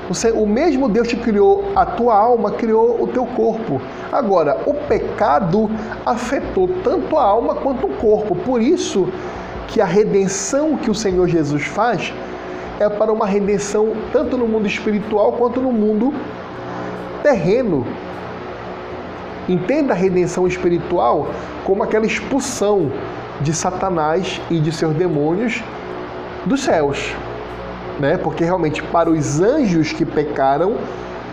Você, 0.08 0.32
o 0.32 0.48
mesmo 0.48 0.88
Deus 0.88 1.10
que 1.10 1.18
criou 1.18 1.66
a 1.76 1.86
tua 1.86 2.16
alma, 2.16 2.52
criou 2.52 3.04
o 3.04 3.08
teu 3.08 3.26
corpo. 3.26 3.82
Agora, 4.10 4.62
o 4.66 4.74
pecado 4.74 5.70
afetou 6.06 6.70
tanto 6.82 7.18
a 7.18 7.24
alma 7.24 7.56
quanto 7.56 7.88
o 7.88 7.96
corpo. 7.98 8.38
Por 8.38 8.62
isso 8.62 9.10
que 9.68 9.82
a 9.82 9.86
redenção 9.86 10.78
que 10.78 10.90
o 10.90 10.96
Senhor 10.96 11.28
Jesus 11.28 11.64
faz 11.64 12.14
é 12.80 12.88
para 12.88 13.12
uma 13.12 13.28
redenção 13.28 13.92
tanto 14.14 14.38
no 14.38 14.48
mundo 14.48 14.66
espiritual 14.66 15.34
quanto 15.34 15.60
no 15.60 15.74
mundo 15.74 16.14
terreno. 17.22 17.86
Entenda 19.50 19.94
a 19.94 19.96
redenção 19.96 20.48
espiritual 20.48 21.28
como 21.64 21.84
aquela 21.84 22.06
expulsão 22.06 22.92
de 23.42 23.54
Satanás 23.54 24.40
e 24.50 24.60
de 24.60 24.72
seus 24.72 24.96
demônios 24.96 25.64
dos 26.46 26.64
céus. 26.64 27.14
Né? 28.00 28.18
Porque 28.18 28.44
realmente 28.44 28.82
para 28.84 29.10
os 29.10 29.42
anjos 29.42 29.92
que 29.92 30.06
pecaram, 30.06 30.76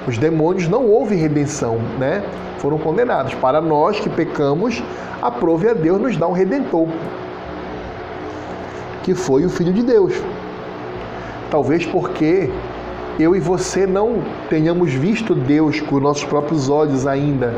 os 0.07 0.17
demônios 0.17 0.69
não 0.69 0.87
houve 0.87 1.15
redenção, 1.15 1.79
né? 1.99 2.23
Foram 2.59 2.79
condenados. 2.79 3.35
Para 3.35 3.61
nós 3.61 4.01
que 4.01 4.09
pecamos, 4.09 4.83
aprove 5.21 5.69
a 5.69 5.75
Deus 5.75 6.01
nos 6.01 6.17
dar 6.17 6.29
um 6.29 6.33
redentor, 6.33 6.89
que 9.03 9.15
foi 9.15 9.45
o 9.45 9.51
Filho 9.51 9.73
de 9.73 9.83
Deus. 9.83 10.15
Talvez 11.51 11.85
porque 11.85 12.51
eu 13.19 13.35
e 13.35 13.41
você 13.41 13.87
não 13.87 14.23
tenhamos 14.49 14.93
visto 14.93 15.35
Deus 15.35 15.81
com 15.81 16.01
nossos 16.01 16.25
próprios 16.25 16.69
olhos 16.69 17.07
ainda. 17.07 17.55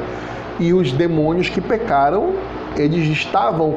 E 0.60 0.72
os 0.72 0.92
demônios 0.92 1.48
que 1.48 1.60
pecaram, 1.60 2.34
eles 2.76 3.08
estavam 3.08 3.76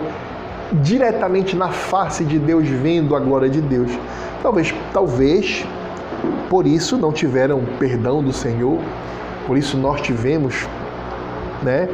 diretamente 0.73 1.55
na 1.55 1.69
face 1.69 2.23
de 2.23 2.38
Deus, 2.38 2.67
vendo 2.67 3.15
a 3.15 3.19
glória 3.19 3.49
de 3.49 3.61
Deus. 3.61 3.91
Talvez, 4.41 4.75
talvez 4.91 5.65
por 6.49 6.67
isso 6.67 6.97
não 6.97 7.11
tiveram 7.11 7.61
perdão 7.79 8.21
do 8.21 8.34
Senhor, 8.34 8.79
por 9.47 9.57
isso 9.57 9.77
nós 9.77 10.01
tivemos, 10.01 10.67
né? 11.61 11.88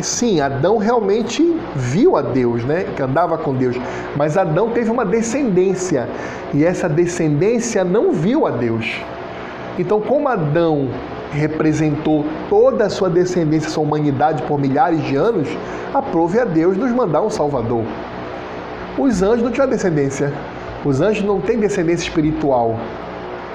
Sim, 0.00 0.40
Adão 0.40 0.78
realmente 0.78 1.54
viu 1.76 2.16
a 2.16 2.22
Deus, 2.22 2.64
né? 2.64 2.86
Que 2.96 3.02
andava 3.02 3.36
com 3.36 3.54
Deus. 3.54 3.76
Mas 4.16 4.36
Adão 4.38 4.70
teve 4.70 4.90
uma 4.90 5.04
descendência 5.04 6.08
e 6.54 6.64
essa 6.64 6.88
descendência 6.88 7.84
não 7.84 8.12
viu 8.12 8.46
a 8.46 8.50
Deus. 8.50 9.02
Então, 9.78 10.00
como 10.00 10.28
Adão 10.28 10.88
representou 11.32 12.24
toda 12.48 12.86
a 12.86 12.90
sua 12.90 13.08
descendência, 13.08 13.70
sua 13.70 13.84
humanidade 13.84 14.42
por 14.42 14.58
milhares 14.58 15.02
de 15.04 15.16
anos, 15.16 15.48
aprove 15.94 16.38
a 16.38 16.44
Deus 16.44 16.76
nos 16.76 16.90
mandar 16.90 17.22
um 17.22 17.30
Salvador. 17.30 17.84
Os 18.98 19.22
anjos 19.22 19.42
não 19.42 19.50
tinham 19.50 19.68
descendência. 19.68 20.32
Os 20.84 21.00
anjos 21.00 21.24
não 21.24 21.40
têm 21.40 21.58
descendência 21.58 22.04
espiritual. 22.08 22.76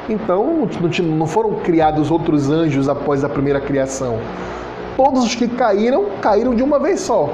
Então, 0.08 0.68
não 1.04 1.28
foram 1.28 1.56
criados 1.56 2.12
outros 2.12 2.50
anjos 2.50 2.88
após 2.88 3.24
a 3.24 3.30
primeira 3.30 3.60
criação. 3.60 4.20
Todos 4.96 5.26
os 5.26 5.36
que 5.36 5.48
caíram, 5.48 6.06
caíram 6.22 6.56
de 6.56 6.64
uma 6.64 6.80
vez 6.80 7.02
só. 7.02 7.30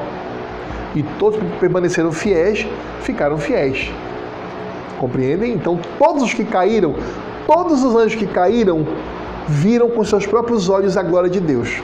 E 0.96 1.04
todos 1.20 1.40
que 1.40 1.46
permaneceram 1.60 2.12
fiéis, 2.12 2.66
ficaram 3.02 3.38
fiéis. 3.38 3.92
Compreendem? 4.98 5.54
Então, 5.54 5.80
todos 6.00 6.24
os 6.24 6.34
que 6.34 6.44
caíram, 6.44 6.96
todos 7.48 7.84
os 7.84 7.96
anjos 7.96 8.16
que 8.16 8.28
caíram, 8.28 8.86
viram 9.48 9.90
com 9.90 10.04
seus 10.04 10.26
próprios 10.26 10.70
olhos 10.70 10.98
a 10.98 11.04
glória 11.04 11.30
de 11.30 11.40
Deus. 11.40 11.82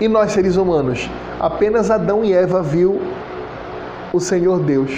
E 0.00 0.08
nós, 0.08 0.32
seres 0.32 0.56
humanos, 0.56 1.08
apenas 1.38 1.90
Adão 1.90 2.24
e 2.24 2.32
Eva 2.32 2.62
viu 2.62 3.00
o 4.12 4.20
Senhor 4.20 4.58
Deus 4.60 4.90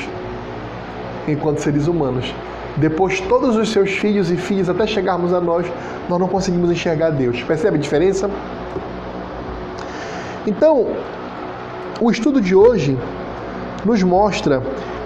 enquanto 1.28 1.58
seres 1.58 1.86
humanos. 1.86 2.34
Depois, 2.76 3.20
todos 3.20 3.56
os 3.56 3.70
seus 3.70 3.90
filhos 3.90 4.30
e 4.30 4.36
filhas, 4.36 4.68
até 4.68 4.86
chegarmos 4.86 5.32
a 5.32 5.40
nós, 5.40 5.66
nós 6.08 6.18
não 6.18 6.26
conseguimos 6.26 6.70
enxergar 6.70 7.10
Deus. 7.10 7.42
Percebe 7.42 7.76
a 7.76 7.80
diferença? 7.80 8.28
Então, 10.46 10.88
o 12.00 12.10
estudo 12.10 12.40
de 12.40 12.54
hoje 12.54 12.98
nos 13.84 14.02
mostra 14.02 14.62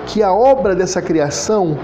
que 0.07 0.23
a 0.23 0.33
obra 0.33 0.75
dessa 0.75 1.03
criação, 1.03 1.77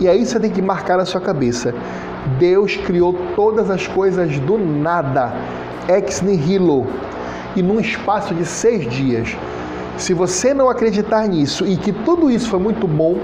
e 0.00 0.08
aí 0.08 0.24
você 0.24 0.38
tem 0.38 0.50
que 0.50 0.62
marcar 0.62 0.96
na 0.96 1.04
sua 1.04 1.20
cabeça: 1.20 1.74
Deus 2.38 2.76
criou 2.76 3.14
todas 3.34 3.70
as 3.70 3.86
coisas 3.86 4.38
do 4.40 4.58
nada, 4.58 5.32
ex 5.88 6.20
nihilo, 6.20 6.86
e 7.56 7.62
num 7.62 7.80
espaço 7.80 8.34
de 8.34 8.44
seis 8.44 8.88
dias. 8.88 9.36
Se 9.96 10.14
você 10.14 10.54
não 10.54 10.70
acreditar 10.70 11.26
nisso 11.26 11.66
e 11.66 11.76
que 11.76 11.92
tudo 11.92 12.30
isso 12.30 12.48
foi 12.48 12.60
muito 12.60 12.86
bom, 12.86 13.18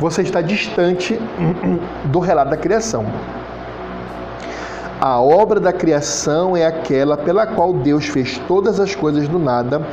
você 0.00 0.22
está 0.22 0.40
distante 0.40 1.18
do 2.06 2.18
relato 2.18 2.50
da 2.50 2.56
criação. 2.56 3.06
A 5.00 5.20
obra 5.20 5.60
da 5.60 5.72
criação 5.72 6.56
é 6.56 6.66
aquela 6.66 7.16
pela 7.16 7.46
qual 7.46 7.72
Deus 7.72 8.06
fez 8.06 8.38
todas 8.48 8.80
as 8.80 8.94
coisas 8.94 9.28
do 9.28 9.38
nada, 9.38 9.86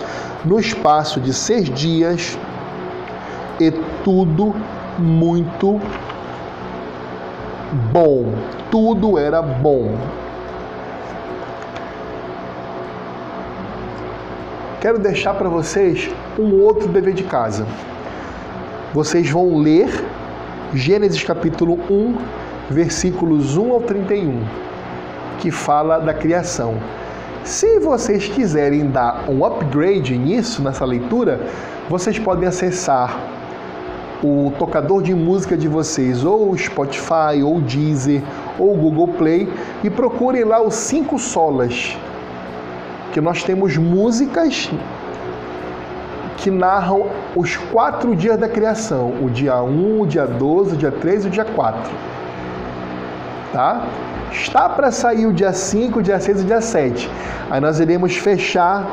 no 0.44 0.60
espaço 0.60 1.20
de 1.20 1.34
seis 1.34 1.70
dias, 1.70 2.38
e 3.60 3.70
tudo 4.04 4.56
muito 4.98 5.80
bom. 7.74 8.34
Tudo 8.70 9.18
era 9.18 9.42
bom. 9.42 9.96
quero 14.84 15.00
deixar 15.00 15.34
para 15.36 15.48
vocês 15.48 16.12
um 16.38 16.60
outro 16.60 16.90
dever 16.90 17.14
de 17.14 17.24
casa. 17.24 17.66
Vocês 18.94 19.30
vão 19.30 19.58
ler 19.58 19.88
Gênesis 20.74 21.24
capítulo 21.24 21.80
1, 21.90 22.18
versículos 22.70 23.56
1 23.56 23.72
ao 23.72 23.80
31, 23.80 24.44
que 25.40 25.52
fala 25.52 26.00
da 26.00 26.14
criação. 26.14 26.76
Se 27.46 27.80
vocês 27.80 28.28
quiserem 28.28 28.88
dar 28.88 29.24
um 29.30 29.46
upgrade 29.46 30.18
nisso, 30.18 30.62
nessa 30.62 30.84
leitura, 30.84 31.40
vocês 31.90 32.20
podem 32.20 32.46
acessar 32.46 33.18
o 34.24 34.54
tocador 34.58 35.04
de 35.04 35.14
música 35.14 35.58
de 35.58 35.68
vocês, 35.68 36.24
ou 36.24 36.52
o 36.52 36.58
Spotify, 36.58 37.44
ou 37.44 37.58
o 37.58 37.62
Deezer, 37.62 38.22
ou 38.58 38.74
o 38.74 38.78
Google 38.78 39.10
Play, 39.10 39.52
e 39.84 39.90
procurem 39.90 40.46
lá 40.46 40.62
os 40.62 40.76
cinco 40.76 41.20
solas 41.20 41.98
que 43.12 43.20
nós 43.20 43.44
temos 43.44 43.78
músicas 43.78 44.72
que 46.38 46.50
narram 46.50 47.08
os 47.36 47.56
quatro 47.56 48.16
dias 48.16 48.38
da 48.38 48.48
criação: 48.48 49.14
o 49.22 49.30
dia 49.30 49.62
1, 49.62 50.02
o 50.02 50.08
dia 50.08 50.26
12, 50.26 50.76
o 50.76 50.78
dia 50.78 50.92
3 50.92 51.26
e 51.26 51.28
o 51.28 51.30
dia 51.30 51.46
4. 51.46 51.92
Tá? 53.52 53.86
Está 54.32 54.68
para 54.68 54.92
sair 54.92 55.28
o 55.28 55.34
dia 55.34 55.54
5, 55.54 56.00
o 56.00 56.02
dia 56.02 56.20
6 56.20 56.40
e 56.40 56.44
o 56.44 56.46
dia 56.48 56.62
7. 56.62 57.10
Aí 57.52 57.62
nós 57.62 57.80
iremos 57.80 58.16
fechar 58.16 58.88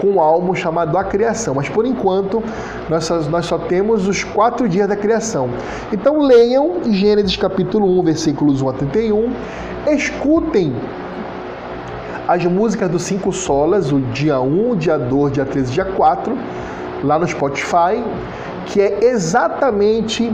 com 0.00 0.08
um 0.08 0.20
álbum 0.20 0.54
chamado 0.54 0.96
A 0.96 1.04
Criação. 1.04 1.54
Mas 1.54 1.68
por 1.68 1.86
enquanto, 1.86 2.42
nós 2.88 3.04
só, 3.04 3.20
nós 3.20 3.46
só 3.46 3.58
temos 3.58 4.06
os 4.06 4.24
quatro 4.24 4.68
dias 4.68 4.88
da 4.88 4.96
criação. 4.96 5.48
Então 5.92 6.20
leiam 6.20 6.84
Gênesis 6.90 7.36
capítulo 7.36 7.98
1, 8.00 8.02
versículos 8.02 8.62
1 8.62 8.68
a 8.68 8.72
31. 8.72 9.32
Escutem 9.88 10.74
as 12.26 12.44
músicas 12.44 12.90
dos 12.90 13.02
cinco 13.02 13.32
solas, 13.32 13.92
o 13.92 14.00
dia 14.00 14.40
1, 14.40 14.76
dia 14.76 14.98
2, 14.98 15.32
dia 15.32 15.44
13, 15.44 15.72
dia 15.72 15.84
4, 15.84 16.36
lá 17.04 17.18
no 17.18 17.26
Spotify, 17.26 18.02
que 18.66 18.80
é 18.80 19.04
exatamente 19.04 20.32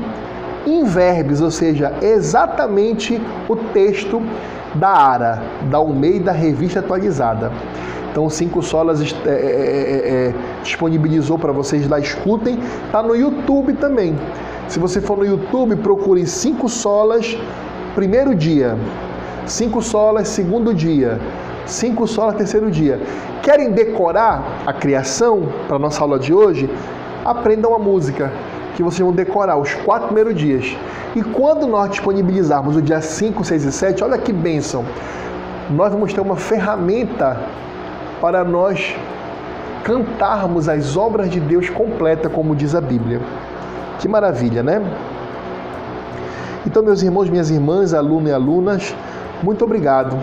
em 0.66 0.84
verbes, 0.84 1.40
ou 1.40 1.50
seja, 1.50 1.92
exatamente 2.00 3.20
o 3.48 3.56
texto 3.56 4.22
da 4.74 4.88
ARA, 4.88 5.42
da 5.70 5.78
Almeida 5.78 6.32
Revista 6.32 6.80
Atualizada. 6.80 7.52
Então, 8.12 8.30
Cinco 8.30 8.62
Solas 8.62 9.00
é, 9.00 9.28
é, 9.28 9.32
é, 9.32 10.28
é 10.28 10.34
disponibilizou 10.62 11.38
para 11.38 11.50
vocês 11.50 11.88
lá, 11.88 11.98
escutem. 11.98 12.58
Está 12.86 13.02
no 13.02 13.16
YouTube 13.16 13.72
também. 13.72 14.14
Se 14.68 14.78
você 14.78 15.00
for 15.00 15.18
no 15.18 15.24
YouTube, 15.24 15.74
procure 15.76 16.24
Cinco 16.26 16.68
Solas, 16.68 17.36
primeiro 17.94 18.34
dia. 18.34 18.78
Cinco 19.46 19.82
Solas, 19.82 20.28
segundo 20.28 20.72
dia 20.72 21.18
cinco 21.66 22.06
solas 22.06 22.34
terceiro 22.36 22.70
dia. 22.70 23.00
Querem 23.42 23.72
decorar 23.72 24.62
a 24.66 24.72
criação 24.72 25.48
para 25.66 25.78
nossa 25.78 26.00
aula 26.02 26.18
de 26.18 26.32
hoje? 26.32 26.70
Aprendam 27.24 27.74
a 27.74 27.78
música, 27.78 28.32
que 28.76 28.82
vocês 28.82 29.00
vão 29.00 29.12
decorar 29.12 29.56
os 29.56 29.74
quatro 29.74 30.08
primeiros 30.08 30.34
dias. 30.34 30.76
E 31.14 31.22
quando 31.22 31.66
nós 31.66 31.90
disponibilizarmos 31.90 32.76
o 32.76 32.82
dia 32.82 33.00
5, 33.00 33.44
6 33.44 33.64
e 33.64 33.72
7, 33.72 34.04
olha 34.04 34.18
que 34.18 34.32
bênção! 34.32 34.84
Nós 35.70 35.92
vamos 35.92 36.12
ter 36.12 36.20
uma 36.20 36.36
ferramenta 36.36 37.40
para 38.22 38.44
nós 38.44 38.94
cantarmos 39.82 40.68
as 40.68 40.96
obras 40.96 41.28
de 41.28 41.40
Deus 41.40 41.68
completa, 41.68 42.30
como 42.30 42.54
diz 42.54 42.72
a 42.72 42.80
Bíblia. 42.80 43.20
Que 43.98 44.06
maravilha, 44.06 44.62
né? 44.62 44.80
Então, 46.64 46.84
meus 46.84 47.02
irmãos, 47.02 47.28
minhas 47.28 47.50
irmãs, 47.50 47.92
alunos 47.92 48.30
e 48.30 48.32
alunas, 48.32 48.94
muito 49.42 49.64
obrigado 49.64 50.16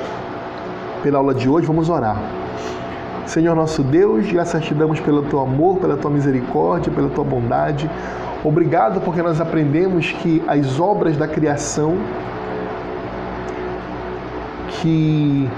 pela 1.03 1.17
aula 1.17 1.33
de 1.33 1.49
hoje, 1.49 1.67
vamos 1.67 1.89
orar. 1.89 2.17
Senhor 3.25 3.53
nosso 3.53 3.83
Deus, 3.83 4.31
graças 4.31 4.63
te 4.63 4.73
damos 4.73 5.01
pelo 5.01 5.23
teu 5.23 5.41
amor, 5.41 5.79
pela 5.79 5.97
tua 5.97 6.09
misericórdia, 6.09 6.89
pela 6.93 7.09
tua 7.09 7.25
bondade. 7.25 7.91
Obrigado 8.45 9.01
porque 9.01 9.21
nós 9.21 9.41
aprendemos 9.41 10.13
que 10.13 10.41
as 10.47 10.79
obras 10.79 11.17
da 11.17 11.27
criação, 11.27 11.97
que 14.69 15.49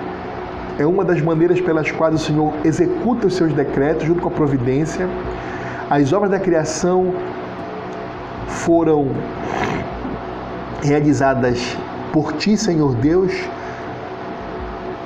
é 0.81 0.85
uma 0.85 1.05
das 1.05 1.21
maneiras 1.21 1.61
pelas 1.61 1.91
quais 1.91 2.15
o 2.15 2.17
Senhor 2.17 2.53
executa 2.63 3.27
os 3.27 3.35
seus 3.35 3.53
decretos 3.53 4.05
junto 4.05 4.21
com 4.21 4.29
a 4.29 4.31
providência, 4.31 5.07
as 5.89 6.11
obras 6.11 6.31
da 6.31 6.39
criação 6.39 7.13
foram 8.47 9.09
realizadas 10.81 11.77
por 12.11 12.33
ti, 12.33 12.57
Senhor 12.57 12.95
Deus, 12.95 13.31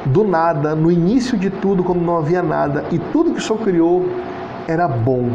do 0.06 0.24
nada, 0.24 0.76
no 0.76 0.92
início 0.92 1.38
de 1.38 1.50
tudo, 1.50 1.84
quando 1.84 2.02
não 2.02 2.18
havia 2.18 2.42
nada, 2.42 2.86
e 2.92 2.98
tudo 2.98 3.32
que 3.32 3.40
o 3.40 3.42
Senhor 3.42 3.60
criou 3.60 4.06
era 4.68 4.88
bom. 4.88 5.30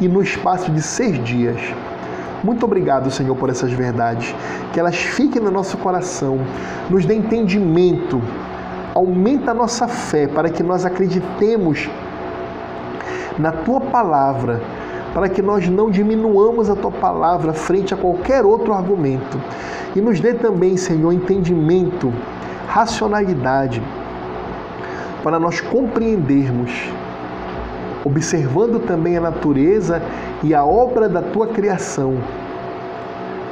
E 0.00 0.06
no 0.06 0.22
espaço 0.22 0.70
de 0.70 0.80
seis 0.80 1.22
dias. 1.24 1.58
Muito 2.42 2.64
obrigado, 2.64 3.10
Senhor, 3.10 3.36
por 3.36 3.50
essas 3.50 3.72
verdades. 3.72 4.34
Que 4.72 4.80
elas 4.80 4.96
fiquem 4.96 5.42
no 5.42 5.50
nosso 5.50 5.76
coração, 5.76 6.38
nos 6.88 7.04
dê 7.04 7.14
entendimento, 7.14 8.22
aumenta 9.00 9.52
a 9.52 9.54
nossa 9.54 9.88
fé 9.88 10.28
para 10.28 10.50
que 10.50 10.62
nós 10.62 10.84
acreditemos 10.84 11.88
na 13.38 13.50
tua 13.50 13.80
palavra, 13.80 14.60
para 15.14 15.28
que 15.28 15.40
nós 15.40 15.66
não 15.68 15.90
diminuamos 15.90 16.68
a 16.68 16.76
tua 16.76 16.90
palavra 16.90 17.54
frente 17.54 17.94
a 17.94 17.96
qualquer 17.96 18.44
outro 18.44 18.74
argumento. 18.74 19.40
E 19.96 20.00
nos 20.00 20.20
dê 20.20 20.34
também, 20.34 20.76
Senhor, 20.76 21.12
entendimento, 21.12 22.12
racionalidade, 22.68 23.82
para 25.22 25.38
nós 25.38 25.60
compreendermos, 25.60 26.70
observando 28.04 28.78
também 28.80 29.16
a 29.16 29.20
natureza 29.20 30.02
e 30.42 30.54
a 30.54 30.64
obra 30.64 31.08
da 31.08 31.22
tua 31.22 31.46
criação, 31.46 32.18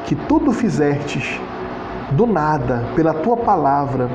que 0.05 0.15
tudo 0.15 0.53
fizestes 0.53 1.41
do 2.13 2.27
nada, 2.27 2.85
pela 2.95 3.13
tua 3.13 3.37
palavra, 3.37 4.09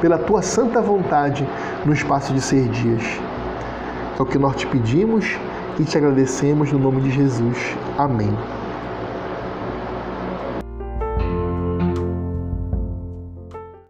pela 0.00 0.18
tua 0.18 0.42
santa 0.42 0.80
vontade, 0.80 1.46
no 1.84 1.92
espaço 1.92 2.32
de 2.32 2.40
seis 2.40 2.70
dias. 2.76 3.02
É 4.18 4.22
o 4.22 4.26
que 4.26 4.38
nós 4.38 4.56
te 4.56 4.66
pedimos 4.66 5.36
e 5.78 5.84
te 5.84 5.96
agradecemos 5.96 6.72
no 6.72 6.78
nome 6.78 7.00
de 7.02 7.10
Jesus. 7.10 7.76
Amém. 7.96 8.36